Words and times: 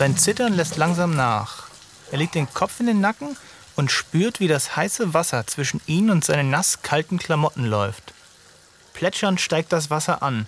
Sein 0.00 0.16
Zittern 0.16 0.54
lässt 0.54 0.78
langsam 0.78 1.14
nach. 1.14 1.64
Er 2.10 2.16
legt 2.16 2.34
den 2.34 2.50
Kopf 2.54 2.80
in 2.80 2.86
den 2.86 3.02
Nacken 3.02 3.36
und 3.76 3.92
spürt, 3.92 4.40
wie 4.40 4.48
das 4.48 4.74
heiße 4.74 5.12
Wasser 5.12 5.46
zwischen 5.46 5.82
ihn 5.84 6.08
und 6.08 6.24
seinen 6.24 6.48
nass-kalten 6.48 7.18
Klamotten 7.18 7.66
läuft. 7.66 8.14
Plätschernd 8.94 9.42
steigt 9.42 9.74
das 9.74 9.90
Wasser 9.90 10.22
an. 10.22 10.46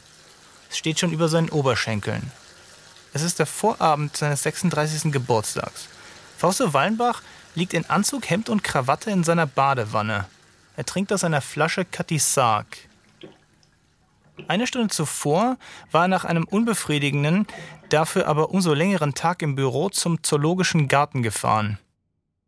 Es 0.71 0.79
steht 0.79 0.99
schon 0.99 1.13
über 1.13 1.29
seinen 1.29 1.51
Oberschenkeln. 1.51 2.33
Es 3.13 3.21
ist 3.21 3.41
der 3.41 3.45
Vorabend 3.45 4.17
seines 4.17 4.43
36. 4.45 5.13
Geburtstags. 5.13 5.87
Fausto 6.39 6.73
Wallenbach 6.73 7.21
liegt 7.55 7.75
in 7.75 7.85
Anzug, 7.91 8.31
Hemd 8.31 8.49
und 8.49 8.65
Krawatte 8.65 9.11
in 9.11 9.23
seiner 9.23 9.47
Badewanne. 9.47 10.25
Er 10.79 10.87
trinkt 10.87 11.13
aus 11.13 11.25
einer 11.25 11.43
Flasche 11.43 11.85
Katisark. 11.85 12.79
Eine 14.49 14.67
Stunde 14.67 14.89
zuvor 14.89 15.59
war 15.91 16.05
er 16.05 16.09
nach 16.09 16.25
einem 16.25 16.45
unbefriedigenden, 16.45 17.47
dafür 17.89 18.27
aber 18.27 18.51
umso 18.51 18.73
längeren 18.73 19.15
Tag 19.15 19.43
im 19.43 19.55
Büro 19.55 19.91
zum 19.91 20.23
Zoologischen 20.23 20.89
Garten 20.89 21.23
gefahren. 21.23 21.79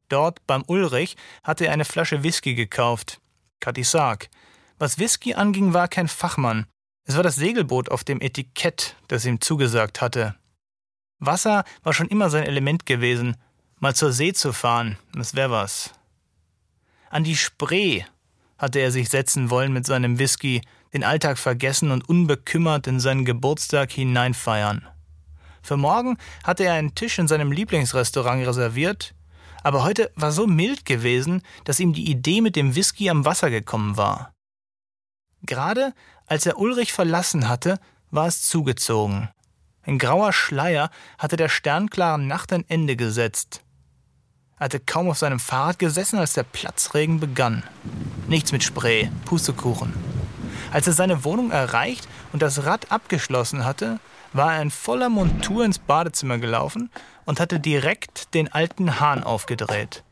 Dort, 0.09 0.47
beim 0.47 0.65
Ulrich, 0.66 1.16
hatte 1.43 1.66
er 1.66 1.73
eine 1.73 1.85
Flasche 1.85 2.23
Whisky 2.23 2.54
gekauft. 2.54 3.21
Katisark. 3.60 4.29
Was 4.79 4.99
Whisky 4.99 5.35
anging, 5.35 5.73
war 5.73 5.88
kein 5.88 6.09
Fachmann. 6.09 6.66
Es 7.07 7.16
war 7.16 7.23
das 7.23 7.37
Segelboot 7.37 7.91
auf 7.91 8.04
dem 8.04 8.21
Etikett, 8.21 8.96
das 9.09 9.24
ihm 9.24 9.41
zugesagt 9.41 10.01
hatte. 10.01 10.35
Wasser 11.19 11.65
war 11.82 11.93
schon 11.93 12.09
immer 12.09 12.30
sein 12.30 12.45
Element 12.45 12.87
gewesen. 12.87 13.37
Mal 13.79 13.95
zur 13.95 14.13
See 14.13 14.32
zu 14.32 14.52
fahren, 14.52 14.98
das 15.15 15.35
wäre 15.35 15.51
was. 15.51 15.93
An 17.10 17.24
die 17.24 17.37
Spree 17.37 18.04
hatte 18.65 18.80
er 18.80 18.90
sich 18.90 19.10
setzen 19.10 19.51
wollen 19.51 19.73
mit 19.73 19.87
seinem 19.87 20.18
Whisky, 20.18 20.62
den 20.95 21.04
Alltag 21.04 21.38
vergessen 21.38 21.90
und 21.90 22.09
unbekümmert 22.09 22.87
in 22.87 22.98
seinen 22.98 23.24
Geburtstag 23.24 23.93
hineinfeiern. 23.93 24.88
Für 25.62 25.76
morgen 25.76 26.16
hatte 26.45 26.65
er 26.65 26.74
einen 26.74 26.95
Tisch 26.95 27.18
in 27.18 27.29
seinem 27.29 27.52
Lieblingsrestaurant 27.52 28.46
reserviert, 28.46 29.15
aber 29.62 29.85
heute 29.85 30.10
war 30.15 30.32
so 30.32 30.46
mild 30.46 30.85
gewesen, 30.85 31.42
dass 31.65 31.80
ihm 31.80 31.92
die 31.92 32.10
Idee 32.10 32.40
mit 32.40 32.57
dem 32.57 32.74
Whisky 32.74 33.10
am 33.10 33.24
Wasser 33.24 33.51
gekommen 33.51 33.96
war. 33.96 34.32
Gerade 35.42 35.92
als 36.26 36.46
er 36.46 36.59
Ulrich 36.59 36.92
verlassen 36.92 37.48
hatte, 37.48 37.79
war 38.10 38.26
es 38.26 38.42
zugezogen. 38.48 39.29
Ein 39.82 39.98
grauer 39.98 40.32
Schleier 40.32 40.90
hatte 41.18 41.37
der 41.37 41.51
sternklaren 41.51 42.26
Nacht 42.26 42.52
ein 42.52 42.65
Ende 42.68 42.96
gesetzt. 42.96 43.63
Er 44.59 44.66
hatte 44.66 44.79
kaum 44.79 45.10
auf 45.10 45.19
seinem 45.19 45.41
Fahrrad 45.41 45.79
gesessen, 45.80 46.19
als 46.19 46.35
der 46.35 46.45
Platzregen 46.45 47.19
begann. 47.19 47.65
Nichts 48.29 48.52
mit 48.52 48.63
Spray, 48.63 49.10
Pustekuchen. 49.24 49.93
Als 50.73 50.87
er 50.87 50.93
seine 50.93 51.24
Wohnung 51.24 51.51
erreicht 51.51 52.09
und 52.33 52.41
das 52.41 52.65
Rad 52.65 52.93
abgeschlossen 52.93 53.65
hatte, 53.65 53.99
war 54.32 54.55
er 54.55 54.63
in 54.63 54.71
voller 54.71 55.09
Montur 55.09 55.65
ins 55.65 55.79
Badezimmer 55.79 56.38
gelaufen 56.38 56.91
und 57.25 57.41
hatte 57.41 57.59
direkt 57.59 58.32
den 58.35 58.52
alten 58.52 59.01
Hahn 59.01 59.25
aufgedreht. 59.25 60.02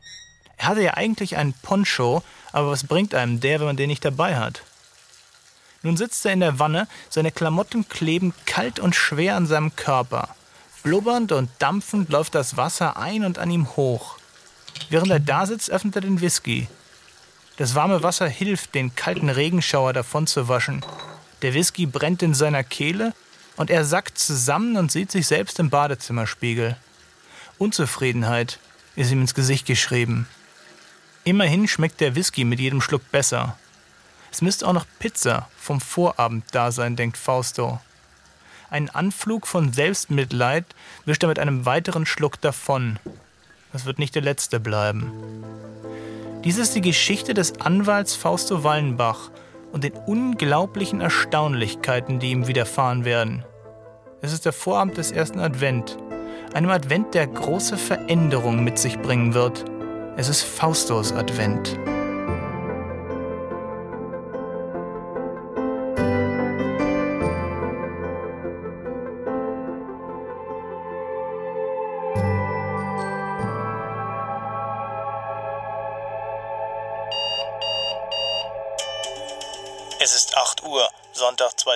Er 0.57 0.67
hatte 0.67 0.83
ja 0.83 0.93
eigentlich 0.93 1.37
einen 1.37 1.53
Poncho, 1.53 2.21
aber 2.51 2.69
was 2.71 2.85
bringt 2.85 3.15
einem 3.15 3.39
der, 3.39 3.59
wenn 3.59 3.67
man 3.67 3.77
den 3.77 3.89
nicht 3.89 4.05
dabei 4.05 4.37
hat? 4.37 4.63
Nun 5.83 5.97
sitzt 5.97 6.25
er 6.25 6.33
in 6.33 6.39
der 6.39 6.59
Wanne, 6.59 6.87
seine 7.09 7.31
Klamotten 7.31 7.87
kleben 7.89 8.33
kalt 8.45 8.79
und 8.79 8.95
schwer 8.95 9.35
an 9.35 9.45
seinem 9.45 9.75
Körper. 9.75 10.29
Blubbernd 10.83 11.31
und 11.31 11.49
dampfend 11.59 12.09
läuft 12.09 12.35
das 12.35 12.55
Wasser 12.55 12.97
ein 12.97 13.25
und 13.25 13.37
an 13.39 13.51
ihm 13.51 13.75
hoch. 13.75 14.17
Während 14.89 15.11
er 15.11 15.19
da 15.19 15.45
sitzt, 15.45 15.69
öffnet 15.69 15.95
er 15.95 16.01
den 16.01 16.21
Whisky. 16.21 16.67
Das 17.57 17.75
warme 17.75 18.03
Wasser 18.03 18.27
hilft, 18.27 18.73
den 18.73 18.95
kalten 18.95 19.29
Regenschauer 19.29 19.93
davonzuwaschen. 19.93 20.83
Der 21.41 21.53
Whisky 21.53 21.85
brennt 21.85 22.23
in 22.23 22.33
seiner 22.33 22.63
Kehle 22.63 23.13
und 23.57 23.69
er 23.69 23.85
sackt 23.85 24.17
zusammen 24.17 24.77
und 24.77 24.91
sieht 24.91 25.11
sich 25.11 25.27
selbst 25.27 25.59
im 25.59 25.69
Badezimmerspiegel. 25.69 26.77
Unzufriedenheit 27.57 28.59
ist 28.95 29.11
ihm 29.11 29.21
ins 29.21 29.33
Gesicht 29.33 29.65
geschrieben. 29.65 30.27
Immerhin 31.23 31.67
schmeckt 31.67 32.01
der 32.01 32.15
Whisky 32.15 32.43
mit 32.43 32.59
jedem 32.59 32.81
Schluck 32.81 33.11
besser. 33.11 33.57
Es 34.31 34.41
müsste 34.41 34.67
auch 34.67 34.73
noch 34.73 34.87
Pizza 34.99 35.47
vom 35.57 35.79
Vorabend 35.79 36.43
da 36.51 36.71
sein, 36.71 36.95
denkt 36.95 37.17
Fausto. 37.17 37.79
Ein 38.69 38.89
Anflug 38.89 39.45
von 39.45 39.71
Selbstmitleid 39.71 40.65
wischt 41.05 41.23
er 41.23 41.29
mit 41.29 41.37
einem 41.37 41.65
weiteren 41.65 42.07
Schluck 42.07 42.41
davon. 42.41 42.97
Das 43.73 43.85
wird 43.85 43.99
nicht 43.99 44.15
der 44.15 44.21
letzte 44.21 44.59
bleiben. 44.59 45.11
Dies 46.43 46.57
ist 46.57 46.75
die 46.75 46.81
Geschichte 46.81 47.33
des 47.33 47.59
Anwalts 47.59 48.15
Fausto 48.15 48.63
Wallenbach 48.63 49.31
und 49.71 49.83
den 49.83 49.93
unglaublichen 49.93 51.01
Erstaunlichkeiten, 51.01 52.19
die 52.19 52.31
ihm 52.31 52.47
widerfahren 52.47 53.03
werden. 53.03 53.43
Es 54.21 54.31
ist 54.31 54.45
der 54.45 54.53
Vorabend 54.53 54.97
des 54.97 55.11
ersten 55.11 55.39
Advent, 55.39 55.97
einem 56.53 56.69
Advent, 56.69 57.15
der 57.15 57.27
große 57.27 57.77
Veränderungen 57.77 58.63
mit 58.63 58.77
sich 58.77 58.99
bringen 58.99 59.33
wird. 59.33 59.65
Es 60.15 60.29
ist 60.29 60.43
Faustos 60.43 61.11
Advent. 61.11 61.77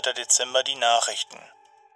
2. 0.07 0.13
Dezember, 0.13 0.63
die 0.63 0.75
Nachrichten. 0.75 1.38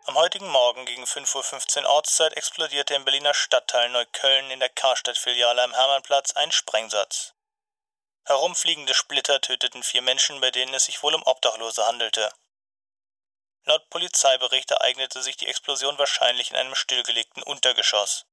Am 0.04 0.16
heutigen 0.16 0.50
Morgen 0.50 0.86
gegen 0.86 1.06
5.15 1.06 1.84
Uhr 1.84 1.90
Ortszeit 1.90 2.34
explodierte 2.34 2.94
im 2.94 3.06
Berliner 3.06 3.34
Stadtteil 3.34 3.88
Neukölln 3.88 4.52
in 4.52 4.60
der 4.60 4.68
Karstadt-Filiale 4.68 5.64
am 5.64 5.74
Hermannplatz 5.74 6.34
ein 6.34 6.52
Sprengsatz. 6.52 7.34
Herumfliegende 8.26 8.94
Splitter 8.94 9.40
töteten 9.40 9.82
vier 9.82 10.02
Menschen, 10.02 10.42
bei 10.42 10.52
denen 10.52 10.74
es 10.74 10.86
sich 10.86 11.02
wohl 11.04 11.16
um 11.16 11.24
Obdachlose 11.24 11.86
handelte. 11.86 12.34
Laut 13.64 13.90
Polizeibericht 13.90 14.72
ereignete 14.72 15.22
sich 15.22 15.38
die 15.38 15.48
Explosion 15.48 15.98
wahrscheinlich 15.98 16.50
in 16.50 16.58
einem 16.58 16.76
stillgelegten 16.76 17.44
Untergeschoss. 17.44 18.26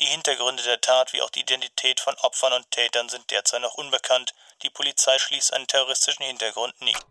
Die 0.00 0.06
Hintergründe 0.06 0.64
der 0.64 0.80
Tat 0.80 1.12
wie 1.12 1.22
auch 1.22 1.30
die 1.30 1.42
Identität 1.42 2.00
von 2.00 2.16
Opfern 2.16 2.54
und 2.54 2.68
Tätern 2.72 3.08
sind 3.08 3.30
derzeit 3.30 3.60
noch 3.60 3.74
unbekannt. 3.74 4.34
Die 4.62 4.70
Polizei 4.70 5.20
schließt 5.20 5.52
einen 5.52 5.68
terroristischen 5.68 6.24
Hintergrund 6.24 6.80
nicht. 6.80 7.06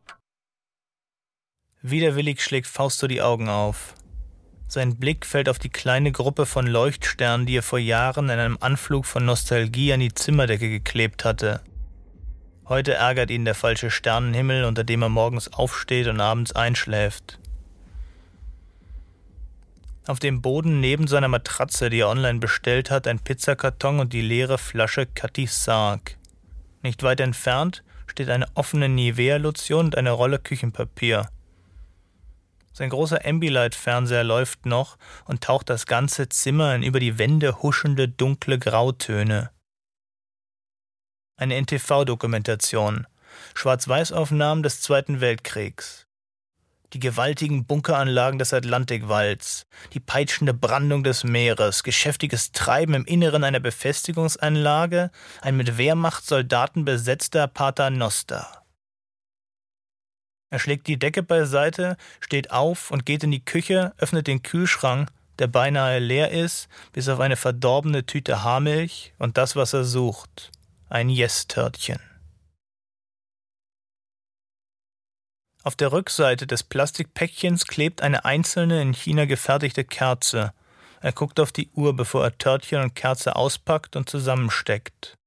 Widerwillig 1.81 2.43
schlägt 2.43 2.67
Fausto 2.67 3.07
die 3.07 3.21
Augen 3.21 3.47
auf. 3.47 3.93
Sein 4.67 4.97
Blick 4.97 5.25
fällt 5.25 5.47
auf 5.47 5.59
die 5.59 5.69
kleine 5.69 6.11
Gruppe 6.11 6.45
von 6.45 6.67
Leuchtsternen, 6.67 7.45
die 7.45 7.57
er 7.57 7.63
vor 7.63 7.79
Jahren 7.79 8.25
in 8.25 8.37
einem 8.37 8.57
Anflug 8.59 9.05
von 9.05 9.23
Nostalgie 9.23 9.93
an 9.93 10.01
die 10.01 10.13
Zimmerdecke 10.13 10.69
geklebt 10.69 11.23
hatte. 11.23 11.61
Heute 12.67 12.95
ärgert 12.95 13.31
ihn 13.31 13.45
der 13.45 13.55
falsche 13.55 13.89
Sternenhimmel, 13.91 14.65
unter 14.65 14.83
dem 14.83 15.01
er 15.01 15.09
morgens 15.09 15.53
aufsteht 15.53 16.07
und 16.07 16.19
abends 16.19 16.51
einschläft. 16.51 17.39
Auf 20.05 20.19
dem 20.19 20.41
Boden 20.41 20.81
neben 20.81 21.07
seiner 21.07 21.29
Matratze, 21.29 21.89
die 21.89 22.01
er 22.01 22.09
online 22.09 22.39
bestellt 22.39 22.91
hat, 22.91 23.07
ein 23.07 23.19
Pizzakarton 23.19 24.01
und 24.01 24.11
die 24.11 24.21
leere 24.21 24.57
Flasche 24.57 25.05
Cathy 25.05 25.47
Sarg. 25.47 26.17
Nicht 26.83 27.03
weit 27.03 27.21
entfernt 27.21 27.83
steht 28.05 28.29
eine 28.29 28.47
offene 28.53 28.89
Nivea-Lotion 28.89 29.85
und 29.85 29.97
eine 29.97 30.11
Rolle 30.11 30.39
Küchenpapier. 30.39 31.29
Sein 32.79 32.91
großer 32.91 33.25
Ambilight-Fernseher 33.25 34.23
läuft 34.23 34.65
noch 34.65 34.97
und 35.25 35.43
taucht 35.43 35.69
das 35.69 35.85
ganze 35.85 36.29
Zimmer 36.29 36.73
in 36.75 36.81
über 36.81 37.01
die 37.01 37.17
Wände 37.17 37.61
huschende 37.61 38.07
dunkle 38.07 38.57
Grautöne. 38.57 39.49
Eine 41.35 41.61
NTV-Dokumentation. 41.61 43.05
Schwarz-Weiß-Aufnahmen 43.53 44.63
des 44.63 44.79
Zweiten 44.79 45.19
Weltkriegs 45.19 46.05
die 46.93 46.99
gewaltigen 46.99 47.65
Bunkeranlagen 47.65 48.39
des 48.39 48.51
Atlantikwalds, 48.51 49.67
die 49.93 49.99
peitschende 49.99 50.55
Brandung 50.55 51.03
des 51.03 51.23
Meeres, 51.23 51.83
geschäftiges 51.83 52.51
Treiben 52.51 52.95
im 52.95 53.05
Inneren 53.05 53.43
einer 53.43 53.59
Befestigungsanlage, 53.59 55.11
ein 55.41 55.55
mit 55.55 55.77
Wehrmachtssoldaten 55.77 56.85
besetzter 56.85 57.45
Paternoster. 57.45 58.59
Er 60.51 60.59
schlägt 60.59 60.87
die 60.87 60.97
Decke 60.97 61.21
beiseite, 61.21 61.95
steht 62.19 62.51
auf 62.51 62.91
und 62.91 63.05
geht 63.05 63.23
in 63.23 63.31
die 63.31 63.45
Küche, 63.45 63.93
öffnet 63.97 64.27
den 64.27 64.41
Kühlschrank, 64.41 65.09
der 65.37 65.47
beinahe 65.47 65.99
leer 65.99 66.31
ist, 66.31 66.67
bis 66.91 67.07
auf 67.07 67.19
eine 67.19 67.35
verdorbene 67.35 68.05
Tüte 68.05 68.43
Haarmilch 68.43 69.13
und 69.19 69.37
das, 69.37 69.55
was 69.55 69.73
er 69.73 69.83
sucht, 69.83 70.51
ein 70.89 71.09
Yes-Törtchen. 71.09 71.99
Auf 75.63 75.75
der 75.75 75.91
Rückseite 75.91 76.47
des 76.47 76.63
Plastikpäckchens 76.63 77.67
klebt 77.67 78.01
eine 78.01 78.25
einzelne 78.25 78.81
in 78.81 78.93
China 78.93 79.25
gefertigte 79.25 79.83
Kerze. 79.83 80.53
Er 81.01 81.11
guckt 81.11 81.39
auf 81.39 81.51
die 81.51 81.69
Uhr, 81.75 81.95
bevor 81.95 82.23
er 82.23 82.37
Törtchen 82.37 82.81
und 82.81 82.95
Kerze 82.95 83.35
auspackt 83.35 83.95
und 83.95 84.09
zusammensteckt. 84.09 85.18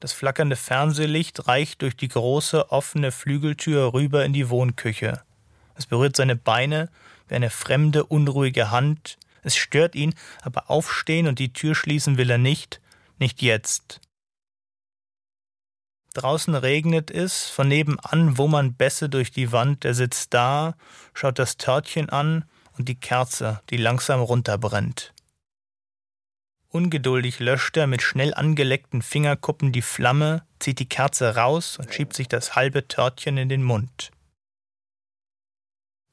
Das 0.00 0.14
flackernde 0.14 0.56
Fernsehlicht 0.56 1.46
reicht 1.46 1.82
durch 1.82 1.94
die 1.94 2.08
große 2.08 2.72
offene 2.72 3.12
Flügeltür 3.12 3.92
rüber 3.92 4.24
in 4.24 4.32
die 4.32 4.48
Wohnküche. 4.48 5.20
Es 5.74 5.84
berührt 5.84 6.16
seine 6.16 6.36
Beine 6.36 6.88
wie 7.28 7.34
eine 7.34 7.50
fremde, 7.50 8.04
unruhige 8.04 8.70
Hand, 8.70 9.18
Es 9.42 9.56
stört 9.56 9.94
ihn, 9.94 10.14
aber 10.42 10.68
aufstehen 10.68 11.26
und 11.26 11.38
die 11.38 11.54
Tür 11.54 11.74
schließen 11.74 12.18
will 12.18 12.28
er 12.28 12.36
nicht, 12.36 12.80
nicht 13.18 13.40
jetzt. 13.40 14.00
Draußen 16.12 16.54
regnet 16.54 17.10
es, 17.10 17.48
von 17.48 17.68
nebenan 17.68 18.36
wummern 18.36 18.74
Bässe 18.74 19.08
durch 19.08 19.30
die 19.30 19.52
Wand, 19.52 19.84
er 19.86 19.94
sitzt 19.94 20.34
da, 20.34 20.74
schaut 21.14 21.38
das 21.38 21.56
Törtchen 21.56 22.10
an 22.10 22.44
und 22.76 22.88
die 22.88 23.00
Kerze, 23.00 23.62
die 23.70 23.78
langsam 23.78 24.20
runterbrennt. 24.20 25.14
Ungeduldig 26.72 27.40
löscht 27.40 27.76
er 27.76 27.88
mit 27.88 28.00
schnell 28.00 28.32
angeleckten 28.32 29.02
Fingerkuppen 29.02 29.72
die 29.72 29.82
Flamme, 29.82 30.44
zieht 30.60 30.78
die 30.78 30.88
Kerze 30.88 31.34
raus 31.34 31.78
und 31.78 31.92
schiebt 31.92 32.14
sich 32.14 32.28
das 32.28 32.54
halbe 32.54 32.86
Törtchen 32.86 33.36
in 33.38 33.48
den 33.48 33.64
Mund. 33.64 34.12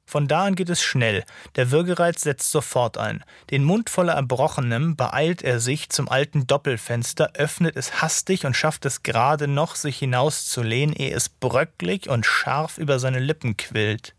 Von 0.10 0.28
da 0.28 0.46
an 0.46 0.56
geht 0.56 0.70
es 0.70 0.82
schnell. 0.82 1.26
Der 1.58 1.70
Würgereiz 1.70 2.22
setzt 2.22 2.50
sofort 2.50 2.98
ein. 2.98 3.24
Den 3.52 3.66
Mund 3.66 3.90
voller 3.90 4.14
Erbrochenem 4.14 4.96
beeilt 4.96 5.44
er 5.44 5.60
sich 5.60 5.90
zum 5.90 6.10
alten 6.10 6.48
Doppelfenster, 6.48 7.34
öffnet 7.36 7.76
es 7.76 8.02
hastig 8.02 8.46
und 8.46 8.56
schafft 8.56 8.86
es 8.86 9.04
gerade 9.04 9.48
noch, 9.48 9.76
sich 9.76 10.00
hinauszulehnen, 10.00 10.96
ehe 10.96 11.14
es 11.14 11.30
bröcklig 11.30 12.10
und 12.10 12.26
scharf 12.26 12.78
über 12.78 13.00
seine 13.00 13.20
Lippen 13.20 13.58
quillt. 13.58 14.16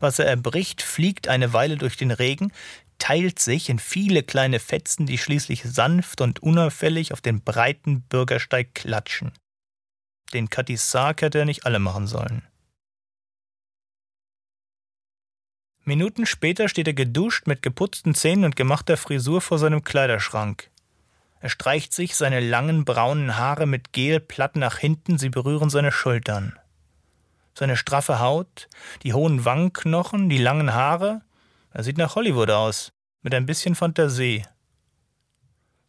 Was 0.00 0.18
er 0.18 0.26
erbricht, 0.26 0.80
fliegt 0.80 1.28
eine 1.28 1.52
Weile 1.52 1.76
durch 1.76 1.96
den 1.96 2.10
Regen, 2.10 2.52
teilt 3.02 3.40
sich 3.40 3.68
in 3.68 3.80
viele 3.80 4.22
kleine 4.22 4.60
Fetzen, 4.60 5.06
die 5.06 5.18
schließlich 5.18 5.64
sanft 5.64 6.20
und 6.20 6.40
unauffällig 6.40 7.12
auf 7.12 7.20
den 7.20 7.42
breiten 7.42 8.02
Bürgersteig 8.02 8.76
klatschen. 8.76 9.32
Den 10.32 10.48
Katissak 10.48 11.20
hätte 11.22 11.40
er 11.40 11.44
nicht 11.44 11.66
alle 11.66 11.80
machen 11.80 12.06
sollen. 12.06 12.46
Minuten 15.82 16.26
später 16.26 16.68
steht 16.68 16.86
er 16.86 16.94
geduscht 16.94 17.48
mit 17.48 17.60
geputzten 17.60 18.14
Zähnen 18.14 18.44
und 18.44 18.54
gemachter 18.54 18.96
Frisur 18.96 19.40
vor 19.40 19.58
seinem 19.58 19.82
Kleiderschrank. 19.82 20.70
Er 21.40 21.48
streicht 21.48 21.92
sich 21.92 22.14
seine 22.14 22.38
langen 22.38 22.84
braunen 22.84 23.36
Haare 23.36 23.66
mit 23.66 23.92
Gel 23.92 24.20
platt 24.20 24.54
nach 24.54 24.78
hinten, 24.78 25.18
sie 25.18 25.28
berühren 25.28 25.70
seine 25.70 25.90
Schultern. 25.90 26.56
Seine 27.52 27.76
straffe 27.76 28.20
Haut, 28.20 28.68
die 29.02 29.12
hohen 29.12 29.44
Wangenknochen, 29.44 30.28
die 30.28 30.38
langen 30.38 30.72
Haare, 30.72 31.22
er 31.72 31.82
sieht 31.82 31.98
nach 31.98 32.14
Hollywood 32.14 32.50
aus, 32.50 32.92
mit 33.22 33.34
ein 33.34 33.46
bisschen 33.46 33.74
Fantasie. 33.74 34.44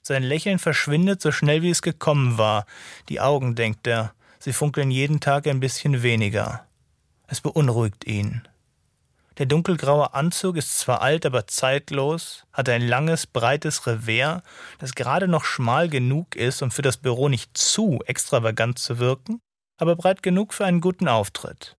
Sein 0.01 0.23
Lächeln 0.23 0.59
verschwindet 0.59 1.21
so 1.21 1.31
schnell 1.31 1.61
wie 1.61 1.69
es 1.69 1.81
gekommen 1.81 2.37
war. 2.37 2.65
Die 3.09 3.21
Augen, 3.21 3.55
denkt 3.55 3.87
er, 3.87 4.13
sie 4.39 4.53
funkeln 4.53 4.91
jeden 4.91 5.19
Tag 5.19 5.47
ein 5.47 5.61
bisschen 5.61 6.03
weniger. 6.03 6.67
Es 7.27 7.39
beunruhigt 7.39 8.05
ihn. 8.05 8.47
Der 9.39 9.47
dunkelgraue 9.47 10.13
Anzug 10.13 10.57
ist 10.57 10.77
zwar 10.77 11.01
alt, 11.01 11.25
aber 11.25 11.47
zeitlos, 11.47 12.45
hat 12.51 12.69
ein 12.69 12.87
langes, 12.87 13.25
breites 13.25 13.87
Revers, 13.87 14.43
das 14.77 14.93
gerade 14.93 15.27
noch 15.27 15.43
schmal 15.43 15.89
genug 15.89 16.35
ist, 16.35 16.61
um 16.61 16.69
für 16.69 16.83
das 16.83 16.97
Büro 16.97 17.29
nicht 17.29 17.57
zu 17.57 17.99
extravagant 18.05 18.77
zu 18.77 18.99
wirken, 18.99 19.39
aber 19.77 19.95
breit 19.95 20.21
genug 20.21 20.53
für 20.53 20.65
einen 20.65 20.81
guten 20.81 21.07
Auftritt. 21.07 21.75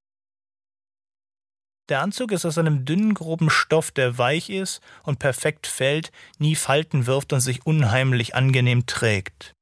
Der 1.90 2.00
Anzug 2.00 2.32
ist 2.32 2.46
aus 2.46 2.56
einem 2.56 2.86
dünnen, 2.86 3.12
groben 3.12 3.50
Stoff, 3.50 3.90
der 3.90 4.16
weich 4.16 4.48
ist 4.48 4.80
und 5.02 5.18
perfekt 5.18 5.66
fällt, 5.66 6.12
nie 6.38 6.56
Falten 6.56 7.06
wirft 7.06 7.32
und 7.34 7.40
sich 7.40 7.66
unheimlich 7.66 8.34
angenehm 8.34 8.86
trägt. 8.86 9.52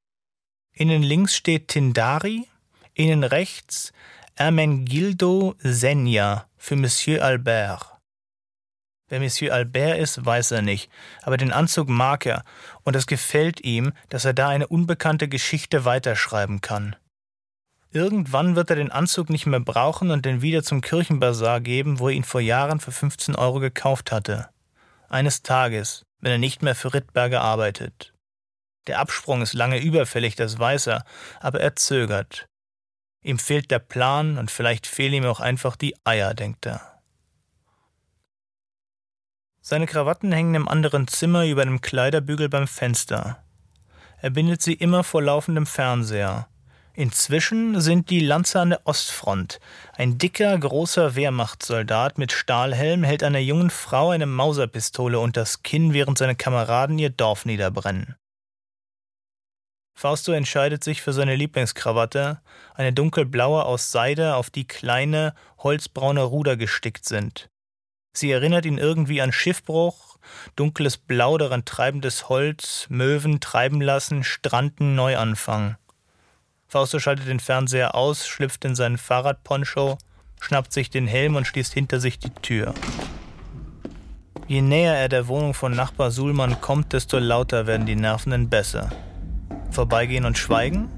Innen 0.73 1.03
links 1.03 1.35
steht 1.35 1.69
Tindari, 1.69 2.47
innen 2.95 3.25
rechts 3.25 3.93
Ermengildo 4.37 5.57
Senja 5.59 6.47
für 6.57 6.77
Monsieur 6.77 7.25
Albert. 7.25 7.99
Wer 9.09 9.21
Monsieur 9.21 9.53
Albert 9.53 9.99
ist, 9.99 10.25
weiß 10.25 10.53
er 10.53 10.63
nicht, 10.63 10.91
aber 11.23 11.37
den 11.37 11.53
Anzug 11.53 11.89
mag 11.89 12.25
er, 12.25 12.45
und 12.85 12.97
es 12.97 13.07
gefällt 13.07 13.61
ihm, 13.61 13.93
dass 14.09 14.25
er 14.25 14.33
da 14.33 14.49
eine 14.49 14.69
unbekannte 14.69 15.29
Geschichte 15.29 15.85
weiterschreiben 15.85 16.61
kann. 16.61 16.97
Irgendwann 17.95 18.57
wird 18.57 18.71
er 18.71 18.77
den 18.77 18.91
Anzug 18.91 19.29
nicht 19.29 19.45
mehr 19.45 19.61
brauchen 19.61 20.11
und 20.11 20.25
den 20.25 20.41
wieder 20.41 20.63
zum 20.63 20.81
Kirchenbazar 20.81 21.61
geben, 21.61 21.99
wo 21.99 22.09
er 22.09 22.15
ihn 22.15 22.25
vor 22.25 22.41
Jahren 22.41 22.81
für 22.81 22.91
15 22.91 23.37
Euro 23.37 23.61
gekauft 23.61 24.11
hatte. 24.11 24.49
Eines 25.11 25.43
Tages, 25.43 26.07
wenn 26.21 26.33
er 26.33 26.39
nicht 26.39 26.63
mehr 26.63 26.75
für 26.75 26.95
Rittberger 26.95 27.43
arbeitet. 27.43 28.15
Der 28.87 28.99
Absprung 28.99 29.43
ist 29.43 29.53
lange 29.53 29.79
überfällig, 29.79 30.37
das 30.37 30.59
weiß 30.59 30.87
er, 30.87 31.05
aber 31.39 31.61
er 31.61 31.77
zögert. 31.77 32.47
Ihm 33.23 33.39
fehlt 33.39 33.71
der 33.71 33.79
Plan 33.79 34.39
und 34.39 34.51
vielleicht 34.51 34.87
fehlen 34.87 35.13
ihm 35.13 35.27
auch 35.27 35.41
einfach 35.41 35.77
die 35.77 35.95
Eier, 36.03 36.33
denkt 36.33 36.67
er. 36.67 37.03
Seine 39.61 39.87
Krawatten 39.87 40.33
hängen 40.33 40.55
im 40.55 40.67
anderen 40.67 41.07
Zimmer 41.07 41.45
über 41.45 41.63
einem 41.63 41.83
Kleiderbügel 41.83 42.49
beim 42.49 42.67
Fenster. 42.67 43.45
Er 44.19 44.31
bindet 44.31 44.63
sie 44.63 44.75
immer 44.75 45.05
vor 45.05 45.23
laufendem 45.23 45.67
Fernseher. 45.67 46.49
Inzwischen 46.95 47.81
sind 47.81 48.11
die 48.11 48.21
Lanze 48.21 48.61
an 48.61 48.71
der 48.71 48.87
Ostfront. 48.87 49.61
Ein 49.97 50.19
dicker, 50.19 50.59
großer 50.59 51.15
Wehrmachtssoldat 51.15 52.19
mit 52.19 52.33
Stahlhelm 52.33 53.03
hält 53.03 53.23
einer 53.23 53.39
jungen 53.39 53.71
Frau 53.71 54.11
eine 54.11 54.27
Mauserpistole 54.27 55.19
unters 55.19 55.63
Kinn, 55.63 55.95
während 55.95 56.19
seine 56.19 56.37
Kameraden 56.37 56.99
ihr 56.99 57.11
Dorf 57.11 57.47
niederbrennen. 57.47 58.17
Fausto 59.95 60.33
entscheidet 60.33 60.85
sich 60.85 61.01
für 61.01 61.13
seine 61.13 61.37
Lieblingskrawatte, 61.37 62.41
eine 62.75 62.93
dunkelblaue 62.93 63.65
aus 63.65 63.91
Seide, 63.91 64.37
auf 64.37 64.51
die 64.51 64.67
kleine, 64.67 65.35
holzbraune 65.59 66.23
Ruder 66.23 66.57
gestickt 66.57 67.05
sind. 67.05 67.49
Sie 68.15 68.31
erinnert 68.31 68.67
ihn 68.67 68.79
irgendwie 68.79 69.23
an 69.23 69.33
Schiffbruch, 69.33 70.19
dunkles 70.57 70.99
Blau, 70.99 71.39
daran 71.39 71.65
treibendes 71.65 72.29
Holz, 72.29 72.87
Möwen 72.91 73.41
treiben 73.41 73.81
lassen, 73.81 74.25
Stranden, 74.25 74.95
Neuanfang. 74.95 75.77
Fausto 76.73 76.99
schaltet 76.99 77.29
den 77.29 77.39
Fernseher 77.39 77.95
aus, 77.95 78.27
schlüpft 78.27 78.65
in 78.65 78.75
seinen 78.75 78.97
Fahrradponcho, 78.97 79.99
schnappt 80.41 80.73
sich 80.73 80.89
den 80.89 81.07
Helm 81.07 81.37
und 81.37 81.47
schließt 81.47 81.75
hinter 81.75 82.01
sich 82.01 82.19
die 82.19 82.31
Tür. 82.31 82.73
Je 84.49 84.63
näher 84.63 84.95
er 84.95 85.11
der 85.11 85.29
Wohnung 85.29 85.53
von 85.53 85.77
Nachbar 85.77 86.11
Suhlmann 86.11 86.63
kommt, 86.63 86.95
desto 86.95 87.19
lauter 87.19 87.67
werden 87.67 87.85
die 87.85 87.95
nervenden 87.95 88.49
Bässe. 88.49 88.89
Vorbeigehen 89.71 90.25
und 90.25 90.39
schweigen? 90.39 90.89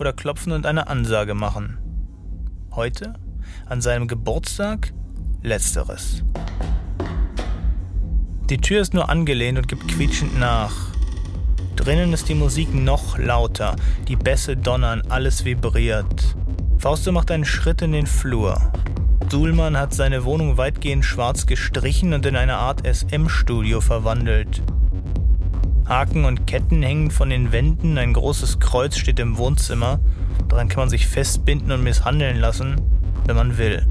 Oder 0.00 0.12
klopfen 0.12 0.50
und 0.50 0.66
eine 0.66 0.88
Ansage 0.88 1.34
machen? 1.34 1.78
Heute? 2.72 3.14
An 3.66 3.80
seinem 3.80 4.08
Geburtstag? 4.08 4.92
Letzteres. 5.40 6.24
Die 8.50 8.58
Tür 8.58 8.80
ist 8.80 8.92
nur 8.92 9.08
angelehnt 9.08 9.56
und 9.56 9.68
gibt 9.68 9.86
quietschend 9.86 10.36
nach. 10.36 10.85
Drinnen 11.76 12.12
ist 12.14 12.28
die 12.28 12.34
Musik 12.34 12.74
noch 12.74 13.18
lauter, 13.18 13.76
die 14.08 14.16
Bässe 14.16 14.56
donnern, 14.56 15.02
alles 15.08 15.44
vibriert. 15.44 16.36
Fausto 16.78 17.12
macht 17.12 17.30
einen 17.30 17.44
Schritt 17.44 17.82
in 17.82 17.92
den 17.92 18.06
Flur. 18.06 18.72
Suhlmann 19.30 19.76
hat 19.76 19.92
seine 19.92 20.24
Wohnung 20.24 20.56
weitgehend 20.56 21.04
schwarz 21.04 21.46
gestrichen 21.46 22.14
und 22.14 22.24
in 22.26 22.34
eine 22.34 22.56
Art 22.56 22.82
SM-Studio 22.86 23.80
verwandelt. 23.80 24.62
Haken 25.86 26.24
und 26.24 26.46
Ketten 26.46 26.82
hängen 26.82 27.10
von 27.10 27.30
den 27.30 27.52
Wänden, 27.52 27.98
ein 27.98 28.14
großes 28.14 28.58
Kreuz 28.58 28.96
steht 28.96 29.20
im 29.20 29.36
Wohnzimmer, 29.36 30.00
daran 30.48 30.68
kann 30.68 30.80
man 30.80 30.88
sich 30.88 31.06
festbinden 31.06 31.70
und 31.72 31.84
misshandeln 31.84 32.38
lassen, 32.38 32.80
wenn 33.26 33.36
man 33.36 33.58
will. 33.58 33.86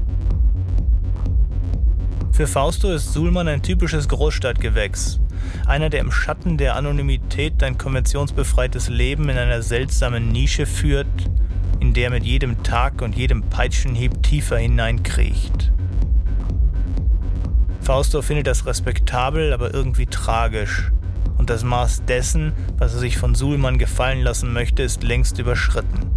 Für 2.32 2.46
Fausto 2.46 2.90
ist 2.90 3.14
Suhlmann 3.14 3.48
ein 3.48 3.62
typisches 3.62 4.08
Großstadtgewächs. 4.08 5.20
Einer, 5.66 5.90
der 5.90 6.00
im 6.00 6.10
Schatten 6.10 6.56
der 6.56 6.76
Anonymität 6.76 7.62
ein 7.62 7.78
konventionsbefreites 7.78 8.88
Leben 8.88 9.28
in 9.28 9.36
einer 9.36 9.62
seltsamen 9.62 10.30
Nische 10.30 10.66
führt, 10.66 11.06
in 11.80 11.94
der 11.94 12.10
mit 12.10 12.24
jedem 12.24 12.62
Tag 12.62 13.02
und 13.02 13.16
jedem 13.16 13.42
Peitschenhieb 13.42 14.22
tiefer 14.22 14.58
hineinkriecht. 14.58 15.72
Fausto 17.80 18.22
findet 18.22 18.46
das 18.48 18.66
respektabel, 18.66 19.52
aber 19.52 19.72
irgendwie 19.72 20.06
tragisch. 20.06 20.90
Und 21.38 21.50
das 21.50 21.62
Maß 21.62 22.04
dessen, 22.06 22.52
was 22.78 22.94
er 22.94 23.00
sich 23.00 23.18
von 23.18 23.34
Suhlmann 23.34 23.78
gefallen 23.78 24.22
lassen 24.22 24.52
möchte, 24.52 24.82
ist 24.82 25.04
längst 25.04 25.38
überschritten. 25.38 26.10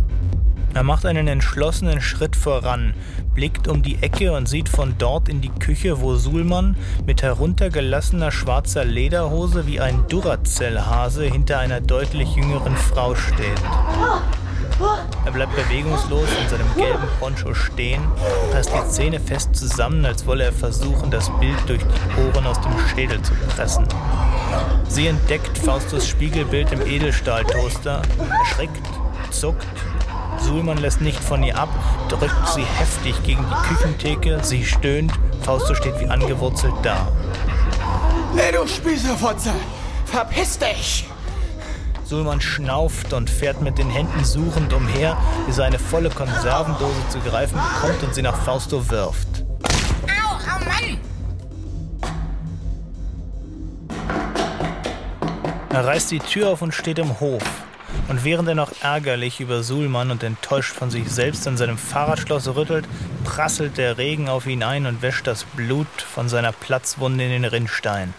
Er 0.73 0.83
macht 0.83 1.05
einen 1.05 1.27
entschlossenen 1.27 1.99
Schritt 1.99 2.35
voran, 2.35 2.93
blickt 3.33 3.67
um 3.67 3.81
die 3.81 4.01
Ecke 4.01 4.33
und 4.33 4.47
sieht 4.47 4.69
von 4.69 4.95
dort 4.97 5.27
in 5.27 5.41
die 5.41 5.49
Küche, 5.49 5.99
wo 5.99 6.15
Suhlmann 6.15 6.77
mit 7.05 7.23
heruntergelassener 7.23 8.31
schwarzer 8.31 8.85
Lederhose 8.85 9.65
wie 9.65 9.79
ein 9.79 10.05
Duracell-Hase 10.09 11.23
hinter 11.25 11.59
einer 11.59 11.81
deutlich 11.81 12.35
jüngeren 12.35 12.75
Frau 12.75 13.15
steht. 13.15 13.61
Er 15.25 15.31
bleibt 15.31 15.55
bewegungslos 15.55 16.29
in 16.41 16.49
seinem 16.49 16.75
gelben 16.75 17.07
Poncho 17.19 17.53
stehen, 17.53 18.01
presst 18.51 18.71
die 18.73 18.89
Zähne 18.89 19.19
fest 19.19 19.55
zusammen, 19.55 20.05
als 20.05 20.25
wolle 20.25 20.45
er 20.45 20.53
versuchen, 20.53 21.11
das 21.11 21.29
Bild 21.39 21.57
durch 21.67 21.81
die 21.81 22.21
Ohren 22.21 22.45
aus 22.45 22.61
dem 22.61 22.71
Schädel 22.88 23.21
zu 23.21 23.33
pressen. 23.55 23.85
Sie 24.88 25.07
entdeckt 25.07 25.57
Faustus 25.57 26.07
Spiegelbild 26.07 26.71
im 26.71 26.85
Edelstahltoaster, 26.85 28.03
erschrickt, 28.45 28.85
zuckt 29.31 29.67
Suhlmann 30.41 30.77
lässt 30.77 31.01
nicht 31.01 31.19
von 31.19 31.43
ihr 31.43 31.58
ab, 31.58 31.69
drückt 32.10 32.48
sie 32.53 32.63
heftig 32.63 33.22
gegen 33.24 33.46
die 33.50 33.67
Küchentheke, 33.67 34.39
sie 34.43 34.65
stöhnt, 34.65 35.12
Fausto 35.41 35.75
steht 35.75 36.00
wie 36.00 36.08
angewurzelt 36.08 36.74
da. 36.84 37.08
Hey, 38.36 38.51
du 38.51 38.67
Spießerfotze! 38.67 39.51
Verpiss 40.05 40.58
dich! 40.58 41.05
Sulman 42.03 42.41
schnauft 42.41 43.13
und 43.13 43.29
fährt 43.29 43.62
mit 43.62 43.77
den 43.77 43.89
Händen 43.91 44.24
suchend 44.24 44.74
umher, 44.74 45.15
bis 45.46 45.60
er 45.60 45.65
eine 45.65 45.77
volle 45.77 46.10
Konservendose 46.10 47.08
zu 47.10 47.19
greifen 47.19 47.60
bekommt 47.60 48.01
und 48.01 48.15
sie 48.15 48.24
nach 48.24 48.36
Fausto 48.36 48.89
wirft. 48.89 49.27
Au, 50.08 50.36
oh 50.36 50.65
Mann! 50.65 50.98
Er 55.69 55.86
reißt 55.86 56.10
die 56.10 56.19
Tür 56.19 56.50
auf 56.50 56.63
und 56.63 56.74
steht 56.74 56.98
im 56.98 57.19
Hof. 57.19 57.43
Und 58.08 58.24
während 58.24 58.48
er 58.48 58.55
noch 58.55 58.72
ärgerlich 58.81 59.39
über 59.39 59.63
Sulman 59.63 60.12
und 60.12 60.24
enttäuscht 60.24 60.74
von 60.74 60.89
sich 60.89 61.10
selbst 61.10 61.48
an 61.48 61.58
seinem 61.58 61.77
Fahrradschloss 61.77 62.48
rüttelt, 62.55 62.86
prasselt 63.24 63.77
der 63.77 63.98
Regen 63.98 64.29
auf 64.29 64.48
ihn 64.48 64.63
ein 64.63 64.86
und 64.86 65.01
wäscht 65.01 65.27
das 65.27 65.43
Blut 65.43 65.88
von 66.01 66.29
seiner 66.29 66.51
Platzwunde 66.51 67.24
in 67.24 67.29
den 67.29 67.46
Rinnstein. 67.46 68.13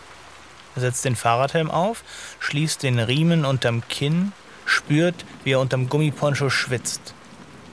Er 0.76 0.82
setzt 0.82 1.04
den 1.04 1.16
Fahrradhelm 1.16 1.70
auf, 1.70 2.04
schließt 2.38 2.82
den 2.82 2.98
Riemen 2.98 3.44
unterm 3.44 3.82
Kinn, 3.88 4.32
spürt, 4.64 5.24
wie 5.44 5.52
er 5.52 5.60
unterm 5.60 5.88
Gummiponcho 5.88 6.50
schwitzt. 6.50 7.14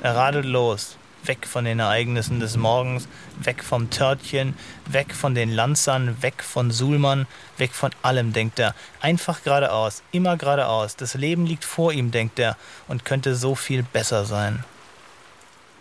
Er 0.01 0.16
radelt 0.16 0.46
los, 0.46 0.98
weg 1.27 1.48
von 1.48 1.65
den 1.65 1.79
Ereignissen 1.79 2.39
des 2.39 2.57
Morgens, 2.57 3.07
weg 3.39 3.63
vom 3.63 3.89
Törtchen, 3.89 4.55
weg 4.88 5.13
von 5.13 5.36
den 5.36 5.51
Lanzern, 5.51 6.22
weg 6.22 6.43
von 6.43 6.72
Suhlmann, 6.72 7.27
weg 7.57 7.72
von 7.74 7.91
allem, 8.01 8.34
denkt 8.34 8.60
er. 8.60 8.74
Einfach 9.01 9.43
geradeaus, 9.43 10.03
immer 10.12 10.38
geradeaus. 10.38 10.96
Das 10.96 11.13
Leben 11.13 11.46
liegt 11.46 11.65
vor 11.65 11.91
ihm, 11.91 12.12
denkt 12.12 12.39
er, 12.39 12.57
und 12.88 13.05
könnte 13.05 13.36
so 13.36 13.55
viel 13.55 13.84
besser 13.84 14.25
sein. 14.25 14.63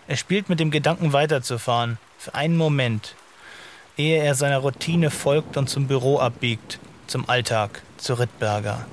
Er 0.09 0.17
spielt 0.17 0.49
mit 0.49 0.61
dem 0.61 0.71
Gedanken 0.71 1.13
weiterzufahren, 1.13 1.99
für 2.19 2.35
einen 2.35 2.57
Moment, 2.57 3.15
ehe 3.97 4.23
er 4.23 4.35
seiner 4.35 4.59
Routine 4.59 5.11
folgt 5.11 5.57
und 5.57 5.69
zum 5.69 5.87
Büro 5.87 6.19
abbiegt, 6.19 6.79
zum 7.07 7.29
Alltag, 7.29 7.83
zu 7.97 8.15
Rittberger. 8.15 8.87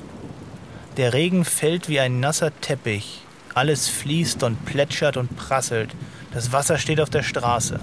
Der 0.98 1.14
Regen 1.14 1.44
fällt 1.46 1.90
wie 1.90 2.00
ein 2.00 2.20
nasser 2.20 2.52
Teppich. 2.62 3.22
Alles 3.56 3.90
fließt 3.90 4.44
und 4.44 4.64
plätschert 4.66 5.18
und 5.18 5.36
prasselt. 5.36 5.90
Das 6.34 6.52
Wasser 6.52 6.80
steht 6.80 7.00
auf 7.00 7.12
der 7.12 7.24
Straße. 7.24 7.80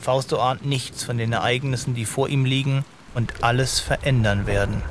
Fausto 0.00 0.38
ahnt 0.38 0.64
nichts 0.64 1.04
von 1.04 1.18
den 1.18 1.32
Ereignissen, 1.32 1.94
die 1.94 2.06
vor 2.06 2.28
ihm 2.28 2.44
liegen 2.44 2.84
und 3.14 3.42
alles 3.42 3.80
verändern 3.80 4.46
werden. 4.46 4.82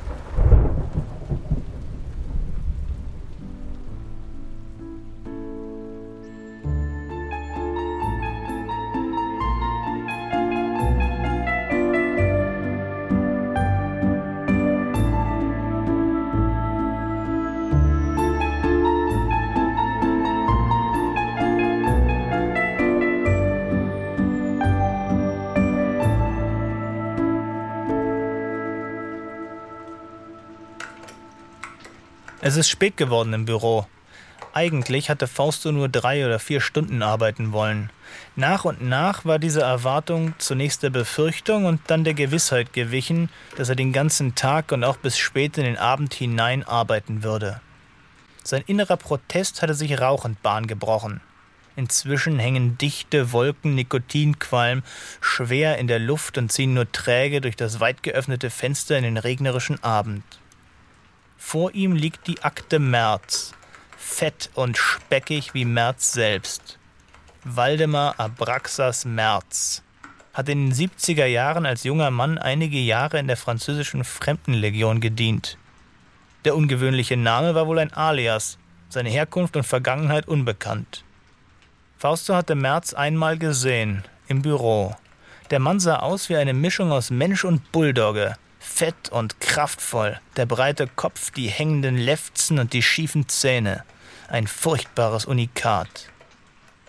Es 32.46 32.54
ist 32.54 32.68
spät 32.68 32.96
geworden 32.96 33.32
im 33.32 33.44
Büro. 33.44 33.88
Eigentlich 34.54 35.10
hatte 35.10 35.26
Fausto 35.26 35.72
nur 35.72 35.88
drei 35.88 36.24
oder 36.24 36.38
vier 36.38 36.60
Stunden 36.60 37.02
arbeiten 37.02 37.50
wollen. 37.50 37.90
Nach 38.36 38.64
und 38.64 38.80
nach 38.80 39.24
war 39.24 39.40
diese 39.40 39.62
Erwartung 39.62 40.32
zunächst 40.38 40.84
der 40.84 40.90
Befürchtung 40.90 41.64
und 41.64 41.80
dann 41.88 42.04
der 42.04 42.14
Gewissheit 42.14 42.72
gewichen, 42.72 43.30
dass 43.56 43.68
er 43.68 43.74
den 43.74 43.92
ganzen 43.92 44.36
Tag 44.36 44.70
und 44.70 44.84
auch 44.84 44.96
bis 44.96 45.18
spät 45.18 45.58
in 45.58 45.64
den 45.64 45.76
Abend 45.76 46.14
hinein 46.14 46.62
arbeiten 46.62 47.24
würde. 47.24 47.60
Sein 48.44 48.62
innerer 48.68 48.96
Protest 48.96 49.60
hatte 49.60 49.74
sich 49.74 50.00
rauchend 50.00 50.40
Bahn 50.44 50.68
gebrochen. 50.68 51.20
Inzwischen 51.74 52.38
hängen 52.38 52.78
dichte 52.78 53.32
Wolken 53.32 53.74
Nikotinqualm 53.74 54.84
schwer 55.20 55.78
in 55.78 55.88
der 55.88 55.98
Luft 55.98 56.38
und 56.38 56.52
ziehen 56.52 56.74
nur 56.74 56.92
träge 56.92 57.40
durch 57.40 57.56
das 57.56 57.80
weit 57.80 58.04
geöffnete 58.04 58.50
Fenster 58.50 58.96
in 58.96 59.02
den 59.02 59.16
regnerischen 59.16 59.82
Abend. 59.82 60.22
Vor 61.36 61.74
ihm 61.74 61.92
liegt 61.92 62.26
die 62.26 62.42
Akte 62.42 62.78
Merz, 62.78 63.52
fett 63.96 64.50
und 64.54 64.78
speckig 64.78 65.54
wie 65.54 65.64
Merz 65.64 66.12
selbst. 66.12 66.78
Waldemar 67.44 68.18
Abraxas 68.18 69.04
Merz 69.04 69.82
hat 70.36 70.48
in 70.50 70.68
den 70.68 70.74
70er 70.74 71.24
Jahren 71.24 71.64
als 71.64 71.84
junger 71.84 72.10
Mann 72.10 72.36
einige 72.36 72.78
Jahre 72.78 73.18
in 73.18 73.26
der 73.26 73.38
französischen 73.38 74.04
Fremdenlegion 74.04 75.00
gedient. 75.00 75.56
Der 76.44 76.54
ungewöhnliche 76.54 77.16
Name 77.16 77.54
war 77.54 77.66
wohl 77.66 77.78
ein 77.78 77.92
Alias, 77.94 78.58
seine 78.88 79.08
Herkunft 79.08 79.56
und 79.56 79.64
Vergangenheit 79.64 80.28
unbekannt. 80.28 81.04
Fausto 81.96 82.34
hatte 82.34 82.54
Merz 82.54 82.92
einmal 82.92 83.38
gesehen, 83.38 84.04
im 84.28 84.42
Büro. 84.42 84.94
Der 85.50 85.58
Mann 85.58 85.80
sah 85.80 86.00
aus 86.00 86.28
wie 86.28 86.36
eine 86.36 86.52
Mischung 86.52 86.92
aus 86.92 87.10
Mensch 87.10 87.44
und 87.44 87.72
Bulldogge, 87.72 88.34
Fett 88.76 89.08
und 89.08 89.40
kraftvoll, 89.40 90.20
der 90.36 90.44
breite 90.44 90.86
Kopf, 90.86 91.30
die 91.30 91.48
hängenden 91.48 91.96
Lefzen 91.96 92.58
und 92.58 92.74
die 92.74 92.82
schiefen 92.82 93.26
Zähne. 93.26 93.84
Ein 94.28 94.46
furchtbares 94.46 95.24
Unikat. 95.24 96.10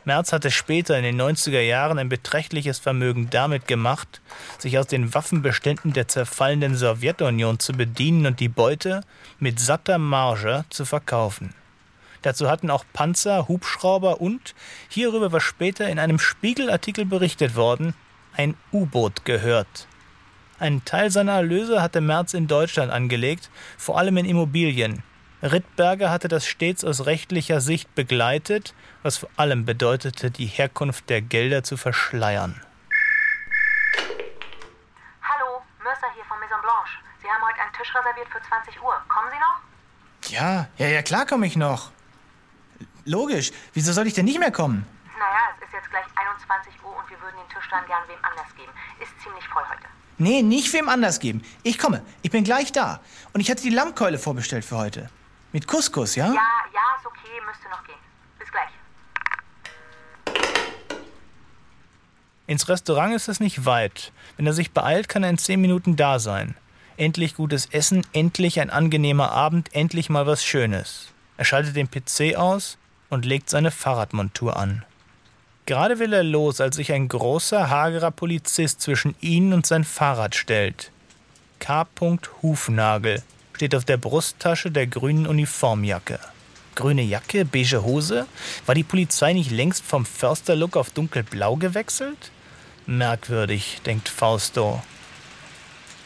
Merz 0.03 0.34
hatte 0.34 0.51
später 0.51 0.98
in 0.98 1.06
den 1.06 1.22
90er 1.22 1.62
Jahren 1.62 1.98
ein 1.98 2.10
beträchtliches 2.10 2.77
Vermögen 2.77 3.29
damit 3.29 3.70
gemacht, 3.70 4.20
sich 4.58 4.77
aus 4.77 4.88
den 4.88 5.13
Waffenbeständen 5.13 5.94
der 5.94 6.10
zerfallenden 6.10 6.75
Sowjetunion 6.75 7.58
zu 7.58 7.72
bedienen 7.72 8.25
und 8.25 8.41
die 8.41 8.50
Beute 8.50 9.00
mit 9.39 9.62
satter 9.62 9.98
Marge 9.98 10.65
zu 10.70 10.84
verkaufen. 10.84 11.53
Dazu 12.22 12.50
hatten 12.50 12.70
auch 12.70 12.84
Panzer, 12.91 13.48
Hubschrauber 13.48 14.20
und, 14.20 14.56
hierüber 14.89 15.32
war 15.32 15.39
später 15.39 15.88
in 15.88 16.00
einem 16.00 16.20
Spiegelartikel 16.20 17.06
berichtet 17.06 17.56
worden, 17.56 17.94
ein 18.34 18.56
U-Boot 18.74 19.24
gehört. 19.24 19.88
Einen 20.59 20.83
Teil 20.85 21.11
seiner 21.11 21.33
Erlöse 21.33 21.83
hatte 21.83 22.01
Merz 22.01 22.33
in 22.33 22.47
Deutschland 22.47 22.91
angelegt, 22.91 23.51
vor 23.77 23.99
allem 23.99 24.17
in 24.17 24.25
Immobilien. 24.25 25.03
Rittberger 25.43 26.09
hatte 26.09 26.29
das 26.29 26.47
stets 26.47 26.83
aus 26.83 27.05
rechtlicher 27.05 27.61
Sicht 27.61 27.93
begleitet, 27.93 28.73
was 29.03 29.17
vor 29.17 29.29
allem 29.37 29.65
bedeutete, 29.65 30.31
die 30.31 30.47
Herkunft 30.47 31.11
der 31.11 31.21
Gelder 31.21 31.61
zu 31.63 31.77
verschleiern. 31.77 32.59
Hallo, 35.21 35.61
Mercer 35.83 36.07
hier 36.15 36.25
von 36.25 36.39
Maison 36.39 36.59
Blanche. 36.63 36.97
Sie 37.21 37.27
haben 37.27 37.43
heute 37.43 37.61
einen 37.61 37.73
Tisch 37.73 37.93
reserviert 37.93 38.27
für 38.29 38.41
20 38.41 38.81
Uhr. 38.81 38.95
Kommen 39.07 39.29
Sie 39.31 39.37
noch? 39.37 40.31
Ja, 40.31 40.67
ja, 40.77 40.87
ja, 40.87 41.03
klar 41.03 41.27
komme 41.27 41.45
ich 41.45 41.55
noch. 41.55 41.91
Logisch. 43.05 43.51
Wieso 43.73 43.93
soll 43.93 44.07
ich 44.07 44.15
denn 44.15 44.25
nicht 44.25 44.39
mehr 44.39 44.51
kommen? 44.51 44.87
Naja, 45.19 45.53
es 45.55 45.67
ist 45.67 45.73
jetzt 45.73 45.89
gleich 45.91 46.05
21 46.15 46.73
Uhr 46.83 46.97
und 46.97 47.07
wir 47.11 47.21
würden 47.21 47.35
den 47.37 47.55
Tisch 47.55 47.69
dann 47.69 47.85
gern 47.85 48.01
wem 48.07 48.17
anders 48.23 48.49
geben. 48.55 48.71
Ist 48.99 49.13
ziemlich 49.21 49.47
voll 49.49 49.63
heute. 49.69 49.85
Nee, 50.19 50.41
nicht 50.41 50.74
wem 50.74 50.89
anders 50.89 51.19
geben. 51.19 51.43
Ich 51.63 51.77
komme. 51.77 52.01
Ich 52.24 52.31
bin 52.31 52.43
gleich 52.43 52.71
da. 52.71 53.01
Und 53.33 53.41
ich 53.41 53.51
hatte 53.51 53.62
die 53.62 53.69
Lammkeule 53.69 54.17
vorbestellt 54.17 54.65
für 54.65 54.77
heute. 54.77 55.09
Mit 55.53 55.67
Couscous, 55.67 56.15
ja? 56.15 56.25
Ja, 56.25 56.33
ja, 56.33 56.81
ist 56.97 57.05
okay, 57.05 57.41
müsste 57.45 57.69
noch 57.69 57.83
gehen. 57.86 57.95
Bis 58.39 58.50
gleich. 58.51 58.69
Ins 62.47 62.67
Restaurant 62.67 63.13
ist 63.13 63.27
es 63.27 63.39
nicht 63.39 63.65
weit. 63.65 64.12
Wenn 64.38 64.47
er 64.47 64.53
sich 64.53 64.71
beeilt, 64.71 65.07
kann 65.07 65.24
er 65.24 65.29
in 65.29 65.38
zehn 65.38 65.62
Minuten 65.62 65.95
da 65.95 66.17
sein. 66.17 66.55
Endlich 66.95 67.36
gutes 67.36 67.67
Essen, 67.67 68.05
endlich 68.13 68.59
ein 68.59 68.71
angenehmer 68.71 69.31
Abend, 69.31 69.74
endlich 69.75 70.09
mal 70.09 70.25
was 70.25 70.43
Schönes. 70.43 71.13
Er 71.38 71.45
schaltet 71.45 71.75
den 71.75 71.91
PC 71.91 72.36
aus 72.36 72.79
und 73.09 73.24
legt 73.24 73.51
seine 73.51 73.69
Fahrradmontur 73.69 74.57
an. 74.57 74.83
Gerade 75.67 76.00
will 76.00 76.13
er 76.13 76.24
los, 76.24 76.62
als 76.62 76.77
sich 76.77 76.93
ein 76.93 77.09
großer, 77.09 77.69
hagerer 77.69 78.12
Polizist 78.12 78.79
zwischen 78.79 79.15
ihn 79.19 79.51
und 79.51 79.65
sein 79.65 79.83
Fahrrad 79.83 80.33
stellt. 80.33 80.91
K. 81.59 81.86
Hufnagel 82.41 83.21
steht 83.53 83.75
auf 83.75 83.83
der 83.83 83.97
Brusttasche 83.97 84.71
der 84.71 84.88
grünen 84.88 85.27
Uniformjacke. 85.27 86.19
Grüne 86.75 87.01
Jacke, 87.01 87.43
beige 87.43 87.83
Hose? 87.83 88.27
War 88.65 88.75
die 88.75 88.86
Polizei 88.86 89.33
nicht 89.33 89.51
längst 89.51 89.83
vom 89.83 90.05
Försterlook 90.05 90.77
auf 90.77 90.91
dunkelblau 90.91 91.57
gewechselt? 91.57 92.31
Merkwürdig, 92.86 93.81
denkt 93.86 94.07
Fausto. 94.07 94.81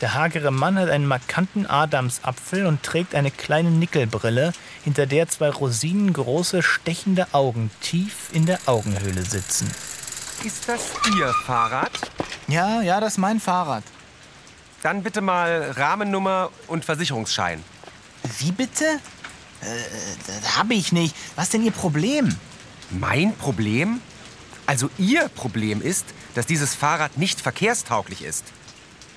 Der 0.02 0.16
hagere 0.16 0.50
Mann 0.50 0.80
hat 0.80 0.90
einen 0.90 1.06
markanten 1.06 1.68
Adamsapfel 1.68 2.66
und 2.66 2.82
trägt 2.82 3.14
eine 3.14 3.30
kleine 3.30 3.70
Nickelbrille, 3.70 4.52
hinter 4.84 5.06
der 5.06 5.30
zwei 5.30 5.52
rosinengroße, 5.52 6.64
stechende 6.64 7.28
Augen 7.34 7.70
tief 7.82 8.30
in 8.34 8.48
der 8.48 8.60
Augenhöhle 8.66 9.24
sitzen. 9.24 9.72
Ist 10.44 10.68
das 10.68 10.94
Ihr 11.16 11.32
Fahrrad? 11.46 11.92
Ja, 12.48 12.82
ja, 12.82 13.00
das 13.00 13.14
ist 13.14 13.18
mein 13.20 13.40
Fahrrad. 13.40 13.84
Dann 14.82 15.04
bitte 15.04 15.22
mal 15.22 15.72
Rahmennummer 15.78 16.50
und 16.66 16.84
Versicherungsschein. 16.84 17.64
Wie 18.40 18.52
bitte? 18.52 18.86
Äh, 18.86 19.68
das 20.26 20.58
habe 20.58 20.74
ich 20.74 20.92
nicht. 20.92 21.16
Was 21.36 21.46
ist 21.46 21.54
denn 21.54 21.64
Ihr 21.64 21.72
Problem? 21.72 22.36
Mein 22.90 23.36
Problem? 23.36 24.02
Also 24.66 24.90
Ihr 24.98 25.30
Problem 25.30 25.80
ist, 25.80 26.08
dass 26.34 26.48
dieses 26.48 26.74
Fahrrad 26.74 27.20
nicht 27.20 27.40
verkehrstauglich 27.40 28.24
ist. 28.24 28.46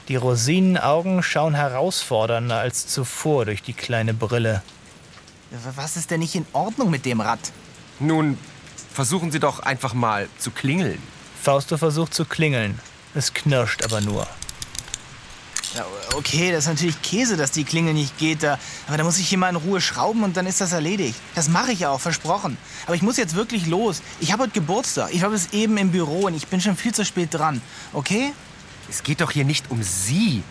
Die 0.08 0.16
Rosinenaugen 0.16 1.22
schauen 1.22 1.54
herausfordernder 1.54 2.58
als 2.58 2.86
zuvor 2.86 3.46
durch 3.46 3.62
die 3.62 3.72
kleine 3.72 4.12
Brille. 4.12 4.62
Was 5.76 5.96
ist 5.96 6.10
denn 6.10 6.20
nicht 6.20 6.34
in 6.34 6.46
Ordnung 6.52 6.90
mit 6.90 7.06
dem 7.06 7.20
Rad? 7.20 7.38
Nun, 8.00 8.36
versuchen 8.92 9.32
Sie 9.32 9.40
doch 9.40 9.60
einfach 9.60 9.94
mal 9.94 10.28
zu 10.38 10.50
klingeln. 10.50 11.00
Fausto 11.40 11.78
versucht 11.78 12.12
zu 12.12 12.26
klingeln. 12.26 12.78
Es 13.14 13.32
knirscht 13.32 13.82
aber 13.82 14.00
nur. 14.02 14.26
Ja, 15.74 15.86
okay, 16.14 16.52
das 16.52 16.64
ist 16.64 16.70
natürlich 16.70 17.00
Käse, 17.02 17.36
dass 17.36 17.50
die 17.50 17.64
Klingel 17.64 17.94
nicht 17.94 18.16
geht. 18.18 18.42
Da, 18.42 18.58
aber 18.86 18.98
da 18.98 19.04
muss 19.04 19.18
ich 19.18 19.28
hier 19.28 19.38
mal 19.38 19.48
in 19.48 19.56
Ruhe 19.56 19.80
schrauben 19.80 20.22
und 20.22 20.36
dann 20.36 20.46
ist 20.46 20.60
das 20.60 20.72
erledigt. 20.72 21.18
Das 21.34 21.48
mache 21.48 21.72
ich 21.72 21.86
auch, 21.86 22.00
versprochen. 22.00 22.56
Aber 22.86 22.94
ich 22.94 23.02
muss 23.02 23.16
jetzt 23.16 23.34
wirklich 23.34 23.66
los. 23.66 24.02
Ich 24.20 24.32
habe 24.32 24.44
heute 24.44 24.52
Geburtstag. 24.52 25.10
Ich 25.12 25.22
war 25.22 25.30
bis 25.30 25.52
eben 25.52 25.76
im 25.78 25.90
Büro 25.90 26.26
und 26.26 26.34
ich 26.34 26.46
bin 26.46 26.60
schon 26.60 26.76
viel 26.76 26.94
zu 26.94 27.04
spät 27.04 27.32
dran. 27.32 27.60
Okay? 27.92 28.32
Es 28.88 29.02
geht 29.02 29.20
doch 29.20 29.30
hier 29.30 29.44
nicht 29.44 29.70
um 29.70 29.82
Sie. 29.82 30.42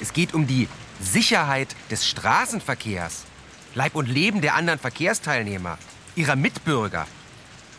Es 0.00 0.12
geht 0.12 0.34
um 0.34 0.46
die 0.46 0.68
Sicherheit 1.00 1.68
des 1.90 2.06
Straßenverkehrs. 2.06 3.24
Leib 3.74 3.94
und 3.94 4.06
Leben 4.06 4.40
der 4.40 4.54
anderen 4.54 4.78
Verkehrsteilnehmer, 4.78 5.78
ihrer 6.16 6.36
Mitbürger. 6.36 7.06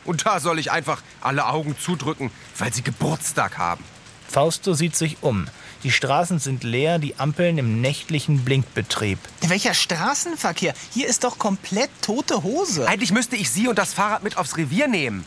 Und 0.06 0.26
da 0.26 0.40
soll 0.40 0.60
ich 0.60 0.72
einfach 0.72 1.02
alle 1.20 1.46
Augen 1.48 1.78
zudrücken, 1.78 2.32
weil 2.58 2.74
sie 2.74 2.82
Geburtstag 2.82 3.58
haben. 3.58 3.84
Fausto 4.28 4.74
sieht 4.74 4.96
sich 4.96 5.18
um. 5.22 5.48
Die 5.84 5.92
Straßen 5.92 6.40
sind 6.40 6.64
leer, 6.64 7.00
die 7.00 7.20
Ampeln 7.20 7.58
im 7.58 7.82
nächtlichen 7.82 8.46
Blinkbetrieb. 8.46 9.20
Welcher 9.42 9.74
Straßenverkehr? 9.74 10.74
Hier 10.94 11.08
ist 11.08 11.24
doch 11.24 11.38
komplett 11.38 11.90
tote 12.02 12.44
Hose. 12.44 12.88
Eigentlich 12.88 13.12
müsste 13.12 13.36
ich 13.36 13.50
Sie 13.50 13.68
und 13.68 13.78
das 13.78 13.94
Fahrrad 13.94 14.24
mit 14.24 14.38
aufs 14.38 14.58
Revier 14.58 14.88
nehmen. 14.88 15.26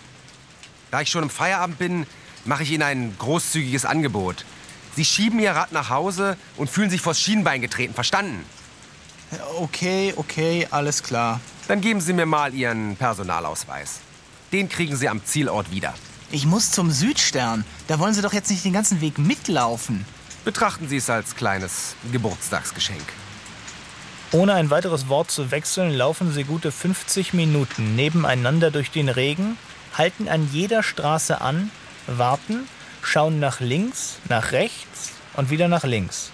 Da 0.91 1.01
ich 1.01 1.11
schon 1.11 1.25
im 1.25 1.31
Feierabend 1.31 1.79
bin, 1.79 2.07
mache 2.45 2.63
ich 2.63 2.71
Ihnen 2.71 2.83
ein 2.83 3.15
großzügiges 3.19 3.85
Angebot. 3.85 4.45
Sie 4.97 5.05
schieben 5.05 5.39
Ihr 5.41 5.53
Rad 5.53 5.73
nach 5.73 5.91
Hause 5.91 6.37
und 6.57 6.71
fühlen 6.71 6.91
sich 6.91 7.01
vors 7.01 7.21
Schienbein 7.21 7.61
getreten. 7.61 7.95
Verstanden? 7.95 8.45
Okay, 9.59 10.15
okay, 10.17 10.69
alles 10.71 11.03
klar. 11.03 11.41
Dann 11.67 11.81
geben 11.81 12.01
Sie 12.01 12.13
mir 12.13 12.27
mal 12.27 12.55
Ihren 12.55 12.97
Personalausweis. 12.97 14.01
Den 14.53 14.69
kriegen 14.69 14.97
Sie 14.97 15.09
am 15.09 15.25
Zielort 15.25 15.71
wieder. 15.71 15.95
Ich 16.31 16.47
muss 16.47 16.71
zum 16.71 16.91
Südstern. 16.91 17.65
Da 17.89 17.99
wollen 17.99 18.15
Sie 18.15 18.23
doch 18.23 18.33
jetzt 18.33 18.51
nicht 18.51 18.65
den 18.65 18.73
ganzen 18.73 19.01
Weg 19.01 19.19
mitlaufen. 19.19 20.05
Betrachten 20.45 20.89
Sie 20.89 20.99
es 20.99 21.11
als 21.11 21.35
kleines 21.35 21.97
Geburtstagsgeschenk. 22.13 23.03
Ohne 24.35 24.55
ein 24.55 24.69
weiteres 24.69 25.09
Wort 25.09 25.31
zu 25.31 25.53
wechseln, 25.53 25.93
laufen 25.93 26.33
sie 26.33 26.43
gute 26.43 26.73
50 26.73 27.35
Minuten 27.35 27.95
nebeneinander 27.95 28.73
durch 28.73 28.91
den 28.91 29.09
Regen, 29.09 29.57
halten 29.97 30.29
an 30.29 30.49
jeder 30.53 30.83
Straße 30.83 31.41
an, 31.41 31.71
warten, 32.07 32.69
schauen 33.03 33.41
nach 33.41 33.61
links, 33.61 34.19
nach 34.29 34.53
rechts 34.53 35.13
und 35.35 35.51
wieder 35.51 35.69
nach 35.69 35.85
links. 35.85 36.31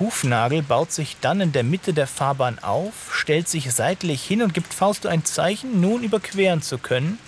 Hufnagel 0.00 0.62
baut 0.62 0.90
sich 0.90 1.16
dann 1.20 1.40
in 1.40 1.52
der 1.52 1.62
Mitte 1.62 1.92
der 1.94 2.06
Fahrbahn 2.06 2.58
auf, 2.58 2.92
stellt 3.12 3.48
sich 3.48 3.72
seitlich 3.72 4.24
hin 4.24 4.42
und 4.42 4.52
gibt 4.52 4.74
Fausto 4.74 5.08
ein 5.08 5.24
Zeichen, 5.24 5.80
nun 5.80 6.02
überqueren 6.02 6.62
zu 6.62 6.78
können. 6.78 7.18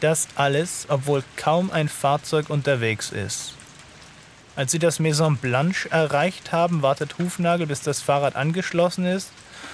Das 0.00 0.28
alles, 0.34 0.86
obwohl 0.88 1.24
kaum 1.36 1.70
ein 1.70 1.88
Fahrzeug 1.88 2.50
unterwegs 2.50 3.10
ist. 3.10 3.54
Als 4.56 4.72
sie 4.72 4.78
das 4.78 4.98
Maison 4.98 5.36
Blanche 5.36 5.90
erreicht 5.90 6.52
haben, 6.52 6.82
wartet 6.82 7.16
Hufnagel, 7.18 7.66
bis 7.66 7.80
das 7.80 8.02
Fahrrad 8.02 8.36
angeschlossen 8.36 9.06
ist 9.06 9.30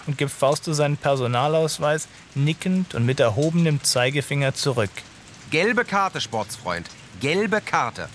und 0.07 0.19
gibt 0.19 0.31
Fausto 0.31 0.73
seinen 0.73 0.97
Personalausweis 0.97 2.07
nickend 2.35 2.95
und 2.95 3.05
mit 3.05 3.19
erhobenem 3.19 3.83
Zeigefinger 3.83 4.55
zurück. 4.55 4.91
Gelbe 5.51 5.85
Karte, 5.85 6.21
Sportsfreund. 6.21 6.89
Gelbe 7.21 7.63
Karte. 7.63 8.11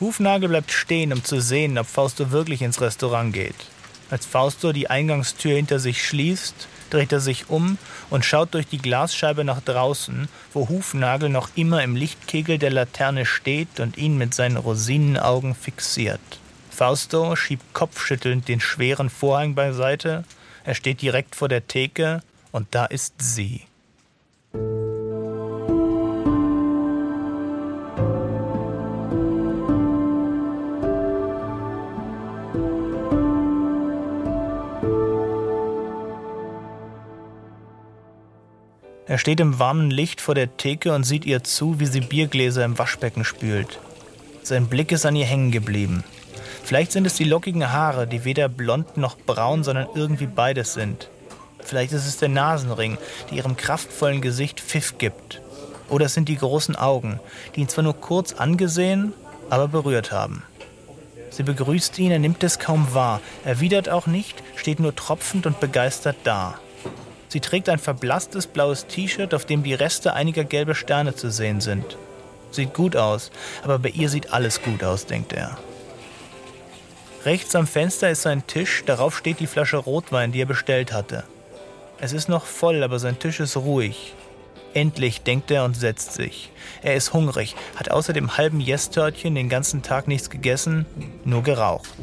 Hufnagel 0.00 0.50
bleibt 0.50 0.70
stehen, 0.70 1.14
um 1.14 1.24
zu 1.24 1.40
sehen, 1.40 1.78
ob 1.78 1.86
Fausto 1.86 2.30
wirklich 2.30 2.60
ins 2.60 2.80
Restaurant 2.82 3.32
geht. 3.32 3.54
Als 4.10 4.26
Fausto 4.26 4.72
die 4.72 4.90
Eingangstür 4.90 5.56
hinter 5.56 5.78
sich 5.78 6.06
schließt, 6.06 6.68
dreht 6.90 7.12
er 7.12 7.20
sich 7.20 7.48
um 7.48 7.78
und 8.10 8.24
schaut 8.24 8.52
durch 8.52 8.66
die 8.66 8.78
Glasscheibe 8.78 9.44
nach 9.44 9.62
draußen, 9.62 10.28
wo 10.52 10.68
Hufnagel 10.68 11.30
noch 11.30 11.48
immer 11.54 11.82
im 11.82 11.96
Lichtkegel 11.96 12.58
der 12.58 12.70
Laterne 12.70 13.24
steht 13.24 13.80
und 13.80 13.96
ihn 13.96 14.18
mit 14.18 14.34
seinen 14.34 14.58
Rosinenaugen 14.58 15.54
fixiert. 15.54 16.20
Fausto 16.70 17.36
schiebt 17.36 17.72
kopfschüttelnd 17.72 18.46
den 18.46 18.60
schweren 18.60 19.08
Vorhang 19.08 19.54
beiseite. 19.54 20.24
Er 20.64 20.74
steht 20.74 21.00
direkt 21.00 21.34
vor 21.34 21.48
der 21.48 21.66
Theke 21.66 22.22
und 22.52 22.68
da 22.72 22.84
ist 22.84 23.14
sie. 23.18 23.62
Er 39.14 39.18
steht 39.18 39.38
im 39.38 39.60
warmen 39.60 39.92
Licht 39.92 40.20
vor 40.20 40.34
der 40.34 40.56
Theke 40.56 40.92
und 40.92 41.04
sieht 41.04 41.24
ihr 41.24 41.44
zu, 41.44 41.78
wie 41.78 41.86
sie 41.86 42.00
Biergläser 42.00 42.64
im 42.64 42.80
Waschbecken 42.80 43.24
spült. 43.24 43.78
Sein 44.42 44.66
Blick 44.66 44.90
ist 44.90 45.06
an 45.06 45.14
ihr 45.14 45.24
hängen 45.24 45.52
geblieben. 45.52 46.02
Vielleicht 46.64 46.90
sind 46.90 47.06
es 47.06 47.14
die 47.14 47.22
lockigen 47.22 47.72
Haare, 47.72 48.08
die 48.08 48.24
weder 48.24 48.48
blond 48.48 48.96
noch 48.96 49.16
braun, 49.16 49.62
sondern 49.62 49.86
irgendwie 49.94 50.26
beides 50.26 50.74
sind. 50.74 51.10
Vielleicht 51.60 51.92
ist 51.92 52.08
es 52.08 52.16
der 52.16 52.28
Nasenring, 52.28 52.98
der 53.30 53.36
ihrem 53.36 53.56
kraftvollen 53.56 54.20
Gesicht 54.20 54.58
Pfiff 54.58 54.98
gibt. 54.98 55.40
Oder 55.88 56.06
es 56.06 56.14
sind 56.14 56.28
die 56.28 56.36
großen 56.36 56.74
Augen, 56.74 57.20
die 57.54 57.60
ihn 57.60 57.68
zwar 57.68 57.84
nur 57.84 57.94
kurz 57.94 58.32
angesehen, 58.32 59.12
aber 59.48 59.68
berührt 59.68 60.10
haben. 60.10 60.42
Sie 61.30 61.44
begrüßt 61.44 62.00
ihn, 62.00 62.10
er 62.10 62.18
nimmt 62.18 62.42
es 62.42 62.58
kaum 62.58 62.94
wahr, 62.94 63.20
erwidert 63.44 63.88
auch 63.88 64.08
nicht, 64.08 64.42
steht 64.56 64.80
nur 64.80 64.96
tropfend 64.96 65.46
und 65.46 65.60
begeistert 65.60 66.16
da. 66.24 66.58
Sie 67.34 67.40
trägt 67.40 67.68
ein 67.68 67.80
verblasstes 67.80 68.46
blaues 68.46 68.86
T-Shirt, 68.86 69.34
auf 69.34 69.44
dem 69.44 69.64
die 69.64 69.74
Reste 69.74 70.12
einiger 70.12 70.44
gelber 70.44 70.76
Sterne 70.76 71.16
zu 71.16 71.32
sehen 71.32 71.60
sind. 71.60 71.96
Sieht 72.52 72.74
gut 72.74 72.94
aus, 72.94 73.32
aber 73.64 73.80
bei 73.80 73.88
ihr 73.88 74.08
sieht 74.08 74.32
alles 74.32 74.62
gut 74.62 74.84
aus, 74.84 75.06
denkt 75.06 75.32
er. 75.32 75.58
Rechts 77.24 77.56
am 77.56 77.66
Fenster 77.66 78.08
ist 78.08 78.22
sein 78.22 78.46
Tisch, 78.46 78.84
darauf 78.86 79.18
steht 79.18 79.40
die 79.40 79.48
Flasche 79.48 79.78
Rotwein, 79.78 80.30
die 80.30 80.42
er 80.42 80.46
bestellt 80.46 80.92
hatte. 80.92 81.24
Es 81.98 82.12
ist 82.12 82.28
noch 82.28 82.46
voll, 82.46 82.84
aber 82.84 83.00
sein 83.00 83.18
Tisch 83.18 83.40
ist 83.40 83.56
ruhig. 83.56 84.14
Endlich 84.72 85.22
denkt 85.22 85.50
er 85.50 85.64
und 85.64 85.74
setzt 85.74 86.12
sich. 86.12 86.52
Er 86.82 86.94
ist 86.94 87.14
hungrig, 87.14 87.56
hat 87.74 87.90
außer 87.90 88.12
dem 88.12 88.36
halben 88.36 88.60
Yes-Törtchen 88.60 89.34
den 89.34 89.48
ganzen 89.48 89.82
Tag 89.82 90.06
nichts 90.06 90.30
gegessen, 90.30 90.86
nur 91.24 91.42
geraucht. 91.42 91.98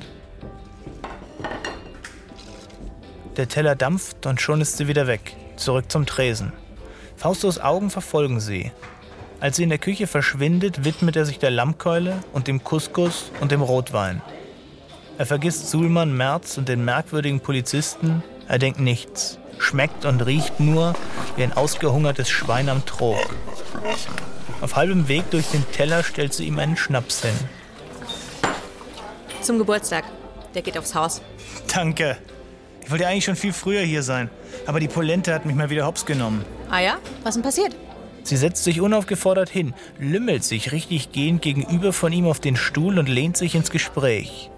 Der 3.37 3.47
Teller 3.47 3.75
dampft 3.75 4.25
und 4.25 4.41
schon 4.41 4.59
ist 4.59 4.77
sie 4.77 4.87
wieder 4.87 5.07
weg, 5.07 5.35
zurück 5.55 5.89
zum 5.89 6.05
Tresen. 6.05 6.51
Faustos 7.15 7.59
Augen 7.59 7.89
verfolgen 7.89 8.39
sie. 8.39 8.71
Als 9.39 9.55
sie 9.55 9.63
in 9.63 9.69
der 9.69 9.77
Küche 9.77 10.05
verschwindet, 10.05 10.83
widmet 10.83 11.15
er 11.15 11.25
sich 11.25 11.39
der 11.39 11.51
Lammkeule 11.51 12.19
und 12.33 12.47
dem 12.47 12.63
Couscous 12.63 13.31
und 13.39 13.51
dem 13.51 13.61
Rotwein. 13.61 14.21
Er 15.17 15.25
vergisst 15.25 15.69
Sulman 15.69 16.15
Merz 16.15 16.57
und 16.57 16.67
den 16.67 16.83
merkwürdigen 16.83 17.39
Polizisten, 17.39 18.23
er 18.47 18.59
denkt 18.59 18.79
nichts, 18.79 19.39
schmeckt 19.59 20.05
und 20.05 20.25
riecht 20.25 20.59
nur 20.59 20.93
wie 21.35 21.43
ein 21.43 21.53
ausgehungertes 21.53 22.29
Schwein 22.29 22.69
am 22.69 22.85
Trog. 22.85 23.17
Auf 24.61 24.75
halbem 24.75 25.07
Weg 25.07 25.29
durch 25.31 25.47
den 25.47 25.65
Teller 25.71 26.03
stellt 26.03 26.33
sie 26.33 26.45
ihm 26.45 26.59
einen 26.59 26.75
Schnaps 26.75 27.21
hin. 27.21 27.33
Zum 29.41 29.57
Geburtstag. 29.57 30.03
Der 30.53 30.61
geht 30.61 30.77
aufs 30.77 30.93
Haus. 30.93 31.21
Danke. 31.73 32.17
Ich 32.83 32.91
wollte 32.91 33.07
eigentlich 33.07 33.25
schon 33.25 33.35
viel 33.35 33.53
früher 33.53 33.81
hier 33.81 34.03
sein, 34.03 34.29
aber 34.65 34.79
die 34.79 34.87
Polente 34.87 35.33
hat 35.33 35.45
mich 35.45 35.55
mal 35.55 35.69
wieder 35.69 35.85
hops 35.85 36.05
genommen. 36.05 36.43
Ah 36.69 36.79
ja? 36.79 36.97
Was 37.23 37.35
denn 37.35 37.43
passiert? 37.43 37.75
Sie 38.23 38.37
setzt 38.37 38.63
sich 38.63 38.81
unaufgefordert 38.81 39.49
hin, 39.49 39.73
lümmelt 39.97 40.43
sich 40.43 40.71
richtig 40.71 41.11
gehend 41.11 41.41
gegenüber 41.41 41.93
von 41.93 42.13
ihm 42.13 42.27
auf 42.27 42.39
den 42.39 42.55
Stuhl 42.55 42.99
und 42.99 43.09
lehnt 43.09 43.37
sich 43.37 43.55
ins 43.55 43.71
Gespräch. 43.71 44.51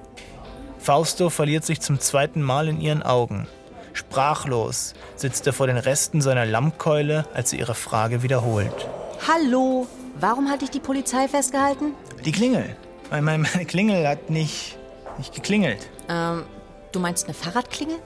Fausto 0.79 1.29
verliert 1.29 1.63
sich 1.63 1.79
zum 1.79 1.99
zweiten 1.99 2.41
Mal 2.41 2.67
in 2.67 2.81
ihren 2.81 3.03
Augen. 3.03 3.47
Sprachlos 3.93 4.95
sitzt 5.15 5.47
er 5.47 5.53
vor 5.53 5.67
den 5.67 5.77
Resten 5.77 6.19
seiner 6.19 6.45
Lammkeule, 6.45 7.25
als 7.33 7.51
sie 7.51 7.59
ihre 7.59 7.75
Frage 7.75 8.23
wiederholt. 8.23 8.87
Hallo? 9.27 9.87
Warum 10.19 10.49
hat 10.49 10.61
dich 10.61 10.71
die 10.71 10.79
Polizei 10.79 11.27
festgehalten? 11.27 11.93
Die 12.25 12.31
Klingel. 12.31 12.75
Weil 13.09 13.21
meine 13.21 13.47
Klingel 13.65 14.07
hat 14.07 14.29
nicht, 14.29 14.77
nicht 15.17 15.33
geklingelt. 15.33 15.89
Ähm, 16.09 16.43
du 16.91 16.99
meinst 16.99 17.25
eine 17.25 17.33
Fahrradklingel? 17.33 17.97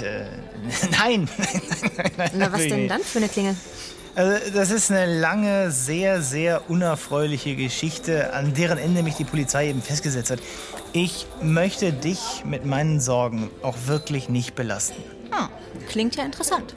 Äh, 0.00 0.26
nein. 0.90 1.28
Na, 2.34 2.52
was 2.52 2.62
denn 2.62 2.88
dann 2.88 3.02
für 3.02 3.18
eine 3.18 3.28
Klingel? 3.28 3.56
Also, 4.14 4.50
das 4.52 4.70
ist 4.70 4.90
eine 4.90 5.20
lange, 5.20 5.70
sehr, 5.70 6.22
sehr 6.22 6.70
unerfreuliche 6.70 7.54
Geschichte, 7.54 8.32
an 8.32 8.54
deren 8.54 8.78
Ende 8.78 9.02
mich 9.02 9.16
die 9.16 9.24
Polizei 9.24 9.68
eben 9.68 9.82
festgesetzt 9.82 10.30
hat. 10.30 10.38
Ich 10.92 11.26
möchte 11.42 11.92
dich 11.92 12.42
mit 12.44 12.64
meinen 12.64 13.00
Sorgen 13.00 13.50
auch 13.62 13.76
wirklich 13.84 14.30
nicht 14.30 14.54
belasten. 14.54 15.02
Hm, 15.30 15.48
klingt 15.88 16.16
ja 16.16 16.24
interessant. 16.24 16.74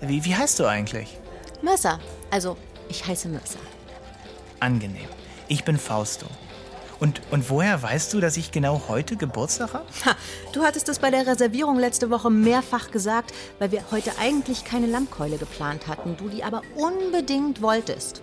Wie, 0.00 0.24
wie 0.24 0.36
heißt 0.36 0.60
du 0.60 0.66
eigentlich? 0.66 1.18
Mercer. 1.62 1.98
Also, 2.30 2.56
ich 2.88 3.04
heiße 3.04 3.28
Mercer. 3.28 3.58
Angenehm. 4.60 5.08
Ich 5.48 5.64
bin 5.64 5.78
Fausto. 5.78 6.26
Und, 7.00 7.20
und 7.30 7.48
woher 7.48 7.80
weißt 7.80 8.12
du, 8.12 8.20
dass 8.20 8.36
ich 8.36 8.50
genau 8.50 8.82
heute 8.88 9.16
Geburtstag 9.16 9.72
habe? 9.72 9.86
Ha, 10.04 10.16
du 10.52 10.62
hattest 10.62 10.88
es 10.88 10.98
bei 10.98 11.10
der 11.10 11.26
Reservierung 11.26 11.78
letzte 11.78 12.10
Woche 12.10 12.30
mehrfach 12.30 12.90
gesagt, 12.90 13.32
weil 13.58 13.70
wir 13.70 13.84
heute 13.90 14.12
eigentlich 14.18 14.64
keine 14.64 14.86
Lammkeule 14.86 15.38
geplant 15.38 15.86
hatten, 15.86 16.16
du 16.16 16.28
die 16.28 16.42
aber 16.42 16.62
unbedingt 16.76 17.62
wolltest. 17.62 18.22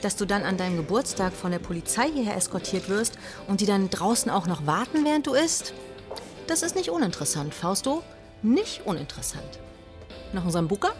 Dass 0.00 0.16
du 0.16 0.24
dann 0.24 0.44
an 0.44 0.56
deinem 0.56 0.76
Geburtstag 0.76 1.32
von 1.32 1.50
der 1.50 1.58
Polizei 1.58 2.08
hierher 2.10 2.36
eskortiert 2.36 2.88
wirst 2.88 3.18
und 3.46 3.60
die 3.60 3.66
dann 3.66 3.90
draußen 3.90 4.30
auch 4.30 4.46
noch 4.46 4.66
warten, 4.66 5.04
während 5.04 5.26
du 5.26 5.34
isst, 5.34 5.74
das 6.46 6.62
ist 6.62 6.76
nicht 6.76 6.88
uninteressant, 6.88 7.52
Fausto. 7.52 8.02
Nicht 8.42 8.86
uninteressant. 8.86 9.58
Noch 10.32 10.44
ein 10.44 10.50
Sambuka? 10.50 10.92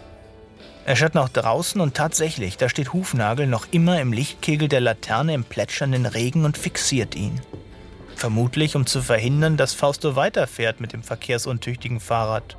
Er 0.89 0.97
schaut 0.97 1.15
nach 1.15 1.29
draußen 1.29 1.83
und 1.83 1.93
tatsächlich, 1.93 2.57
da 2.57 2.71
steht 2.71 2.95
Hufnagel 2.95 3.47
noch 3.47 3.67
immer 3.73 4.01
im 4.01 4.11
Lichtkegel 4.11 4.69
der 4.69 4.81
Laterne 4.81 5.35
im 5.35 5.45
plätschernden 5.45 6.07
Regen 6.07 6.47
und 6.47 6.57
fixiert 6.57 7.15
ihn. 7.15 7.43
Vermutlich, 8.17 8.75
um 8.75 8.87
zu 8.87 9.03
verhindern, 9.03 9.59
dass 9.59 9.75
Fausto 9.75 10.17
weiterfährt 10.17 10.81
mit 10.81 10.95
dem 10.95 11.03
verkehrsuntüchtigen 11.03 12.01
Fahrrad. 12.01 12.57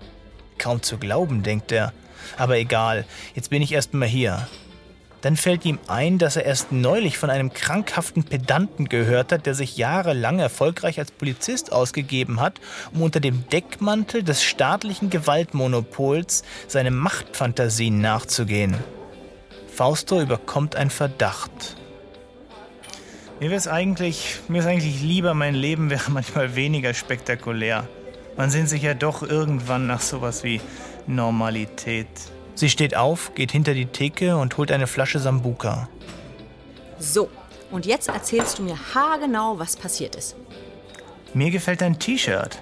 Kaum 0.59 0.83
zu 0.83 0.99
glauben, 0.99 1.41
denkt 1.41 1.71
er. 1.71 1.91
Aber 2.37 2.59
egal, 2.59 3.05
jetzt 3.33 3.49
bin 3.49 3.63
ich 3.63 3.71
erst 3.71 3.95
mal 3.95 4.07
hier. 4.07 4.47
Dann 5.21 5.35
fällt 5.35 5.65
ihm 5.65 5.79
ein, 5.87 6.17
dass 6.17 6.37
er 6.37 6.45
erst 6.45 6.71
neulich 6.71 7.17
von 7.17 7.29
einem 7.29 7.53
krankhaften 7.53 8.23
Pedanten 8.23 8.87
gehört 8.87 9.31
hat, 9.31 9.45
der 9.45 9.53
sich 9.53 9.75
jahrelang 9.75 10.39
erfolgreich 10.39 10.97
als 10.99 11.11
Polizist 11.11 11.73
ausgegeben 11.73 12.39
hat, 12.39 12.59
um 12.93 13.01
unter 13.01 13.19
dem 13.19 13.47
Deckmantel 13.49 14.23
des 14.23 14.43
staatlichen 14.43 15.09
Gewaltmonopols 15.09 16.43
seine 16.67 16.91
Machtfantasien 16.91 17.99
nachzugehen. 17.99 18.77
Fausto 19.73 20.21
überkommt 20.21 20.75
ein 20.75 20.89
Verdacht. 20.89 21.75
Mir 23.41 23.51
wäre 23.51 23.71
eigentlich, 23.71 24.39
mir 24.47 24.59
ist 24.59 24.67
eigentlich 24.67 25.01
lieber, 25.01 25.33
mein 25.33 25.55
Leben 25.55 25.89
wäre 25.89 26.03
manchmal 26.11 26.55
weniger 26.55 26.93
spektakulär. 26.93 27.87
Man 28.37 28.49
sehnt 28.49 28.69
sich 28.69 28.83
ja 28.83 28.93
doch 28.93 29.21
irgendwann 29.21 29.85
nach 29.85 30.01
sowas 30.01 30.43
wie 30.45 30.61
Normalität. 31.07 32.07
Sie 32.59 32.69
steht 32.69 32.97
auf, 32.97 33.35
geht 33.35 33.53
hinter 33.53 33.73
die 33.73 33.85
Theke 33.85 34.35
und 34.35 34.57
holt 34.57 34.69
eine 34.69 34.85
Flasche 34.85 35.17
Sambuka. 35.17 35.87
So, 36.99 37.29
und 37.71 37.85
jetzt 37.85 38.09
erzählst 38.09 38.59
du 38.59 38.63
mir 38.63 38.77
haargenau, 38.93 39.57
was 39.57 39.77
passiert 39.77 40.17
ist. 40.17 40.35
Mir 41.33 41.51
gefällt 41.51 41.79
dein 41.79 41.99
T-Shirt. 41.99 42.61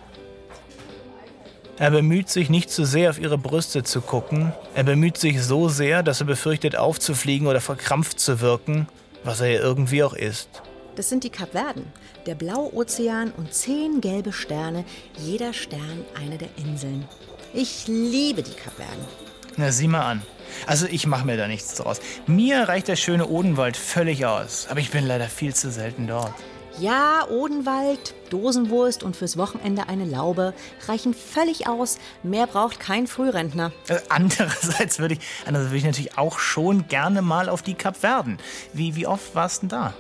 Er 1.79 1.89
bemüht 1.89 2.29
sich 2.29 2.47
nicht 2.47 2.69
zu 2.69 2.85
sehr 2.85 3.09
auf 3.09 3.19
ihre 3.19 3.39
Brüste 3.39 3.81
zu 3.81 4.01
gucken. 4.01 4.53
Er 4.75 4.83
bemüht 4.83 5.17
sich 5.17 5.41
so 5.41 5.67
sehr, 5.67 6.03
dass 6.03 6.21
er 6.21 6.27
befürchtet 6.27 6.75
aufzufliegen 6.75 7.47
oder 7.47 7.59
verkrampft 7.59 8.19
zu 8.19 8.39
wirken, 8.39 8.87
was 9.23 9.41
er 9.41 9.47
ja 9.47 9.61
irgendwie 9.61 10.03
auch 10.03 10.13
ist. 10.13 10.61
Das 10.95 11.09
sind 11.09 11.23
die 11.23 11.31
Kapverden, 11.31 11.87
der 12.27 12.35
Blauozean 12.35 13.31
und 13.35 13.51
zehn 13.51 13.99
gelbe 13.99 14.31
Sterne, 14.31 14.85
jeder 15.17 15.53
Stern 15.53 16.05
eine 16.13 16.37
der 16.37 16.49
Inseln. 16.57 17.07
Ich 17.51 17.87
liebe 17.87 18.43
die 18.43 18.53
Kapverden. 18.53 19.26
Na, 19.57 19.71
sieh 19.71 19.87
mal 19.87 20.01
an. 20.01 20.21
Also 20.65 20.85
ich 20.87 21.07
mache 21.07 21.25
mir 21.25 21.35
da 21.37 21.47
nichts 21.47 21.75
draus. 21.75 21.99
Mir 22.25 22.67
reicht 22.69 22.87
der 22.87 22.95
schöne 22.95 23.27
Odenwald 23.27 23.75
völlig 23.75 24.25
aus, 24.25 24.67
aber 24.69 24.79
ich 24.79 24.91
bin 24.91 25.05
leider 25.05 25.27
viel 25.27 25.53
zu 25.53 25.71
selten 25.71 26.07
dort. 26.07 26.33
Ja, 26.79 27.27
Odenwald, 27.27 28.13
Dosenwurst 28.29 29.01
und 29.01 29.15
fürs 29.15 29.35
Wochenende 29.35 29.89
eine 29.89 30.05
Laube 30.05 30.53
reichen 30.87 31.15
völlig 31.15 31.67
aus. 31.67 31.97
Mehr 32.21 32.45
braucht 32.45 32.79
kein 32.79 33.07
Frührentner. 33.07 33.71
Äh, 33.87 33.97
Andererseits 34.09 34.99
würde 34.99 35.15
ich, 35.15 35.19
andererseits 35.47 35.71
würde 35.71 35.77
ich 35.79 35.85
natürlich 35.85 36.17
auch 36.19 36.37
schon 36.37 36.87
gerne 36.87 37.23
mal 37.23 37.49
auf 37.49 37.63
die 37.63 37.73
Kapverden. 37.73 38.37
Wie, 38.73 38.95
wie 38.95 39.07
oft 39.07 39.33
warst 39.33 39.63
du 39.63 39.67
denn 39.67 39.69
da? 39.69 39.93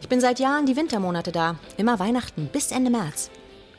Ich 0.00 0.08
bin 0.08 0.20
seit 0.20 0.40
Jahren 0.40 0.66
die 0.66 0.74
Wintermonate 0.76 1.30
da. 1.30 1.56
Immer 1.76 2.00
Weihnachten 2.00 2.48
bis 2.52 2.72
Ende 2.72 2.90
März. 2.90 3.30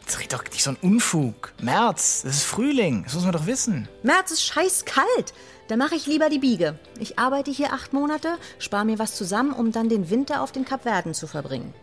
Jetzt 0.08 0.22
red 0.22 0.32
doch 0.32 0.44
nicht 0.46 0.64
so 0.64 0.70
ein 0.70 0.78
Unfug. 0.82 1.52
März, 1.62 2.22
das 2.24 2.38
ist 2.38 2.44
Frühling, 2.46 3.04
das 3.04 3.16
muss 3.16 3.24
man 3.24 3.34
doch 3.34 3.46
wissen. 3.46 3.90
März 4.04 4.32
ist 4.32 4.42
scheiß 4.42 4.86
kalt. 4.86 5.34
Da 5.68 5.76
mache 5.76 5.96
ich 5.96 6.06
lieber 6.06 6.30
die 6.30 6.40
Biege. 6.40 6.80
Ich 6.98 7.20
arbeite 7.20 7.52
hier 7.52 7.74
acht 7.74 7.92
Monate, 7.92 8.38
spare 8.58 8.86
mir 8.86 9.00
was 9.00 9.16
zusammen, 9.16 9.52
um 9.52 9.74
dann 9.74 9.90
den 9.90 10.10
Winter 10.10 10.42
auf 10.42 10.54
den 10.54 10.64
Kapverden 10.64 11.14
zu 11.14 11.28
verbringen. 11.28 11.74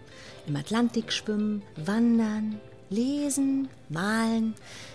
Im 0.46 0.56
Atlantik 0.56 1.12
schwimmen, 1.12 1.60
wandern, 1.76 2.58
lesen, 2.88 3.68
malen, 3.90 4.54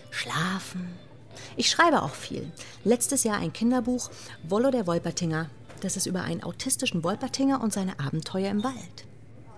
schlafen. 0.10 0.89
Ich 1.56 1.70
schreibe 1.70 2.02
auch 2.02 2.15
viel. 2.15 2.52
Letztes 2.84 3.24
Jahr 3.26 3.38
ein 3.38 3.54
Kinderbuch, 3.54 4.10
Wollo 4.42 4.72
der 4.72 4.88
Wolpertinger. 4.88 5.52
Das 5.82 5.98
ist 5.98 6.08
über 6.08 6.24
einen 6.24 6.42
autistischen 6.42 7.04
Wolpertinger 7.04 7.62
und 7.62 7.74
seine 7.74 8.00
Abenteuer 8.00 8.50
im 8.50 8.63
Wald. 8.63 9.06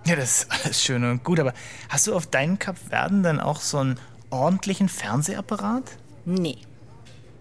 Ja, 0.04 0.16
das 0.16 0.42
ist 0.42 0.50
alles 0.50 0.82
schön 0.82 1.04
und 1.04 1.22
gut, 1.22 1.38
aber 1.38 1.54
hast 1.88 2.06
du 2.06 2.14
auf 2.14 2.26
deinen 2.26 2.58
Kapverden 2.58 3.22
dann 3.22 3.40
auch 3.40 3.60
so 3.60 3.78
einen 3.78 4.00
ordentlichen 4.30 4.88
Fernsehapparat? 4.88 5.84
Nee. 6.24 6.58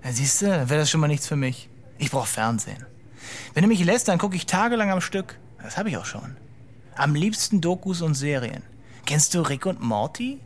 Ja, 0.04 0.12
siehst 0.12 0.42
du, 0.42 0.48
dann 0.48 0.70
wäre 0.70 0.82
das 0.82 0.90
schon 0.90 1.00
mal 1.00 1.08
nichts 1.08 1.28
für 1.28 1.36
mich. 1.36 1.70
Ich 1.98 2.12
brauche 2.12 2.28
Fernsehen. 2.28 2.86
Wenn 3.54 3.64
du 3.64 3.68
mich 3.68 3.84
lässt, 3.84 4.08
dann 4.08 4.20
gucke 4.20 4.36
ich 4.36 4.46
tagelang 4.46 4.92
am 4.92 5.02
Stück. 5.02 5.40
Das 5.62 5.78
habe 5.78 5.90
ich 5.90 5.98
auch 5.98 6.06
schon. 6.06 6.38
Am 6.96 7.16
liebsten 7.16 7.62
Dokus 7.62 8.02
und 8.02 8.14
Serien. 8.16 8.64
Kennst 9.06 9.34
du 9.34 9.42
Rick 9.42 9.66
und 9.66 9.82
Morty? 9.82 10.40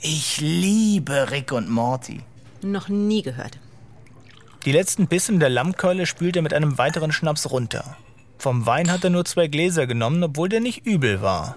Ich 0.00 0.40
liebe 0.40 1.30
Rick 1.30 1.52
und 1.52 1.68
Morty. 1.68 2.20
Noch 2.62 2.88
nie 2.88 3.22
gehört. 3.22 3.58
Die 4.64 4.72
letzten 4.72 5.06
Bissen 5.06 5.40
der 5.40 5.48
Lammkeule 5.48 6.06
spült 6.06 6.36
er 6.36 6.42
mit 6.42 6.52
einem 6.52 6.78
weiteren 6.78 7.12
Schnaps 7.12 7.50
runter. 7.50 7.96
Vom 8.38 8.66
Wein 8.66 8.90
hat 8.90 9.04
er 9.04 9.10
nur 9.10 9.24
zwei 9.24 9.48
Gläser 9.48 9.86
genommen, 9.86 10.22
obwohl 10.22 10.48
der 10.48 10.60
nicht 10.60 10.86
übel 10.86 11.22
war. 11.22 11.56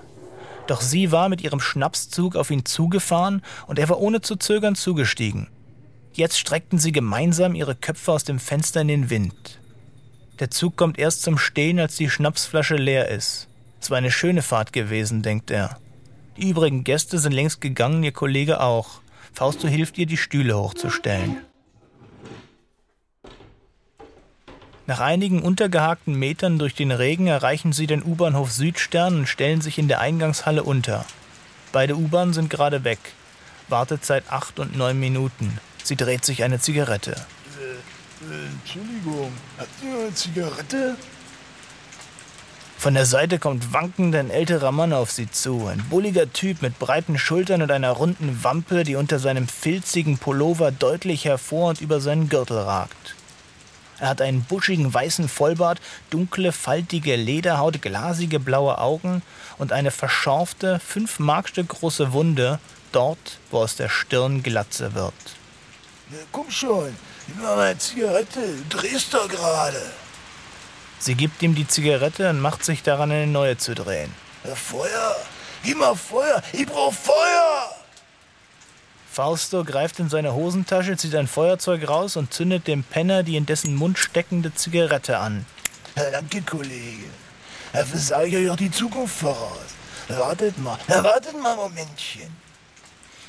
Doch 0.67 0.81
sie 0.81 1.11
war 1.11 1.29
mit 1.29 1.41
ihrem 1.41 1.59
Schnapszug 1.59 2.35
auf 2.35 2.51
ihn 2.51 2.65
zugefahren 2.65 3.41
und 3.67 3.79
er 3.79 3.89
war 3.89 3.99
ohne 3.99 4.21
zu 4.21 4.35
zögern 4.35 4.75
zugestiegen. 4.75 5.47
Jetzt 6.13 6.39
streckten 6.39 6.79
sie 6.79 6.91
gemeinsam 6.91 7.55
ihre 7.55 7.75
Köpfe 7.75 8.11
aus 8.11 8.23
dem 8.23 8.39
Fenster 8.39 8.81
in 8.81 8.87
den 8.87 9.09
Wind. 9.09 9.59
Der 10.39 10.51
Zug 10.51 10.77
kommt 10.77 10.97
erst 10.97 11.23
zum 11.23 11.37
Stehen, 11.37 11.79
als 11.79 11.95
die 11.95 12.09
Schnapsflasche 12.09 12.75
leer 12.75 13.09
ist. 13.09 13.47
Es 13.81 13.89
war 13.89 13.97
eine 13.97 14.11
schöne 14.11 14.41
Fahrt 14.41 14.73
gewesen, 14.73 15.21
denkt 15.21 15.51
er. 15.51 15.77
Die 16.37 16.49
übrigen 16.49 16.83
Gäste 16.83 17.19
sind 17.19 17.31
längst 17.31 17.61
gegangen, 17.61 18.03
ihr 18.03 18.11
Kollege 18.11 18.61
auch. 18.61 19.01
Fausto 19.33 19.67
hilft 19.67 19.97
ihr, 19.97 20.05
die 20.05 20.17
Stühle 20.17 20.57
hochzustellen. 20.57 21.37
Nach 24.89 25.01
einigen 25.01 25.43
untergehakten 25.43 26.15
Metern 26.15 26.57
durch 26.57 26.73
den 26.73 26.89
Regen 26.89 27.27
erreichen 27.27 27.73
sie 27.73 27.85
den 27.85 28.03
U-Bahnhof 28.03 28.51
Südstern 28.51 29.19
und 29.19 29.27
stellen 29.27 29.61
sich 29.61 29.77
in 29.77 29.87
der 29.87 30.01
Eingangshalle 30.01 30.63
unter. 30.63 31.05
Beide 31.71 31.95
U-Bahnen 31.95 32.33
sind 32.33 32.49
gerade 32.49 32.83
weg. 32.83 32.97
Wartezeit 33.67 34.23
acht 34.31 34.57
und 34.57 34.75
neun 34.75 34.99
Minuten. 34.99 35.59
Sie 35.83 35.95
dreht 35.95 36.25
sich 36.25 36.41
eine 36.41 36.59
Zigarette. 36.59 37.15
Entschuldigung, 38.63 39.31
habt 39.59 39.69
ihr 39.83 40.05
eine 40.05 40.13
Zigarette? 40.15 40.95
Von 42.79 42.95
der 42.95 43.05
Seite 43.05 43.37
kommt 43.37 43.71
wankend 43.71 44.15
ein 44.15 44.31
älterer 44.31 44.71
Mann 44.71 44.91
auf 44.91 45.11
sie 45.11 45.29
zu. 45.29 45.67
Ein 45.67 45.85
bulliger 45.91 46.33
Typ 46.33 46.63
mit 46.63 46.79
breiten 46.79 47.19
Schultern 47.19 47.61
und 47.61 47.69
einer 47.69 47.91
runden 47.91 48.43
Wampe, 48.43 48.83
die 48.83 48.95
unter 48.95 49.19
seinem 49.19 49.47
filzigen 49.47 50.17
Pullover 50.17 50.71
deutlich 50.71 51.25
hervor 51.25 51.69
und 51.69 51.79
über 51.79 52.01
seinen 52.01 52.27
Gürtel 52.27 52.57
ragt. 52.57 53.13
Er 53.99 54.09
hat 54.09 54.21
einen 54.21 54.43
buschigen 54.43 54.93
weißen 54.93 55.27
Vollbart, 55.27 55.81
dunkle, 56.09 56.51
faltige 56.51 57.15
Lederhaut, 57.15 57.81
glasige 57.81 58.39
blaue 58.39 58.77
Augen 58.77 59.21
und 59.57 59.71
eine 59.71 59.91
verschorfte, 59.91 60.79
fünf 60.79 61.19
Markstück 61.19 61.69
große 61.69 62.13
Wunde, 62.13 62.59
dort, 62.91 63.39
wo 63.51 63.59
aus 63.59 63.75
der 63.75 63.89
Stirn 63.89 64.41
Glatze 64.41 64.93
wird. 64.93 65.13
Na, 66.09 66.17
komm 66.31 66.49
schon, 66.49 66.95
mir 67.35 67.43
mal 67.43 67.59
eine 67.59 67.77
Zigarette, 67.77 68.39
du 68.69 68.77
drehst 68.77 69.13
doch 69.13 69.27
gerade. 69.27 69.81
Sie 70.99 71.15
gibt 71.15 71.41
ihm 71.41 71.55
die 71.55 71.67
Zigarette 71.67 72.29
und 72.29 72.41
macht 72.41 72.63
sich 72.63 72.83
daran, 72.83 73.11
eine 73.11 73.27
neue 73.27 73.57
zu 73.57 73.75
drehen. 73.75 74.13
Ja, 74.43 74.55
Feuer, 74.55 75.15
gib 75.63 75.77
mal 75.77 75.95
Feuer, 75.95 76.41
ich 76.53 76.65
brauch 76.65 76.93
Feuer. 76.93 77.68
Fausto 79.11 79.63
greift 79.63 79.99
in 79.99 80.09
seine 80.09 80.33
Hosentasche, 80.33 80.95
zieht 80.95 81.15
ein 81.15 81.27
Feuerzeug 81.27 81.87
raus 81.87 82.15
und 82.15 82.33
zündet 82.33 82.67
dem 82.67 82.83
Penner 82.83 83.23
die 83.23 83.37
in 83.37 83.45
dessen 83.45 83.75
Mund 83.75 83.97
steckende 83.97 84.53
Zigarette 84.53 85.17
an. 85.17 85.45
Danke, 85.95 86.41
Kollege. 86.41 87.09
Dafür 87.73 87.99
sage 87.99 88.27
ich 88.27 88.37
euch 88.37 88.49
auch 88.49 88.55
die 88.55 88.71
Zukunft 88.71 89.17
voraus. 89.19 89.75
Wartet 90.07 90.57
mal, 90.57 90.77
wartet 90.87 91.41
mal 91.41 91.55
Momentchen. 91.55 92.35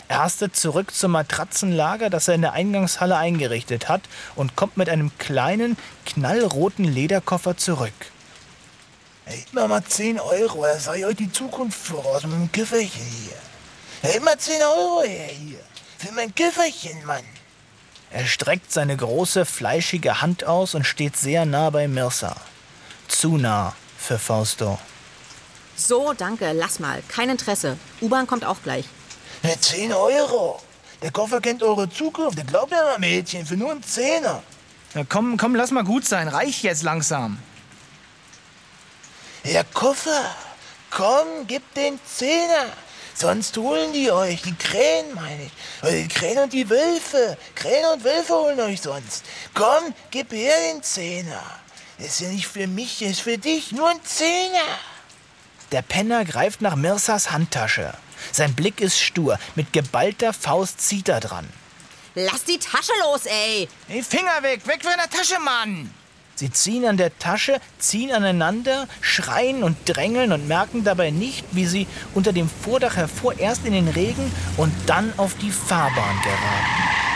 Er 0.09 0.25
hastet 0.25 0.57
zurück 0.57 0.93
zum 0.93 1.13
Matratzenlager, 1.13 2.11
das 2.11 2.27
er 2.29 2.35
in 2.35 2.43
der 2.43 2.53
Eingangshalle 2.53 3.17
eingerichtet 3.17 3.89
hat, 3.89 4.03
und 4.35 4.57
kommt 4.57 4.77
mit 4.77 4.89
einem 4.89 5.13
kleinen, 5.19 5.77
knallroten 6.05 6.85
Lederkoffer 6.85 7.57
zurück. 7.57 7.93
Gib 9.27 9.55
mir 9.55 9.69
mal 9.69 9.85
10 9.85 10.19
Euro, 10.19 10.65
da 10.65 10.79
sage 10.79 10.99
ich 10.99 11.07
euch 11.07 11.17
die 11.17 11.31
Zukunft 11.31 11.79
voraus 11.87 12.25
mit 12.25 12.33
dem 12.33 12.51
Kifferchen 12.51 13.05
hier. 13.05 13.37
Hey, 14.03 14.19
mal 14.21 14.37
10 14.37 14.61
Euro 14.63 15.03
her 15.03 15.29
hier. 15.29 15.60
Für 16.01 16.13
mein 16.13 16.35
Kifferchen, 16.35 17.05
Mann. 17.05 17.25
Er 18.11 18.25
streckt 18.25 18.73
seine 18.73 18.97
große, 18.97 19.45
fleischige 19.45 20.23
Hand 20.23 20.45
aus 20.45 20.75
und 20.75 20.85
steht 20.85 21.15
sehr 21.15 21.45
nah 21.45 21.69
bei 21.69 21.89
Mirsa. 21.89 22.35
Zu 23.07 23.37
nah 23.37 23.75
für 23.99 24.19
Fausto. 24.19 24.79
So, 25.77 26.15
danke, 26.15 26.53
lass 26.53 26.79
mal. 26.79 27.03
Kein 27.09 27.29
Interesse. 27.29 27.77
U-Bahn 28.01 28.27
kommt 28.27 28.47
auch 28.47 28.63
gleich. 28.63 28.87
Ja, 29.43 29.61
10 29.61 29.93
Euro. 29.93 30.63
Der 31.03 31.11
Koffer 31.11 31.43
kennt 31.43 31.63
eure 31.63 31.91
Zukunft. 31.91 32.39
Der 32.39 32.47
glaubt 32.47 32.73
ja 32.73 32.83
mal, 32.83 32.99
Mädchen, 32.99 33.45
für 33.45 33.59
nur 33.59 33.71
einen 33.71 33.83
Zehner. 33.83 34.43
Ja, 34.95 35.05
komm, 35.07 35.37
komm, 35.37 35.55
lass 35.55 35.71
mal 35.71 35.85
gut 35.85 36.07
sein. 36.07 36.29
Reicht 36.29 36.63
jetzt 36.63 36.83
langsam. 36.83 37.39
Der 39.45 39.65
Koffer. 39.65 40.35
Komm, 40.91 41.47
gib 41.47 41.75
den 41.75 42.01
Zehner. 42.07 42.73
Sonst 43.21 43.55
holen 43.59 43.93
die 43.93 44.11
euch. 44.11 44.41
Die 44.41 44.55
Krähen, 44.55 45.15
meine 45.15 45.45
ich. 45.45 45.53
Oder 45.83 45.93
Die 45.93 46.09
Krähen 46.09 46.39
und 46.39 46.55
die 46.55 46.71
Wölfe. 46.71 47.37
Krähen 47.55 47.85
und 47.93 48.03
Wölfe 48.03 48.33
holen 48.33 48.59
euch 48.61 48.81
sonst. 48.81 49.27
Komm, 49.53 49.95
gib 50.11 50.33
her 50.33 50.55
den 50.73 50.83
Zehner. 50.83 51.43
Das 51.99 52.07
ist 52.07 52.21
ja 52.21 52.29
nicht 52.29 52.47
für 52.47 52.67
mich, 52.67 53.01
das 53.01 53.11
ist 53.11 53.21
für 53.21 53.37
dich. 53.37 53.73
Nur 53.73 53.91
ein 53.91 54.03
Zehner. 54.05 54.79
Der 55.71 55.83
Penner 55.83 56.25
greift 56.25 56.63
nach 56.63 56.77
Mirsas 56.77 57.31
Handtasche. 57.31 57.93
Sein 58.33 58.55
Blick 58.55 58.81
ist 58.81 58.99
stur. 58.99 59.39
Mit 59.55 59.75
geballter 59.75 60.33
Faust 60.33 60.81
zieht 60.81 61.11
er 61.11 61.21
dran. 61.21 61.47
Lass 62.15 62.45
die 62.45 62.59
Tasche 62.59 62.93
los, 63.01 63.27
ey! 63.27 63.69
Hey, 63.87 64.03
Finger 64.03 64.43
weg! 64.43 64.67
Weg 64.67 64.83
von 64.83 64.95
der 64.97 65.11
Tasche, 65.11 65.39
Mann! 65.41 65.93
Sie 66.41 66.51
ziehen 66.51 66.87
an 66.87 66.97
der 66.97 67.19
Tasche, 67.19 67.61
ziehen 67.79 68.13
aneinander, 68.13 68.89
schreien 69.03 69.63
und 69.63 69.77
drängeln 69.85 70.33
und 70.33 70.49
merken 70.49 70.85
dabei 70.85 71.11
nicht, 71.11 71.45
wie 71.53 71.67
sie 71.67 71.87
unter 72.15 72.33
dem 72.33 72.49
Vordach 72.49 72.97
hervor 72.97 73.39
erst 73.39 73.67
in 73.67 73.75
den 73.75 73.89
Regen 73.89 74.33
und 74.57 74.73
dann 74.87 75.13
auf 75.19 75.35
die 75.35 75.51
Fahrbahn 75.51 76.19
geraten. 76.23 77.10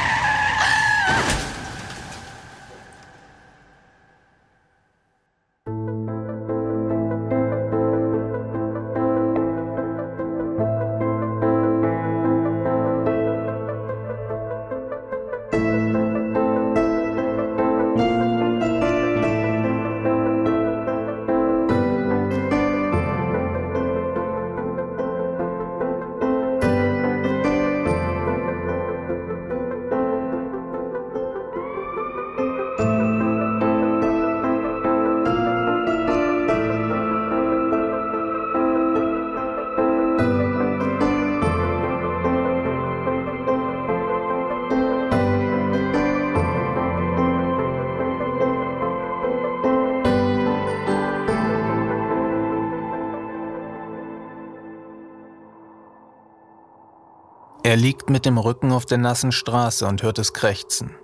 Er 57.74 57.80
liegt 57.80 58.08
mit 58.08 58.24
dem 58.24 58.38
Rücken 58.38 58.70
auf 58.70 58.86
der 58.86 58.98
nassen 58.98 59.32
Straße 59.32 59.84
und 59.84 60.04
hört 60.04 60.20
es 60.20 60.32
krächzen. 60.32 60.94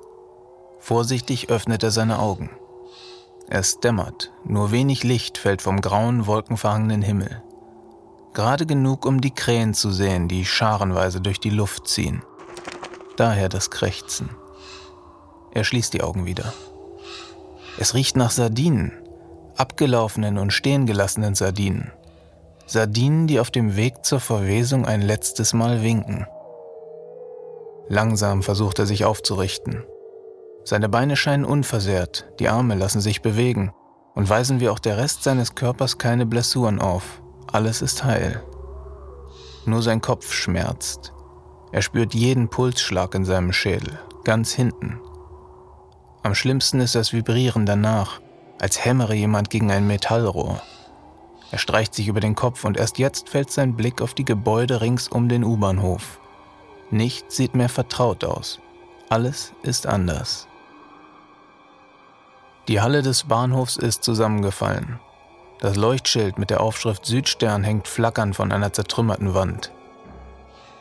Vorsichtig 0.79 1.51
öffnet 1.51 1.83
er 1.83 1.91
seine 1.91 2.21
Augen. 2.21 2.49
Es 3.49 3.81
dämmert, 3.81 4.31
nur 4.45 4.71
wenig 4.71 5.03
Licht 5.03 5.37
fällt 5.37 5.63
vom 5.63 5.81
grauen, 5.81 6.29
wolkenverhangenen 6.29 7.03
Himmel. 7.03 7.43
Gerade 8.35 8.67
genug, 8.67 9.05
um 9.05 9.21
die 9.21 9.35
Krähen 9.35 9.75
zu 9.75 9.91
sehen, 9.91 10.29
die 10.29 10.45
scharenweise 10.45 11.21
durch 11.21 11.41
die 11.41 11.51
Luft 11.51 11.89
ziehen. 11.89 12.23
Daher 13.17 13.49
das 13.49 13.73
Krächzen. 13.73 14.31
Er 15.51 15.65
schließt 15.65 15.93
die 15.93 16.05
Augen 16.05 16.25
wieder. 16.25 16.53
Es 17.79 17.95
riecht 17.95 18.15
nach 18.15 18.31
Sardinen, 18.31 18.93
abgelaufenen 19.57 20.39
und 20.39 20.53
stehen 20.53 20.87
gelassenen 20.87 21.35
Sardinen. 21.35 21.91
Sardinen, 22.67 23.27
die 23.27 23.41
auf 23.41 23.51
dem 23.51 23.75
Weg 23.75 24.05
zur 24.05 24.21
Verwesung 24.21 24.87
ein 24.87 25.03
letztes 25.03 25.53
Mal 25.53 25.83
winken. 25.83 26.29
Langsam 27.93 28.45
versucht 28.45 28.79
er 28.79 28.87
sich 28.87 29.05
aufzurichten. 29.05 29.83
Seine 30.63 30.89
Beine 30.89 31.17
scheinen 31.17 31.45
unversehrt, 31.45 32.31
die 32.39 32.49
Arme 32.49 32.77
lassen 32.77 33.01
sich 33.01 33.21
bewegen 33.21 33.73
und 34.15 34.31
weisen 34.31 34.61
wie 34.61 34.69
auch 34.69 34.79
der 34.79 34.97
Rest 34.97 35.25
seines 35.25 35.57
Körpers 35.57 35.99
keine 35.99 36.25
Blessuren 36.25 36.81
auf. 36.81 37.21
Alles 37.51 37.83
ist 37.83 38.05
heil. 38.05 38.45
Nur 39.67 39.83
sein 39.83 40.01
Kopf 40.01 40.33
schmerzt. 40.33 41.13
Er 41.73 41.83
spürt 41.83 42.15
jeden 42.15 42.49
Pulsschlag 42.49 43.13
in 43.17 43.25
seinem 43.25 43.53
Schädel, 43.53 43.99
ganz 44.23 44.53
hinten. 44.53 45.01
Am 46.23 46.37
schlimmsten 46.37 46.79
ist 46.79 46.95
das 46.95 47.13
Vibrieren 47.13 47.67
danach, 47.67 48.21
als 48.61 48.85
hämmere 48.85 49.15
jemand 49.15 49.51
gegen 49.51 49.73
ein 49.73 49.89
Metallrohr. 49.89 50.63
Er 51.51 51.59
streicht 51.59 51.97
sich 51.97 52.07
über 52.07 52.21
den 52.21 52.37
Kopf 52.37 52.65
und 52.65 52.77
erst 52.77 52.99
jetzt 52.99 53.29
fällt 53.29 53.51
sein 53.51 53.75
Blick 53.75 54.01
auf 54.01 54.15
die 54.15 54.25
Gebäude 54.25 54.81
rings 54.81 55.09
um 55.09 55.29
den 55.29 55.43
U-Bahnhof. 55.43 56.20
Nichts 56.91 57.37
sieht 57.37 57.55
mehr 57.55 57.69
vertraut 57.69 58.25
aus. 58.25 58.59
Alles 59.09 59.53
ist 59.63 59.87
anders. 59.87 60.49
Die 62.69 62.81
Halle 62.81 63.03
des 63.03 63.25
Bahnhofs 63.25 63.77
ist 63.77 64.05
zusammengefallen. 64.05 65.01
Das 65.61 65.77
Leuchtschild 65.77 66.39
mit 66.39 66.51
der 66.51 66.61
Aufschrift 66.61 67.05
Südstern 67.05 67.65
hängt 67.65 67.87
flackernd 67.87 68.35
von 68.35 68.51
einer 68.51 68.73
zertrümmerten 68.73 69.35
Wand. 69.35 69.73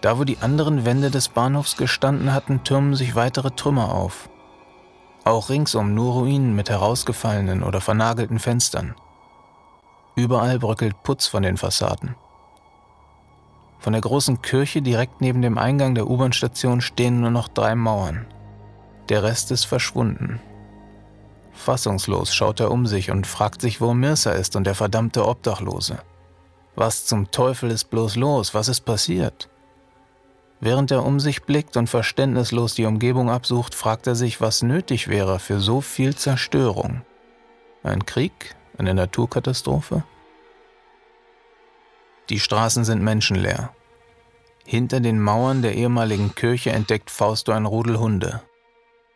Da, 0.02 0.18
wo 0.18 0.24
die 0.24 0.38
anderen 0.40 0.86
Wände 0.86 1.12
des 1.12 1.30
Bahnhofs 1.30 1.76
gestanden 1.76 2.34
hatten, 2.34 2.64
türmen 2.64 2.96
sich 2.96 3.16
weitere 3.16 3.52
Trümmer 3.52 3.94
auf. 3.94 4.30
Auch 5.26 5.50
ringsum 5.50 5.94
nur 5.94 6.14
Ruinen 6.14 6.56
mit 6.56 6.70
herausgefallenen 6.70 7.62
oder 7.62 7.82
vernagelten 7.82 8.40
Fenstern. 8.40 8.96
Überall 10.16 10.60
bröckelt 10.60 11.04
Putz 11.04 11.28
von 11.28 11.44
den 11.44 11.58
Fassaden. 11.58 12.16
Von 13.80 13.94
der 13.94 14.02
großen 14.02 14.42
Kirche 14.42 14.82
direkt 14.82 15.22
neben 15.22 15.42
dem 15.42 15.58
Eingang 15.58 15.96
der 15.96 16.10
U-Bahn-Station 16.10 16.82
stehen 16.82 17.22
nur 17.22 17.32
noch 17.32 17.48
drei 17.48 17.76
Mauern. 17.76 18.28
Der 19.08 19.24
Rest 19.24 19.52
ist 19.52 19.64
verschwunden. 19.66 20.40
Fassungslos 21.54 22.34
schaut 22.34 22.60
er 22.60 22.72
um 22.72 22.86
sich 22.88 23.10
und 23.10 23.26
fragt 23.26 23.62
sich, 23.62 23.82
wo 23.82 23.94
Mirsa 23.94 24.32
ist 24.32 24.56
und 24.56 24.66
der 24.66 24.76
verdammte 24.76 25.26
Obdachlose. 25.26 26.00
Was 26.76 27.06
zum 27.06 27.32
Teufel 27.32 27.72
ist 27.72 27.90
bloß 27.90 28.16
los? 28.16 28.54
Was 28.54 28.68
ist 28.68 28.82
passiert? 28.82 29.50
Während 30.62 30.92
er 30.92 31.06
um 31.06 31.20
sich 31.20 31.44
blickt 31.44 31.78
und 31.78 31.90
verständnislos 31.90 32.76
die 32.76 32.86
Umgebung 32.86 33.30
absucht, 33.30 33.76
fragt 33.76 34.08
er 34.08 34.16
sich, 34.16 34.42
was 34.42 34.62
nötig 34.62 35.08
wäre 35.08 35.40
für 35.40 35.60
so 35.60 35.80
viel 35.80 36.16
Zerstörung. 36.16 37.02
Ein 37.84 38.06
Krieg? 38.06 38.56
Eine 38.78 38.94
Naturkatastrophe? 38.94 40.04
Die 42.30 42.40
Straßen 42.40 42.86
sind 42.86 43.02
menschenleer. 43.02 43.72
Hinter 44.64 45.00
den 45.00 45.20
Mauern 45.20 45.64
der 45.64 45.74
ehemaligen 45.74 46.36
Kirche 46.36 46.70
entdeckt 46.70 47.10
Fausto 47.10 47.52
ein 47.52 47.66
Rudel 47.66 47.98
Hunde. 47.98 48.42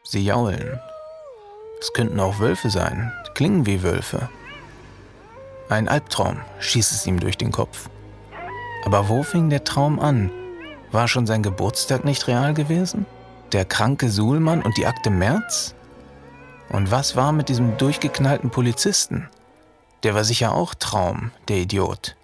Sie 0.04 0.26
jaulen. 0.26 0.80
Es 1.80 1.93
könnten 1.93 2.19
auch 2.19 2.39
Wölfe 2.39 2.71
sein, 2.71 3.13
klingen 3.36 3.67
wie 3.67 3.84
Wölfe. 3.84 4.30
Ein 5.69 5.88
Albtraum 5.88 6.38
schießt 6.60 6.91
es 6.91 7.06
ihm 7.06 7.19
durch 7.19 7.38
den 7.38 7.52
Kopf. 7.52 7.88
Aber 8.84 9.10
wo 9.10 9.21
fing 9.21 9.52
der 9.52 9.63
Traum 9.63 9.99
an? 9.99 10.32
War 10.91 11.08
schon 11.08 11.28
sein 11.28 11.43
Geburtstag 11.43 12.06
nicht 12.06 12.28
real 12.28 12.56
gewesen? 12.56 13.06
Der 13.52 13.65
kranke 13.65 14.10
Suhlmann 14.10 14.63
und 14.63 14.76
die 14.78 14.88
Akte 14.88 15.12
März? 15.12 15.76
Und 16.69 16.89
was 16.89 17.15
war 17.15 17.32
mit 17.32 17.49
diesem 17.49 17.78
durchgeknallten 17.78 18.49
Polizisten? 18.49 19.30
Der 20.02 20.15
war 20.15 20.23
sicher 20.23 20.54
auch 20.54 20.73
Traum, 20.73 21.32
der 21.47 21.58
Idiot. 21.58 22.15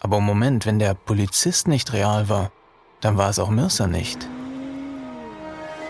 Aber 0.00 0.20
Moment, 0.20 0.66
wenn 0.66 0.78
der 0.78 0.94
Polizist 0.94 1.68
nicht 1.68 1.92
real 1.92 2.28
war, 2.28 2.52
dann 3.00 3.16
war 3.16 3.30
es 3.30 3.38
auch 3.38 3.50
Mirsa 3.50 3.86
nicht. 3.86 4.28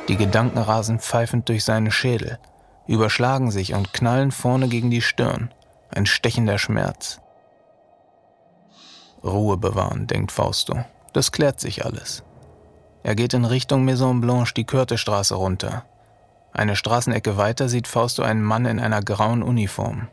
Die 0.08 0.16
Gedanken 0.16 0.58
rasen 0.58 1.00
pfeifend 1.00 1.48
durch 1.48 1.64
seinen 1.64 1.90
Schädel, 1.90 2.38
überschlagen 2.86 3.50
sich 3.50 3.74
und 3.74 3.92
knallen 3.92 4.30
vorne 4.30 4.68
gegen 4.68 4.90
die 4.90 5.02
Stirn. 5.02 5.52
Ein 5.90 6.06
stechender 6.06 6.58
Schmerz. 6.58 7.20
Ruhe 9.24 9.56
bewahren, 9.56 10.06
denkt 10.06 10.30
Fausto. 10.30 10.84
Das 11.12 11.32
klärt 11.32 11.60
sich 11.60 11.84
alles. 11.84 12.22
Er 13.02 13.14
geht 13.14 13.34
in 13.34 13.44
Richtung 13.44 13.84
Maison 13.84 14.20
Blanche 14.20 14.54
die 14.54 14.64
Körtestraße 14.64 15.34
runter. 15.34 15.84
Eine 16.52 16.76
Straßenecke 16.76 17.36
weiter 17.36 17.68
sieht 17.68 17.88
Fausto 17.88 18.22
einen 18.22 18.42
Mann 18.42 18.66
in 18.66 18.80
einer 18.80 19.02
grauen 19.02 19.42
Uniform. 19.42 20.08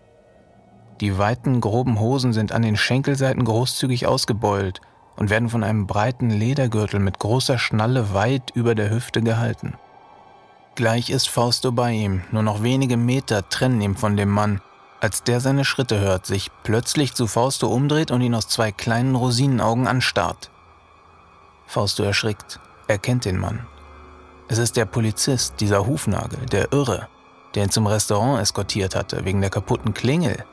Die 1.01 1.17
weiten, 1.17 1.61
groben 1.61 1.99
Hosen 1.99 2.33
sind 2.33 2.51
an 2.51 2.61
den 2.61 2.77
Schenkelseiten 2.77 3.43
großzügig 3.43 4.07
ausgebeult 4.07 4.81
und 5.15 5.29
werden 5.29 5.49
von 5.49 5.63
einem 5.63 5.87
breiten 5.87 6.29
Ledergürtel 6.29 6.99
mit 6.99 7.19
großer 7.19 7.57
Schnalle 7.57 8.13
weit 8.13 8.51
über 8.53 8.75
der 8.75 8.89
Hüfte 8.89 9.21
gehalten. 9.21 9.73
Gleich 10.75 11.09
ist 11.09 11.29
Fausto 11.29 11.71
bei 11.71 11.91
ihm, 11.91 12.23
nur 12.31 12.41
noch 12.41 12.63
wenige 12.63 12.97
Meter 12.97 13.47
trennen 13.47 13.81
ihn 13.81 13.95
von 13.95 14.17
dem 14.17 14.29
Mann, 14.29 14.61
als 15.01 15.21
der 15.21 15.39
seine 15.39 15.65
Schritte 15.65 15.99
hört, 15.99 16.25
sich 16.25 16.49
plötzlich 16.63 17.13
zu 17.13 17.27
Fausto 17.27 17.67
umdreht 17.67 18.09
und 18.09 18.21
ihn 18.21 18.33
aus 18.33 18.47
zwei 18.47 18.71
kleinen 18.71 19.15
Rosinenaugen 19.15 19.87
anstarrt. 19.87 20.49
Fausto 21.67 22.03
erschrickt. 22.03 22.59
Er 22.87 22.97
kennt 22.97 23.25
den 23.25 23.37
Mann. 23.37 23.67
Es 24.47 24.57
ist 24.57 24.77
der 24.77 24.85
Polizist, 24.85 25.55
dieser 25.59 25.85
Hufnagel, 25.85 26.45
der 26.47 26.71
Irre, 26.71 27.07
der 27.53 27.63
ihn 27.63 27.69
zum 27.69 27.87
Restaurant 27.87 28.41
eskortiert 28.41 28.95
hatte, 28.95 29.25
wegen 29.25 29.41
der 29.41 29.49
kaputten 29.49 29.93
Klingel. 29.93 30.43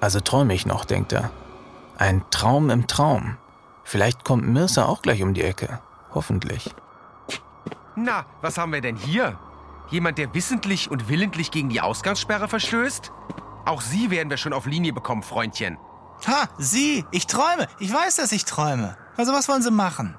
Also 0.00 0.20
träume 0.20 0.54
ich 0.54 0.66
noch, 0.66 0.84
denkt 0.84 1.12
er. 1.12 1.30
Ein 1.98 2.22
Traum 2.30 2.70
im 2.70 2.86
Traum. 2.86 3.36
Vielleicht 3.84 4.24
kommt 4.24 4.46
Mirsa 4.46 4.84
auch 4.84 5.02
gleich 5.02 5.22
um 5.22 5.34
die 5.34 5.42
Ecke. 5.42 5.80
Hoffentlich. 6.12 6.74
Na, 7.94 8.26
was 8.42 8.58
haben 8.58 8.72
wir 8.72 8.80
denn 8.80 8.96
hier? 8.96 9.38
Jemand, 9.90 10.18
der 10.18 10.34
wissentlich 10.34 10.90
und 10.90 11.08
willentlich 11.08 11.50
gegen 11.50 11.68
die 11.68 11.80
Ausgangssperre 11.80 12.48
verstößt? 12.48 13.12
Auch 13.64 13.80
Sie 13.80 14.10
werden 14.10 14.28
wir 14.28 14.36
schon 14.36 14.52
auf 14.52 14.66
Linie 14.66 14.92
bekommen, 14.92 15.22
Freundchen. 15.22 15.78
Ha, 16.26 16.48
Sie, 16.58 17.04
ich 17.10 17.26
träume. 17.26 17.68
Ich 17.78 17.92
weiß, 17.92 18.16
dass 18.16 18.32
ich 18.32 18.44
träume. 18.44 18.96
Also 19.16 19.32
was 19.32 19.48
wollen 19.48 19.62
Sie 19.62 19.70
machen? 19.70 20.16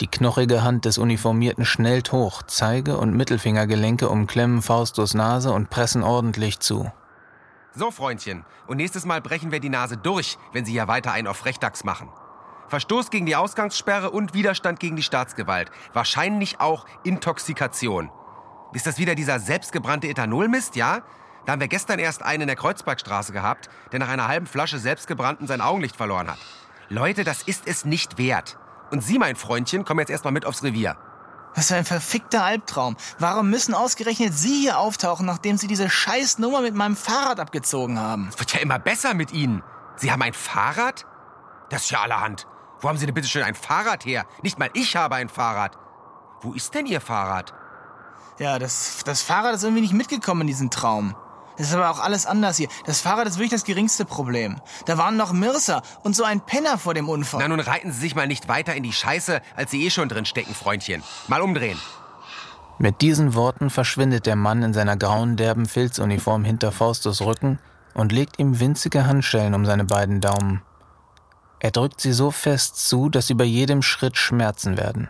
Die 0.00 0.06
knochige 0.06 0.62
Hand 0.62 0.84
des 0.84 0.98
Uniformierten 0.98 1.64
schnellt 1.64 2.12
hoch, 2.12 2.42
Zeige- 2.42 2.98
und 2.98 3.16
Mittelfingergelenke 3.16 4.08
umklemmen 4.08 4.62
Faustus 4.62 5.14
Nase 5.14 5.52
und 5.52 5.70
pressen 5.70 6.02
ordentlich 6.02 6.60
zu. 6.60 6.92
So, 7.78 7.90
Freundchen, 7.90 8.46
und 8.66 8.78
nächstes 8.78 9.04
Mal 9.04 9.20
brechen 9.20 9.52
wir 9.52 9.60
die 9.60 9.68
Nase 9.68 9.98
durch, 9.98 10.38
wenn 10.54 10.64
Sie 10.64 10.72
hier 10.72 10.88
weiter 10.88 11.12
einen 11.12 11.26
auf 11.26 11.36
Frechdachs 11.36 11.84
machen. 11.84 12.08
Verstoß 12.68 13.10
gegen 13.10 13.26
die 13.26 13.36
Ausgangssperre 13.36 14.08
und 14.08 14.32
Widerstand 14.32 14.80
gegen 14.80 14.96
die 14.96 15.02
Staatsgewalt. 15.02 15.70
Wahrscheinlich 15.92 16.58
auch 16.58 16.86
Intoxikation. 17.04 18.10
Ist 18.72 18.86
das 18.86 18.96
wieder 18.96 19.14
dieser 19.14 19.40
selbstgebrannte 19.40 20.08
Ethanolmist, 20.08 20.74
ja? 20.74 21.02
Da 21.44 21.52
haben 21.52 21.60
wir 21.60 21.68
gestern 21.68 21.98
erst 21.98 22.22
einen 22.22 22.42
in 22.42 22.46
der 22.46 22.56
Kreuzbergstraße 22.56 23.34
gehabt, 23.34 23.68
der 23.92 23.98
nach 23.98 24.08
einer 24.08 24.26
halben 24.26 24.46
Flasche 24.46 24.78
selbstgebrannten 24.78 25.46
sein 25.46 25.60
Augenlicht 25.60 25.96
verloren 25.96 26.30
hat. 26.30 26.38
Leute, 26.88 27.24
das 27.24 27.42
ist 27.42 27.64
es 27.66 27.84
nicht 27.84 28.16
wert. 28.16 28.56
Und 28.90 29.02
Sie, 29.02 29.18
mein 29.18 29.36
Freundchen, 29.36 29.84
kommen 29.84 30.00
jetzt 30.00 30.10
erstmal 30.10 30.32
mit 30.32 30.46
aufs 30.46 30.62
Revier. 30.62 30.96
Was 31.56 31.68
für 31.68 31.76
ein 31.76 31.86
verfickter 31.86 32.44
Albtraum. 32.44 32.96
Warum 33.18 33.48
müssen 33.48 33.74
ausgerechnet 33.74 34.34
Sie 34.34 34.60
hier 34.60 34.78
auftauchen, 34.78 35.24
nachdem 35.24 35.56
Sie 35.56 35.66
diese 35.66 35.88
scheiß 35.88 36.38
Nummer 36.38 36.60
mit 36.60 36.74
meinem 36.74 36.96
Fahrrad 36.96 37.40
abgezogen 37.40 37.98
haben? 37.98 38.28
Es 38.28 38.38
wird 38.38 38.52
ja 38.52 38.60
immer 38.60 38.78
besser 38.78 39.14
mit 39.14 39.32
Ihnen. 39.32 39.62
Sie 39.96 40.12
haben 40.12 40.20
ein 40.20 40.34
Fahrrad? 40.34 41.06
Das 41.70 41.84
ist 41.84 41.90
ja 41.90 42.02
allerhand. 42.02 42.46
Wo 42.80 42.88
haben 42.88 42.98
Sie 42.98 43.06
denn 43.06 43.14
bitte 43.14 43.26
schön 43.26 43.42
ein 43.42 43.54
Fahrrad 43.54 44.04
her? 44.04 44.26
Nicht 44.42 44.58
mal 44.58 44.68
ich 44.74 44.96
habe 44.96 45.14
ein 45.14 45.30
Fahrrad. 45.30 45.78
Wo 46.42 46.52
ist 46.52 46.74
denn 46.74 46.84
Ihr 46.84 47.00
Fahrrad? 47.00 47.54
Ja, 48.38 48.58
das, 48.58 49.00
das 49.06 49.22
Fahrrad 49.22 49.54
ist 49.54 49.62
irgendwie 49.62 49.80
nicht 49.80 49.94
mitgekommen 49.94 50.42
in 50.42 50.46
diesen 50.48 50.70
Traum. 50.70 51.16
Das 51.58 51.68
ist 51.68 51.74
aber 51.74 51.90
auch 51.90 52.00
alles 52.00 52.26
anders 52.26 52.56
hier. 52.56 52.68
Das 52.84 53.00
Fahrrad 53.00 53.26
ist 53.26 53.36
wirklich 53.36 53.50
das 53.50 53.64
geringste 53.64 54.04
Problem. 54.04 54.60
Da 54.84 54.98
waren 54.98 55.16
noch 55.16 55.32
Mirsa 55.32 55.82
und 56.02 56.14
so 56.14 56.24
ein 56.24 56.40
Penner 56.40 56.78
vor 56.78 56.94
dem 56.94 57.08
Unfall. 57.08 57.40
Na, 57.40 57.48
nun 57.48 57.60
reiten 57.60 57.92
Sie 57.92 58.00
sich 58.00 58.14
mal 58.14 58.26
nicht 58.26 58.48
weiter 58.48 58.74
in 58.74 58.82
die 58.82 58.92
Scheiße, 58.92 59.40
als 59.54 59.70
Sie 59.70 59.84
eh 59.84 59.90
schon 59.90 60.08
drin 60.08 60.26
stecken, 60.26 60.54
Freundchen. 60.54 61.02
Mal 61.28 61.40
umdrehen. 61.40 61.78
Mit 62.78 63.00
diesen 63.00 63.34
Worten 63.34 63.70
verschwindet 63.70 64.26
der 64.26 64.36
Mann 64.36 64.62
in 64.62 64.74
seiner 64.74 64.98
grauen, 64.98 65.36
derben 65.36 65.66
Filzuniform 65.66 66.44
hinter 66.44 66.72
Faustus 66.72 67.22
Rücken 67.22 67.58
und 67.94 68.12
legt 68.12 68.38
ihm 68.38 68.60
winzige 68.60 69.06
Handschellen 69.06 69.54
um 69.54 69.64
seine 69.64 69.86
beiden 69.86 70.20
Daumen. 70.20 70.60
Er 71.58 71.70
drückt 71.70 72.02
sie 72.02 72.12
so 72.12 72.30
fest 72.30 72.86
zu, 72.86 73.08
dass 73.08 73.26
sie 73.26 73.34
bei 73.34 73.44
jedem 73.44 73.80
Schritt 73.80 74.18
schmerzen 74.18 74.76
werden. 74.76 75.08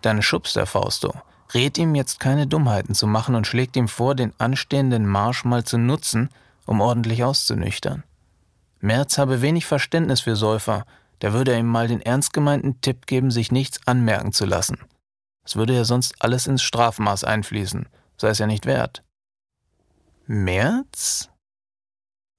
Dann 0.00 0.22
schubst 0.22 0.56
er 0.56 0.66
Fausto, 0.66 1.12
rät 1.54 1.78
ihm 1.78 1.94
jetzt 1.94 2.20
keine 2.20 2.46
Dummheiten 2.46 2.94
zu 2.94 3.06
machen 3.06 3.34
und 3.34 3.46
schlägt 3.46 3.76
ihm 3.76 3.88
vor, 3.88 4.14
den 4.14 4.32
anstehenden 4.38 5.06
Marsch 5.06 5.44
mal 5.44 5.64
zu 5.64 5.78
nutzen, 5.78 6.30
um 6.66 6.80
ordentlich 6.80 7.24
auszunüchtern. 7.24 8.04
Merz 8.80 9.18
habe 9.18 9.42
wenig 9.42 9.66
Verständnis 9.66 10.20
für 10.20 10.36
Säufer, 10.36 10.84
da 11.20 11.32
würde 11.32 11.52
er 11.52 11.58
ihm 11.58 11.66
mal 11.66 11.88
den 11.88 12.00
ernst 12.00 12.32
gemeinten 12.32 12.80
Tipp 12.80 13.06
geben, 13.06 13.30
sich 13.30 13.50
nichts 13.50 13.86
anmerken 13.86 14.32
zu 14.32 14.44
lassen. 14.44 14.78
Es 15.44 15.56
würde 15.56 15.74
ja 15.74 15.84
sonst 15.84 16.14
alles 16.22 16.46
ins 16.46 16.62
Strafmaß 16.62 17.24
einfließen, 17.24 17.88
sei 18.16 18.28
es 18.28 18.38
ja 18.38 18.46
nicht 18.46 18.66
wert. 18.66 19.02
Merz? 20.26 21.30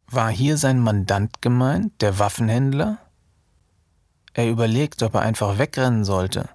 War 0.06 0.30
hier 0.30 0.58
sein 0.58 0.80
Mandant 0.80 1.41
gemeint, 1.41 2.02
der 2.02 2.19
Waffenhändler? 2.19 3.00
Er 4.34 4.50
überlegt, 4.50 5.04
ob 5.04 5.15
er 5.15 5.22
einfach 5.22 5.58
wegrennen 5.58 6.06
sollte, 6.06 6.50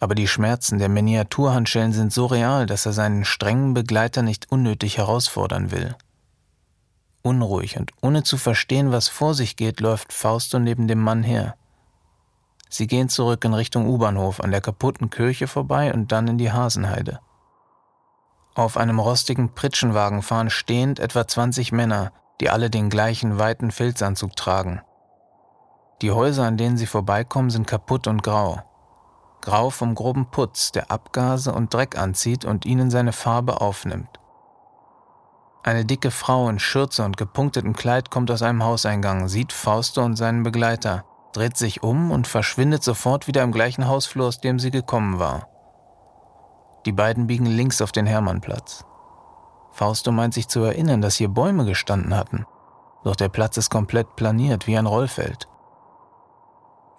aber 0.00 0.14
die 0.14 0.28
Schmerzen 0.28 0.78
der 0.78 0.88
Miniaturhandschellen 0.88 1.92
sind 1.92 2.12
so 2.12 2.26
real, 2.26 2.66
dass 2.66 2.86
er 2.86 2.92
seinen 2.92 3.24
strengen 3.24 3.74
Begleiter 3.74 4.22
nicht 4.22 4.50
unnötig 4.50 4.98
herausfordern 4.98 5.70
will. 5.70 5.96
Unruhig 7.22 7.78
und 7.78 7.92
ohne 8.00 8.22
zu 8.22 8.36
verstehen, 8.36 8.92
was 8.92 9.08
vor 9.08 9.34
sich 9.34 9.56
geht, 9.56 9.80
läuft 9.80 10.12
Fausto 10.12 10.58
neben 10.58 10.86
dem 10.86 11.00
Mann 11.00 11.22
her. 11.22 11.56
Sie 12.70 12.86
gehen 12.86 13.08
zurück 13.08 13.44
in 13.44 13.54
Richtung 13.54 13.88
U-Bahnhof, 13.88 14.40
an 14.40 14.50
der 14.50 14.60
kaputten 14.60 15.10
Kirche 15.10 15.48
vorbei 15.48 15.92
und 15.92 16.12
dann 16.12 16.28
in 16.28 16.38
die 16.38 16.52
Hasenheide. 16.52 17.20
Auf 18.54 18.76
einem 18.76 18.98
rostigen 18.98 19.54
Pritschenwagen 19.54 20.22
fahren 20.22 20.50
stehend 20.50 21.00
etwa 21.00 21.26
20 21.26 21.72
Männer, 21.72 22.12
die 22.40 22.50
alle 22.50 22.70
den 22.70 22.90
gleichen 22.90 23.38
weiten 23.38 23.70
Filzanzug 23.70 24.36
tragen. 24.36 24.80
Die 26.02 26.12
Häuser, 26.12 26.44
an 26.44 26.56
denen 26.56 26.76
sie 26.76 26.86
vorbeikommen, 26.86 27.50
sind 27.50 27.66
kaputt 27.66 28.06
und 28.06 28.22
grau. 28.22 28.62
Grau 29.40 29.70
vom 29.70 29.94
groben 29.94 30.26
Putz, 30.26 30.72
der 30.72 30.90
Abgase 30.90 31.52
und 31.52 31.72
Dreck 31.72 31.98
anzieht 31.98 32.44
und 32.44 32.66
ihnen 32.66 32.90
seine 32.90 33.12
Farbe 33.12 33.60
aufnimmt. 33.60 34.18
Eine 35.62 35.84
dicke 35.84 36.10
Frau 36.10 36.48
in 36.48 36.58
Schürze 36.58 37.04
und 37.04 37.16
gepunktetem 37.16 37.74
Kleid 37.74 38.10
kommt 38.10 38.30
aus 38.30 38.42
einem 38.42 38.64
Hauseingang, 38.64 39.28
sieht 39.28 39.52
Fausto 39.52 40.02
und 40.02 40.16
seinen 40.16 40.42
Begleiter, 40.42 41.04
dreht 41.32 41.56
sich 41.56 41.82
um 41.82 42.10
und 42.10 42.26
verschwindet 42.26 42.82
sofort 42.82 43.26
wieder 43.26 43.42
im 43.42 43.52
gleichen 43.52 43.86
Hausflur, 43.86 44.28
aus 44.28 44.40
dem 44.40 44.58
sie 44.58 44.70
gekommen 44.70 45.18
war. 45.18 45.48
Die 46.86 46.92
beiden 46.92 47.26
biegen 47.26 47.46
links 47.46 47.82
auf 47.82 47.92
den 47.92 48.06
Hermannplatz. 48.06 48.84
Fausto 49.72 50.10
meint 50.10 50.34
sich 50.34 50.48
zu 50.48 50.60
erinnern, 50.60 51.02
dass 51.02 51.16
hier 51.16 51.28
Bäume 51.28 51.64
gestanden 51.64 52.16
hatten. 52.16 52.46
Doch 53.04 53.14
der 53.14 53.28
Platz 53.28 53.56
ist 53.56 53.70
komplett 53.70 54.16
planiert, 54.16 54.66
wie 54.66 54.76
ein 54.76 54.86
Rollfeld. 54.86 55.48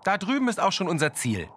Da 0.03 0.17
drüben 0.17 0.47
ist 0.47 0.59
auch 0.59 0.71
schon 0.71 0.87
unser 0.87 1.13
Ziel. 1.13 1.49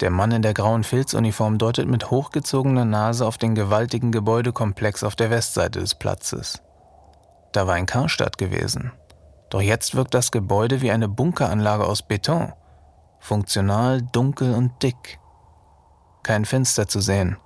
Der 0.00 0.10
Mann 0.10 0.32
in 0.32 0.40
der 0.40 0.54
grauen 0.54 0.82
Filzuniform 0.82 1.58
deutet 1.58 1.86
mit 1.86 2.10
hochgezogener 2.10 2.86
Nase 2.86 3.26
auf 3.26 3.36
den 3.36 3.54
gewaltigen 3.54 4.12
Gebäudekomplex 4.12 5.04
auf 5.04 5.14
der 5.14 5.30
Westseite 5.30 5.80
des 5.80 5.94
Platzes. 5.94 6.62
Da 7.52 7.66
war 7.66 7.74
ein 7.74 7.86
Karstadt 7.86 8.38
gewesen. 8.38 8.92
Doch 9.50 9.60
jetzt 9.60 9.94
wirkt 9.94 10.14
das 10.14 10.30
Gebäude 10.30 10.80
wie 10.80 10.90
eine 10.90 11.08
Bunkeranlage 11.08 11.84
aus 11.84 12.02
Beton. 12.02 12.52
Funktional, 13.18 14.00
dunkel 14.00 14.54
und 14.54 14.82
dick. 14.82 15.18
Kein 16.22 16.46
Fenster 16.46 16.88
zu 16.88 17.00
sehen. 17.00 17.36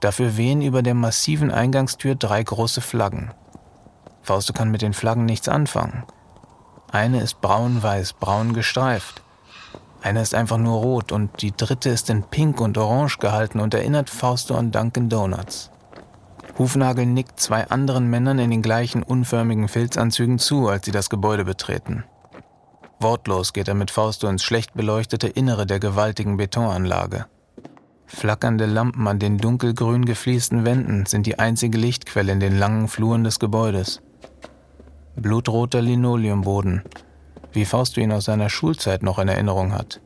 Dafür 0.00 0.36
wehen 0.36 0.62
über 0.62 0.82
der 0.82 0.94
massiven 0.94 1.52
Eingangstür 1.52 2.16
drei 2.16 2.42
große 2.42 2.80
Flaggen. 2.80 3.32
Fausto 4.22 4.52
kann 4.52 4.70
mit 4.70 4.82
den 4.82 4.92
Flaggen 4.92 5.24
nichts 5.24 5.48
anfangen. 5.48 6.04
Eine 6.90 7.20
ist 7.20 7.40
braun-weiß, 7.40 8.14
braun 8.14 8.54
gestreift. 8.54 9.22
Eine 10.06 10.22
ist 10.22 10.36
einfach 10.36 10.56
nur 10.56 10.82
rot 10.82 11.10
und 11.10 11.42
die 11.42 11.50
dritte 11.50 11.88
ist 11.88 12.10
in 12.10 12.22
pink 12.22 12.60
und 12.60 12.78
orange 12.78 13.18
gehalten 13.18 13.58
und 13.58 13.74
erinnert 13.74 14.08
Fausto 14.08 14.54
an 14.54 14.70
Dunkin' 14.70 15.08
Donuts. 15.08 15.72
Hufnagel 16.56 17.06
nickt 17.06 17.40
zwei 17.40 17.66
anderen 17.70 18.08
Männern 18.08 18.38
in 18.38 18.52
den 18.52 18.62
gleichen 18.62 19.02
unförmigen 19.02 19.66
Filzanzügen 19.66 20.38
zu, 20.38 20.68
als 20.68 20.84
sie 20.84 20.92
das 20.92 21.10
Gebäude 21.10 21.44
betreten. 21.44 22.04
Wortlos 23.00 23.52
geht 23.52 23.66
er 23.66 23.74
mit 23.74 23.90
Fausto 23.90 24.28
ins 24.28 24.44
schlecht 24.44 24.74
beleuchtete 24.74 25.26
Innere 25.26 25.66
der 25.66 25.80
gewaltigen 25.80 26.36
Betonanlage. 26.36 27.26
Flackernde 28.06 28.66
Lampen 28.66 29.08
an 29.08 29.18
den 29.18 29.38
dunkelgrün 29.38 30.04
gefliesten 30.04 30.64
Wänden 30.64 31.06
sind 31.06 31.26
die 31.26 31.40
einzige 31.40 31.78
Lichtquelle 31.78 32.30
in 32.30 32.38
den 32.38 32.56
langen 32.56 32.86
Fluren 32.86 33.24
des 33.24 33.40
Gebäudes. 33.40 34.00
Blutroter 35.16 35.82
Linoleumboden, 35.82 36.84
wie 37.56 37.64
Fausto 37.64 38.00
ihn 38.00 38.12
aus 38.12 38.26
seiner 38.26 38.50
Schulzeit 38.50 39.02
noch 39.02 39.18
in 39.18 39.28
Erinnerung 39.28 39.72
hat. 39.72 40.00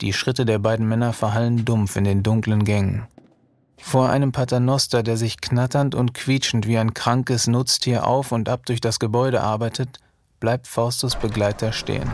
Die 0.00 0.12
Schritte 0.12 0.44
der 0.44 0.58
beiden 0.58 0.88
Männer 0.88 1.12
verhallen 1.12 1.64
dumpf 1.64 1.94
in 1.96 2.04
den 2.04 2.22
dunklen 2.22 2.64
Gängen. 2.64 3.06
Vor 3.78 4.08
einem 4.08 4.32
Paternoster, 4.32 5.02
der 5.02 5.16
sich 5.18 5.40
knatternd 5.40 5.94
und 5.94 6.14
quietschend 6.14 6.66
wie 6.66 6.78
ein 6.78 6.94
krankes 6.94 7.46
Nutztier 7.46 8.06
auf 8.06 8.32
und 8.32 8.48
ab 8.48 8.64
durch 8.66 8.80
das 8.80 8.98
Gebäude 8.98 9.42
arbeitet, 9.42 10.00
bleibt 10.40 10.66
Faustus 10.66 11.16
Begleiter 11.16 11.72
stehen. 11.72 12.10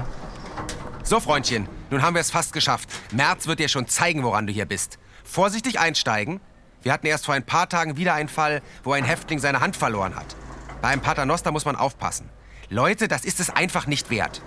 So, 1.05 1.21
Freundchen, 1.21 1.69
nun 1.91 2.03
haben 2.03 2.15
wir 2.15 2.21
es 2.21 2.31
fast 2.31 2.53
geschafft. 2.53 2.89
März 3.13 3.47
wird 3.47 3.61
dir 3.61 3.69
schon 3.69 3.87
zeigen, 3.87 4.25
woran 4.25 4.47
du 4.47 4.53
hier 4.53 4.67
bist. 4.67 4.99
Vorsichtig 5.25 5.79
einsteigen. 5.79 6.41
Wir 6.83 6.93
hatten 6.93 7.07
erst 7.07 7.27
vor 7.27 7.35
ein 7.35 7.47
paar 7.47 7.69
Tagen 7.69 7.97
wieder 7.97 8.15
einen 8.15 8.29
Fall, 8.29 8.63
wo 8.83 8.93
ein 8.93 9.05
Häftling 9.05 9.39
seine 9.39 9.61
Hand 9.61 9.77
verloren 9.77 10.17
hat. 10.17 10.37
Bei 10.81 10.89
einem 10.89 11.03
Paternoster 11.03 11.53
muss 11.53 11.65
man 11.65 11.77
aufpassen. 11.77 12.29
Leute, 12.73 13.07
das 13.07 13.27
ist 13.27 13.39
es 13.39 13.51
einfach 13.51 13.87
nicht 13.87 14.09
wert. 14.09 14.41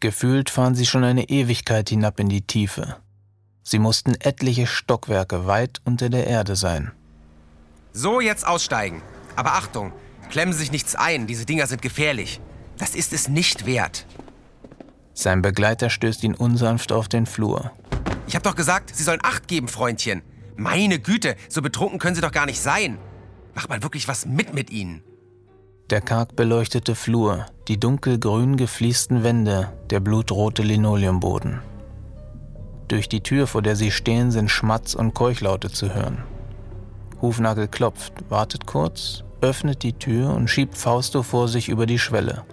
Gefühlt 0.00 0.50
fahren 0.50 0.74
sie 0.74 0.86
schon 0.86 1.04
eine 1.04 1.28
Ewigkeit 1.28 1.88
hinab 1.88 2.18
in 2.18 2.28
die 2.28 2.42
Tiefe. 2.42 2.96
Sie 3.62 3.78
mussten 3.78 4.16
etliche 4.18 4.66
Stockwerke 4.66 5.46
weit 5.46 5.80
unter 5.84 6.10
der 6.10 6.26
Erde 6.26 6.56
sein. 6.56 6.90
So 7.92 8.20
jetzt 8.20 8.44
aussteigen. 8.44 9.02
Aber 9.36 9.52
Achtung, 9.52 9.92
klemmen 10.30 10.52
Sie 10.52 10.60
sich 10.60 10.72
nichts 10.72 10.94
ein, 10.94 11.26
diese 11.26 11.44
Dinger 11.44 11.66
sind 11.66 11.82
gefährlich. 11.82 12.40
Das 12.78 12.94
ist 12.94 13.12
es 13.12 13.28
nicht 13.28 13.66
wert. 13.66 14.06
Sein 15.12 15.42
Begleiter 15.42 15.90
stößt 15.90 16.24
ihn 16.24 16.34
unsanft 16.34 16.92
auf 16.92 17.08
den 17.08 17.26
Flur. 17.26 17.72
Ich 18.26 18.36
hab 18.36 18.42
doch 18.42 18.54
gesagt, 18.54 18.94
Sie 18.94 19.02
sollen 19.02 19.20
Acht 19.22 19.48
geben, 19.48 19.68
Freundchen. 19.68 20.22
Meine 20.56 20.98
Güte, 20.98 21.36
so 21.48 21.62
betrunken 21.62 21.98
können 21.98 22.14
Sie 22.14 22.22
doch 22.22 22.32
gar 22.32 22.46
nicht 22.46 22.60
sein. 22.60 22.98
Macht 23.54 23.68
mal 23.68 23.82
wirklich 23.82 24.08
was 24.08 24.24
mit 24.24 24.54
mit 24.54 24.70
Ihnen. 24.70 25.02
Der 25.90 26.00
karg 26.00 26.36
beleuchtete 26.36 26.94
Flur, 26.94 27.46
die 27.66 27.80
dunkelgrün 27.80 28.56
gefliesten 28.56 29.24
Wände, 29.24 29.72
der 29.90 29.98
blutrote 29.98 30.62
Linoleumboden. 30.62 31.60
Durch 32.86 33.08
die 33.08 33.22
Tür, 33.22 33.46
vor 33.46 33.62
der 33.62 33.74
sie 33.74 33.90
stehen, 33.90 34.30
sind 34.30 34.50
Schmatz- 34.50 34.94
und 34.94 35.14
Keuchlaute 35.14 35.70
zu 35.70 35.92
hören. 35.92 36.22
Hufnagel 37.20 37.66
klopft, 37.68 38.12
wartet 38.28 38.66
kurz, 38.66 39.24
öffnet 39.40 39.82
die 39.82 39.94
Tür 39.94 40.30
und 40.34 40.48
schiebt 40.48 40.76
Fausto 40.76 41.22
vor 41.22 41.48
sich 41.48 41.68
über 41.68 41.86
die 41.86 41.98
Schwelle. 41.98 42.44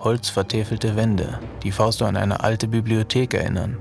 Holzvertäfelte 0.00 0.96
Wände, 0.96 1.38
die 1.62 1.72
Fausto 1.72 2.04
an 2.04 2.16
eine 2.16 2.40
alte 2.40 2.68
Bibliothek 2.68 3.34
erinnern. 3.34 3.76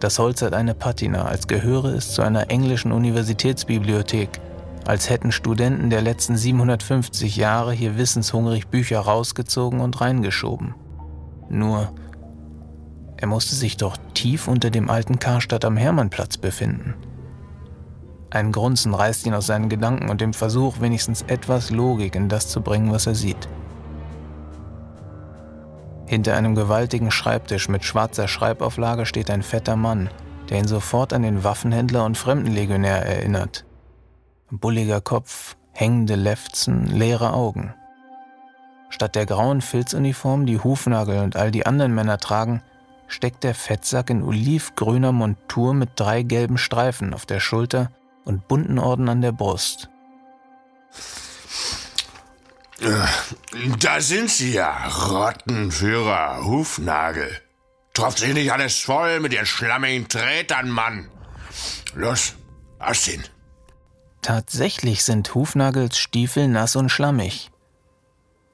Das 0.00 0.18
Holz 0.18 0.42
hat 0.42 0.54
eine 0.54 0.74
Patina, 0.74 1.24
als 1.26 1.46
gehöre 1.46 1.94
es 1.94 2.14
zu 2.14 2.22
einer 2.22 2.50
englischen 2.50 2.92
Universitätsbibliothek, 2.92 4.40
als 4.86 5.08
hätten 5.08 5.32
Studenten 5.32 5.90
der 5.90 6.02
letzten 6.02 6.36
750 6.36 7.36
Jahre 7.36 7.72
hier 7.72 7.96
wissenshungrig 7.96 8.68
Bücher 8.68 9.00
rausgezogen 9.00 9.80
und 9.80 10.00
reingeschoben. 10.00 10.74
Nur, 11.48 11.92
er 13.16 13.26
musste 13.26 13.54
sich 13.54 13.76
doch 13.76 13.96
tief 14.12 14.48
unter 14.48 14.70
dem 14.70 14.90
alten 14.90 15.18
Karstadt 15.18 15.64
am 15.64 15.76
Hermannplatz 15.76 16.36
befinden. 16.36 16.94
Ein 18.34 18.50
Grunzen 18.50 18.94
reißt 18.94 19.26
ihn 19.26 19.34
aus 19.34 19.46
seinen 19.46 19.68
Gedanken 19.68 20.10
und 20.10 20.20
dem 20.20 20.34
Versuch, 20.34 20.80
wenigstens 20.80 21.22
etwas 21.22 21.70
Logik 21.70 22.16
in 22.16 22.28
das 22.28 22.48
zu 22.48 22.62
bringen, 22.62 22.90
was 22.90 23.06
er 23.06 23.14
sieht. 23.14 23.48
Hinter 26.06 26.34
einem 26.34 26.56
gewaltigen 26.56 27.12
Schreibtisch 27.12 27.68
mit 27.68 27.84
schwarzer 27.84 28.26
Schreibauflage 28.26 29.06
steht 29.06 29.30
ein 29.30 29.44
fetter 29.44 29.76
Mann, 29.76 30.10
der 30.50 30.58
ihn 30.58 30.66
sofort 30.66 31.12
an 31.12 31.22
den 31.22 31.44
Waffenhändler 31.44 32.04
und 32.04 32.18
Fremdenlegionär 32.18 33.06
erinnert. 33.06 33.64
Bulliger 34.50 35.00
Kopf, 35.00 35.54
hängende 35.70 36.16
Lefzen, 36.16 36.86
leere 36.86 37.34
Augen. 37.34 37.72
Statt 38.90 39.14
der 39.14 39.26
grauen 39.26 39.60
Filzuniform, 39.60 40.44
die 40.44 40.58
Hufnagel 40.58 41.20
und 41.20 41.36
all 41.36 41.52
die 41.52 41.66
anderen 41.66 41.94
Männer 41.94 42.18
tragen, 42.18 42.62
steckt 43.06 43.44
der 43.44 43.54
Fettsack 43.54 44.10
in 44.10 44.24
olivgrüner 44.24 45.12
Montur 45.12 45.72
mit 45.72 45.90
drei 45.94 46.24
gelben 46.24 46.58
Streifen 46.58 47.14
auf 47.14 47.26
der 47.26 47.38
Schulter 47.38 47.90
und 48.24 48.48
bunten 48.48 48.78
Orden 48.78 49.08
an 49.08 49.20
der 49.20 49.32
Brust. 49.32 49.88
Da 53.78 54.00
sind 54.00 54.30
sie 54.30 54.54
ja, 54.54 54.88
Rottenführer, 54.88 56.44
Hufnagel. 56.44 57.40
Tropft 57.92 58.18
sich 58.18 58.34
nicht 58.34 58.52
alles 58.52 58.80
voll 58.80 59.20
mit 59.20 59.32
ihren 59.32 59.46
schlammigen 59.46 60.08
Trätern, 60.08 60.68
Mann. 60.68 61.08
Los, 61.94 62.34
ausziehen. 62.78 63.22
Tatsächlich 64.20 65.04
sind 65.04 65.34
Hufnagels 65.34 65.98
Stiefel 65.98 66.48
nass 66.48 66.76
und 66.76 66.88
schlammig. 66.88 67.50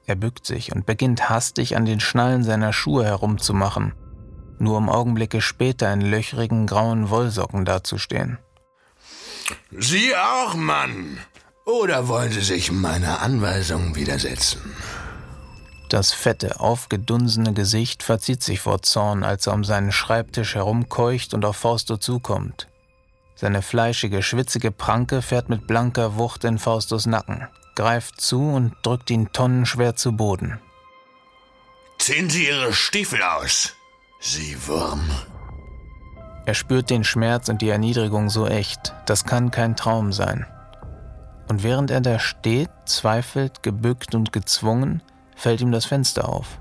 Er 0.05 0.15
bückt 0.15 0.45
sich 0.45 0.71
und 0.73 0.85
beginnt 0.85 1.29
hastig 1.29 1.75
an 1.75 1.85
den 1.85 1.99
Schnallen 1.99 2.43
seiner 2.43 2.73
Schuhe 2.73 3.05
herumzumachen, 3.05 3.93
nur 4.59 4.77
um 4.77 4.89
Augenblicke 4.89 5.41
später 5.41 5.91
in 5.91 6.01
löchrigen 6.01 6.67
grauen 6.67 7.09
Wollsocken 7.09 7.65
dazustehen. 7.65 8.37
Sie 9.71 10.15
auch, 10.15 10.55
Mann. 10.55 11.17
Oder 11.65 12.07
wollen 12.07 12.31
Sie 12.31 12.41
sich 12.41 12.71
meiner 12.71 13.21
Anweisung 13.21 13.95
widersetzen? 13.95 14.61
Das 15.89 16.13
fette, 16.13 16.59
aufgedunsene 16.59 17.53
Gesicht 17.53 18.01
verzieht 18.01 18.41
sich 18.43 18.61
vor 18.61 18.81
Zorn, 18.81 19.23
als 19.23 19.47
er 19.47 19.53
um 19.53 19.63
seinen 19.63 19.91
Schreibtisch 19.91 20.55
herumkeucht 20.55 21.33
und 21.33 21.43
auf 21.43 21.57
Fausto 21.57 21.97
zukommt. 21.97 22.67
Seine 23.35 23.61
fleischige, 23.61 24.23
schwitzige 24.23 24.71
Pranke 24.71 25.21
fährt 25.21 25.49
mit 25.49 25.67
blanker 25.67 26.15
Wucht 26.15 26.43
in 26.43 26.59
Faustos 26.59 27.07
Nacken, 27.07 27.47
greift 27.75 28.21
zu 28.21 28.41
und 28.41 28.73
drückt 28.83 29.09
ihn 29.09 29.33
tonnenschwer 29.33 29.95
zu 29.95 30.13
Boden. 30.13 30.61
Ziehen 31.97 32.29
Sie 32.29 32.47
Ihre 32.47 32.71
Stiefel 32.71 33.21
aus, 33.21 33.73
Sie 34.19 34.55
Wurm. 34.67 35.09
Er 36.45 36.53
spürt 36.53 36.89
den 36.89 37.03
Schmerz 37.03 37.49
und 37.49 37.61
die 37.61 37.69
Erniedrigung 37.69 38.29
so 38.29 38.47
echt, 38.47 38.93
das 39.05 39.25
kann 39.25 39.51
kein 39.51 39.75
Traum 39.75 40.11
sein. 40.11 40.45
Und 41.49 41.63
während 41.63 41.91
er 41.91 42.01
da 42.01 42.17
steht, 42.17 42.69
zweifelt, 42.85 43.61
gebückt 43.61 44.15
und 44.15 44.31
gezwungen, 44.31 45.03
fällt 45.35 45.61
ihm 45.61 45.71
das 45.71 45.85
Fenster 45.85 46.29
auf. 46.29 46.59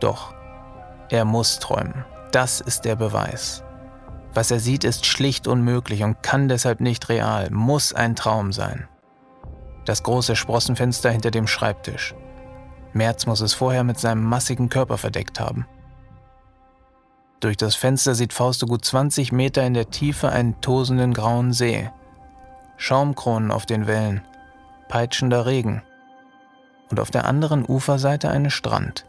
Doch, 0.00 0.34
er 1.10 1.24
muss 1.24 1.58
träumen. 1.58 2.04
Das 2.32 2.60
ist 2.60 2.84
der 2.84 2.96
Beweis. 2.96 3.62
Was 4.34 4.50
er 4.50 4.60
sieht, 4.60 4.84
ist 4.84 5.06
schlicht 5.06 5.48
unmöglich 5.48 6.02
und 6.02 6.22
kann 6.22 6.48
deshalb 6.48 6.80
nicht 6.80 7.08
real, 7.08 7.50
muss 7.50 7.92
ein 7.92 8.14
Traum 8.14 8.52
sein. 8.52 8.88
Das 9.84 10.02
große 10.02 10.36
Sprossenfenster 10.36 11.10
hinter 11.10 11.30
dem 11.30 11.46
Schreibtisch. 11.46 12.14
Merz 12.92 13.26
muss 13.26 13.40
es 13.40 13.54
vorher 13.54 13.82
mit 13.82 13.98
seinem 13.98 14.22
massigen 14.22 14.68
Körper 14.68 14.98
verdeckt 14.98 15.40
haben. 15.40 15.66
Durch 17.40 17.56
das 17.56 17.74
Fenster 17.74 18.14
sieht 18.14 18.34
Fausto 18.34 18.66
gut 18.66 18.84
20 18.84 19.32
Meter 19.32 19.64
in 19.64 19.72
der 19.72 19.90
Tiefe 19.90 20.30
einen 20.30 20.60
tosenden 20.60 21.14
grauen 21.14 21.54
See. 21.54 21.90
Schaumkronen 22.76 23.50
auf 23.50 23.64
den 23.64 23.86
Wellen, 23.86 24.22
peitschender 24.88 25.46
Regen. 25.46 25.82
Und 26.90 27.00
auf 27.00 27.10
der 27.10 27.24
anderen 27.26 27.64
Uferseite 27.66 28.30
einen 28.30 28.50
Strand. 28.50 29.06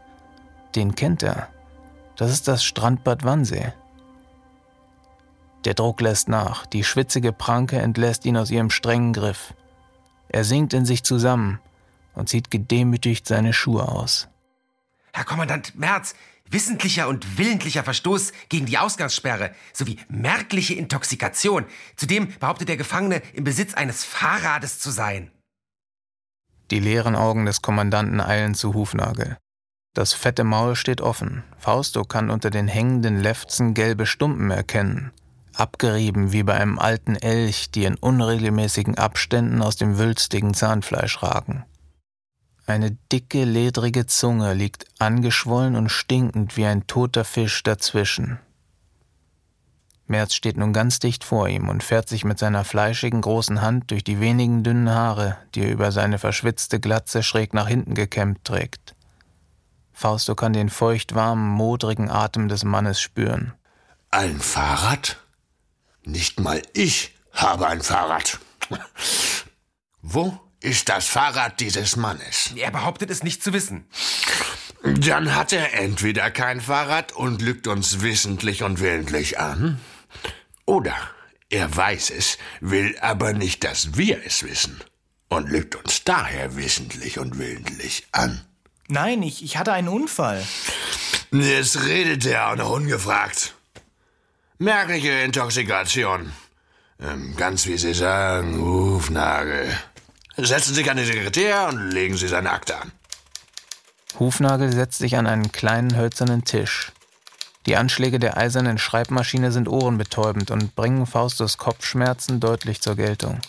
Den 0.74 0.94
kennt 0.94 1.22
er. 1.22 1.48
Das 2.16 2.30
ist 2.30 2.48
das 2.48 2.64
Strandbad 2.64 3.24
Wannsee. 3.24 3.72
Der 5.64 5.74
Druck 5.74 6.00
lässt 6.00 6.28
nach, 6.28 6.66
die 6.66 6.84
schwitzige 6.84 7.32
Pranke 7.32 7.78
entlässt 7.78 8.24
ihn 8.24 8.36
aus 8.36 8.50
ihrem 8.50 8.70
strengen 8.70 9.12
Griff. 9.12 9.54
Er 10.28 10.44
sinkt 10.44 10.72
in 10.72 10.86
sich 10.86 11.04
zusammen 11.04 11.60
und 12.14 12.28
zieht 12.28 12.50
gedemütigt 12.50 13.26
seine 13.26 13.52
Schuhe 13.52 13.88
aus. 13.88 14.28
Herr 15.12 15.24
Kommandant 15.24 15.78
Merz, 15.78 16.14
wissentlicher 16.52 17.08
und 17.08 17.38
willentlicher 17.38 17.84
Verstoß 17.84 18.32
gegen 18.48 18.66
die 18.66 18.78
Ausgangssperre 18.78 19.52
sowie 19.72 19.98
merkliche 20.08 20.74
Intoxikation. 20.74 21.64
Zudem 21.96 22.32
behauptet 22.38 22.68
der 22.68 22.76
Gefangene, 22.76 23.22
im 23.34 23.44
Besitz 23.44 23.74
eines 23.74 24.04
Fahrrades 24.04 24.78
zu 24.78 24.90
sein. 24.90 25.30
Die 26.70 26.80
leeren 26.80 27.16
Augen 27.16 27.44
des 27.44 27.60
Kommandanten 27.60 28.20
eilen 28.20 28.54
zu 28.54 28.74
Hufnagel. 28.74 29.36
Das 29.94 30.14
fette 30.14 30.42
Maul 30.42 30.74
steht 30.74 31.02
offen. 31.02 31.44
Fausto 31.58 32.04
kann 32.04 32.30
unter 32.30 32.48
den 32.48 32.66
hängenden 32.66 33.20
Lefzen 33.20 33.74
gelbe 33.74 34.06
Stumpen 34.06 34.50
erkennen. 34.50 35.12
Abgerieben 35.54 36.32
wie 36.32 36.42
bei 36.44 36.54
einem 36.54 36.78
alten 36.78 37.14
Elch, 37.14 37.70
die 37.70 37.84
in 37.84 37.96
unregelmäßigen 37.96 38.96
Abständen 38.96 39.60
aus 39.60 39.76
dem 39.76 39.98
wülstigen 39.98 40.54
Zahnfleisch 40.54 41.22
ragen. 41.22 41.64
Eine 42.66 42.92
dicke, 43.10 43.44
ledrige 43.44 44.06
Zunge 44.06 44.54
liegt 44.54 44.86
angeschwollen 44.98 45.76
und 45.76 45.88
stinkend 45.90 46.56
wie 46.56 46.66
ein 46.66 46.86
toter 46.86 47.24
Fisch 47.24 47.62
dazwischen. 47.62 48.38
Merz 50.06 50.34
steht 50.34 50.56
nun 50.56 50.72
ganz 50.72 50.98
dicht 50.98 51.24
vor 51.24 51.48
ihm 51.48 51.68
und 51.68 51.82
fährt 51.82 52.08
sich 52.08 52.24
mit 52.24 52.38
seiner 52.38 52.64
fleischigen 52.64 53.20
großen 53.20 53.62
Hand 53.62 53.90
durch 53.90 54.04
die 54.04 54.20
wenigen 54.20 54.62
dünnen 54.62 54.90
Haare, 54.90 55.38
die 55.54 55.62
er 55.62 55.70
über 55.70 55.90
seine 55.90 56.18
verschwitzte 56.18 56.80
Glatze 56.80 57.22
schräg 57.22 57.54
nach 57.54 57.66
hinten 57.66 57.94
gekämmt 57.94 58.44
trägt. 58.44 58.94
Fausto 59.92 60.34
kann 60.34 60.52
den 60.52 60.68
feuchtwarmen, 60.68 61.48
modrigen 61.48 62.10
Atem 62.10 62.48
des 62.48 62.64
Mannes 62.64 63.00
spüren. 63.00 63.54
Ein 64.10 64.38
Fahrrad? 64.40 65.18
Nicht 66.04 66.40
mal 66.40 66.60
ich 66.74 67.14
habe 67.32 67.66
ein 67.66 67.80
Fahrrad. 67.80 68.38
Wo 70.02 70.38
ist 70.62 70.88
das 70.88 71.06
Fahrrad 71.06 71.60
dieses 71.60 71.96
Mannes? 71.96 72.52
Er 72.56 72.70
behauptet 72.70 73.10
es 73.10 73.22
nicht 73.22 73.42
zu 73.42 73.52
wissen. 73.52 73.86
Dann 74.82 75.34
hat 75.34 75.52
er 75.52 75.74
entweder 75.74 76.30
kein 76.30 76.60
Fahrrad 76.60 77.12
und 77.12 77.40
lügt 77.42 77.66
uns 77.66 78.00
wissentlich 78.00 78.62
und 78.62 78.80
willentlich 78.80 79.38
an, 79.38 79.80
oder 80.64 80.96
er 81.50 81.74
weiß 81.76 82.10
es, 82.10 82.38
will 82.60 82.96
aber 83.00 83.32
nicht, 83.32 83.62
dass 83.64 83.96
wir 83.96 84.24
es 84.24 84.42
wissen 84.42 84.80
und 85.28 85.50
lügt 85.50 85.76
uns 85.76 86.04
daher 86.04 86.56
wissentlich 86.56 87.18
und 87.18 87.38
willentlich 87.38 88.06
an. 88.12 88.40
Nein, 88.88 89.22
ich, 89.22 89.44
ich 89.44 89.56
hatte 89.56 89.72
einen 89.72 89.88
Unfall. 89.88 90.44
Jetzt 91.30 91.84
redet 91.84 92.26
er 92.26 92.50
auch 92.50 92.56
noch 92.56 92.70
ungefragt. 92.70 93.54
Merkliche 94.58 95.10
Intoxikation. 95.10 96.32
Ähm, 97.00 97.34
ganz 97.36 97.66
wie 97.66 97.78
Sie 97.78 97.94
sagen, 97.94 98.60
Hufnagel. 98.60 99.76
Setzen 100.36 100.70
Sie 100.70 100.76
sich 100.76 100.90
an 100.90 100.96
den 100.96 101.06
Sekretär 101.06 101.68
und 101.68 101.90
legen 101.90 102.16
Sie 102.16 102.28
seine 102.28 102.50
Akte 102.50 102.80
an. 102.80 102.92
Hufnagel 104.18 104.72
setzt 104.72 104.98
sich 104.98 105.16
an 105.16 105.26
einen 105.26 105.52
kleinen 105.52 105.96
hölzernen 105.96 106.44
Tisch. 106.44 106.92
Die 107.66 107.76
Anschläge 107.76 108.18
der 108.18 108.36
eisernen 108.36 108.78
Schreibmaschine 108.78 109.52
sind 109.52 109.68
ohrenbetäubend 109.68 110.50
und 110.50 110.74
bringen 110.74 111.06
Faustus 111.06 111.58
Kopfschmerzen 111.58 112.40
deutlich 112.40 112.80
zur 112.80 112.96
Geltung. 112.96 113.40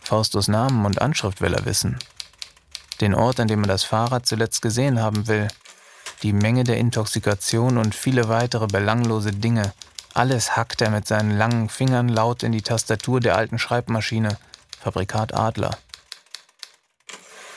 Faustus 0.00 0.46
Namen 0.48 0.84
und 0.84 1.00
Anschrift 1.00 1.40
will 1.40 1.54
er 1.54 1.64
wissen. 1.64 1.98
Den 3.00 3.14
Ort, 3.14 3.40
an 3.40 3.48
dem 3.48 3.62
er 3.62 3.68
das 3.68 3.84
Fahrrad 3.84 4.26
zuletzt 4.26 4.62
gesehen 4.62 5.00
haben 5.00 5.26
will. 5.26 5.48
Die 6.22 6.32
Menge 6.32 6.64
der 6.64 6.78
Intoxikation 6.78 7.78
und 7.78 7.94
viele 7.94 8.28
weitere 8.28 8.66
belanglose 8.66 9.30
Dinge. 9.30 9.72
Alles 10.14 10.56
hackt 10.56 10.80
er 10.80 10.90
mit 10.90 11.06
seinen 11.06 11.36
langen 11.36 11.68
Fingern 11.68 12.08
laut 12.08 12.42
in 12.42 12.52
die 12.52 12.62
Tastatur 12.62 13.20
der 13.20 13.36
alten 13.36 13.58
Schreibmaschine. 13.58 14.38
Fabrikat 14.86 15.34
Adler. 15.34 15.76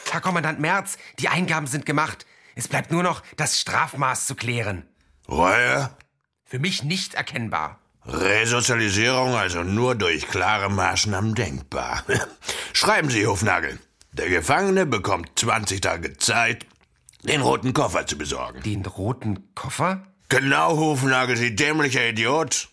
Herr 0.10 0.20
Kommandant 0.20 0.60
Merz, 0.60 0.98
die 1.20 1.30
Eingaben 1.30 1.68
sind 1.68 1.86
gemacht. 1.86 2.26
Es 2.56 2.68
bleibt 2.68 2.90
nur 2.90 3.04
noch 3.04 3.22
das 3.38 3.60
Strafmaß 3.60 4.26
zu 4.26 4.34
klären. 4.34 4.88
Reue? 5.28 5.92
Für 6.44 6.58
mich 6.58 6.84
nicht 6.84 7.14
erkennbar. 7.14 7.78
Resozialisierung 8.04 9.36
also 9.36 9.62
nur 9.62 9.94
durch 9.94 10.28
klare 10.28 10.72
Maßnahmen 10.72 11.36
denkbar. 11.36 12.04
Schreiben 12.74 13.12
Sie, 13.12 13.28
Hofnagel. 13.28 13.78
Der 14.12 14.30
Gefangene 14.30 14.88
bekommt 14.88 15.30
20 15.36 15.82
Tage 15.82 16.18
Zeit, 16.18 16.66
den 17.22 17.42
roten 17.42 17.74
Koffer 17.74 18.08
zu 18.08 18.18
besorgen. 18.18 18.64
Den 18.64 18.84
roten 18.88 19.54
Koffer? 19.54 20.02
Genau, 20.30 20.78
Hofnagel, 20.78 21.38
Sie 21.38 21.56
dämlicher 21.56 22.10
Idiot. 22.10 22.70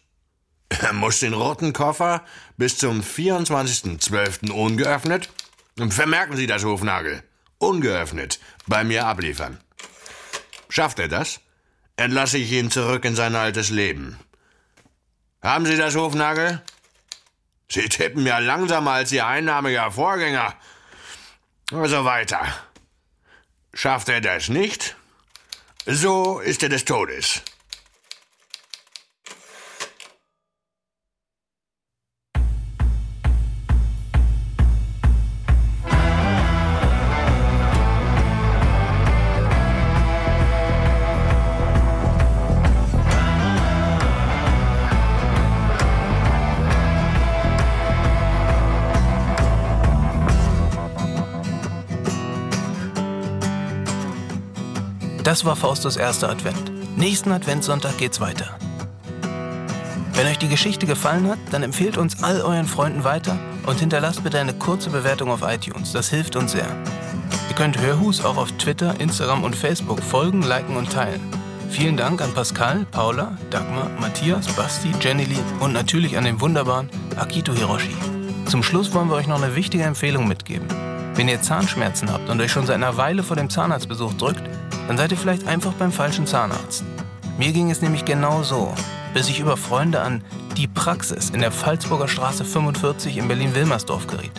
Er 0.69 0.93
muss 0.93 1.21
den 1.21 1.33
roten 1.33 1.73
Koffer 1.73 2.25
bis 2.57 2.79
zum 2.79 3.01
24.12. 3.01 4.51
ungeöffnet, 4.51 5.31
vermerken 5.89 6.37
Sie 6.37 6.47
das, 6.47 6.65
Hofnagel, 6.65 7.23
ungeöffnet, 7.59 8.41
bei 8.67 8.85
mir 8.85 9.07
abliefern. 9.07 9.61
Schafft 10.69 10.99
er 10.99 11.09
das? 11.09 11.41
entlasse 11.97 12.39
ich 12.39 12.53
ihn 12.53 12.71
zurück 12.71 13.05
in 13.05 13.17
sein 13.17 13.35
altes 13.35 13.71
Leben. 13.71 14.19
Haben 15.43 15.67
Sie 15.67 15.77
das, 15.77 15.97
Hofnagel? 15.97 16.63
Sie 17.69 17.89
tippen 17.89 18.27
ja 18.27 18.39
langsamer 18.39 18.93
als 18.93 19.13
Ihr 19.13 19.27
einnahmiger 19.27 19.91
Vorgänger. 19.91 20.55
Also 21.73 22.05
weiter. 22.05 22.47
Schafft 23.75 24.09
er 24.09 24.21
das 24.21 24.49
nicht? 24.49 24.97
So 25.87 26.41
ist 26.41 26.63
er 26.63 26.69
des 26.69 26.85
Todes. 26.85 27.43
Das 55.27 55.45
war 55.45 55.57
Faustus 55.57 55.97
erster 55.97 56.29
Advent. 56.29 56.71
Nächsten 56.97 57.33
Adventssonntag 57.33 57.99
geht's 57.99 58.21
weiter. 58.21 58.57
Wenn 60.15 60.29
euch 60.29 60.39
die 60.39 60.47
Geschichte 60.47 60.87
gefallen 60.87 61.29
hat, 61.29 61.41
dann 61.51 61.65
empfehlt 61.65 61.99
uns 61.99 62.23
all 62.23 62.41
euren 62.43 62.69
Freunden 62.69 63.03
weiter 63.03 63.37
und 63.67 63.81
hinterlasst 63.81 64.23
bitte 64.23 64.39
eine 64.39 64.55
kurze 64.55 64.89
Bewertung 64.89 65.33
auf 65.33 65.43
iTunes. 65.43 65.91
Das 65.91 66.11
hilft 66.11 66.37
uns 66.37 66.53
sehr. 66.53 66.69
Ihr 67.49 67.57
könnt 67.57 67.81
Hörhus 67.81 68.25
auch 68.25 68.37
auf 68.37 68.53
Twitter, 68.53 69.01
Instagram 69.01 69.43
und 69.43 69.57
Facebook 69.57 70.01
folgen, 70.01 70.43
liken 70.43 70.77
und 70.77 70.93
teilen. 70.93 71.21
Vielen 71.71 71.97
Dank 71.97 72.23
an 72.23 72.33
Pascal, 72.33 72.87
Paula, 72.93 73.37
Dagmar, 73.51 73.91
Matthias, 73.99 74.47
Basti, 74.55 74.93
Jenny 75.01 75.25
Lee 75.25 75.43
und 75.59 75.73
natürlich 75.73 76.17
an 76.17 76.25
den 76.25 76.41
wunderbaren 76.41 76.89
Akito 77.17 77.53
Hiroshi. 77.53 77.97
Zum 78.45 78.63
Schluss 78.63 78.95
wollen 78.95 79.09
wir 79.09 79.17
euch 79.17 79.27
noch 79.27 79.43
eine 79.43 79.57
wichtige 79.57 79.83
Empfehlung 79.83 80.29
mitgeben. 80.29 80.69
Wenn 81.17 81.27
ihr 81.27 81.43
Zahnschmerzen 81.43 82.13
habt 82.13 82.31
und 82.31 82.41
euch 82.41 82.53
schon 82.53 82.67
seit 82.67 82.77
einer 82.77 82.97
Weile 82.97 83.25
vor 83.25 83.35
dem 83.35 83.51
Zahnarztbesuch 83.51 84.15
drückt, 84.15 84.43
dann 84.89 84.97
seid 84.97 85.13
ihr 85.13 85.19
vielleicht 85.19 85.47
einfach 85.47 85.73
beim 85.75 85.93
falschen 85.93 86.27
Zahnarzt. 86.27 86.85
Mir 87.39 87.53
ging 87.53 87.71
es 87.71 87.83
nämlich 87.83 88.05
genau 88.05 88.43
so, 88.43 88.73
bis 89.13 89.29
ich 89.29 89.41
über 89.41 89.57
Freunde 89.57 90.01
an 90.01 90.23
die 90.57 90.69
Praxis 90.69 91.31
in 91.31 91.41
der 91.41 91.53
Pfalzburger 91.53 92.09
Straße 92.09 92.45
45 92.45 93.19
in 93.19 93.29
Berlin-Wilmersdorf 93.29 94.07
geriet. 94.07 94.33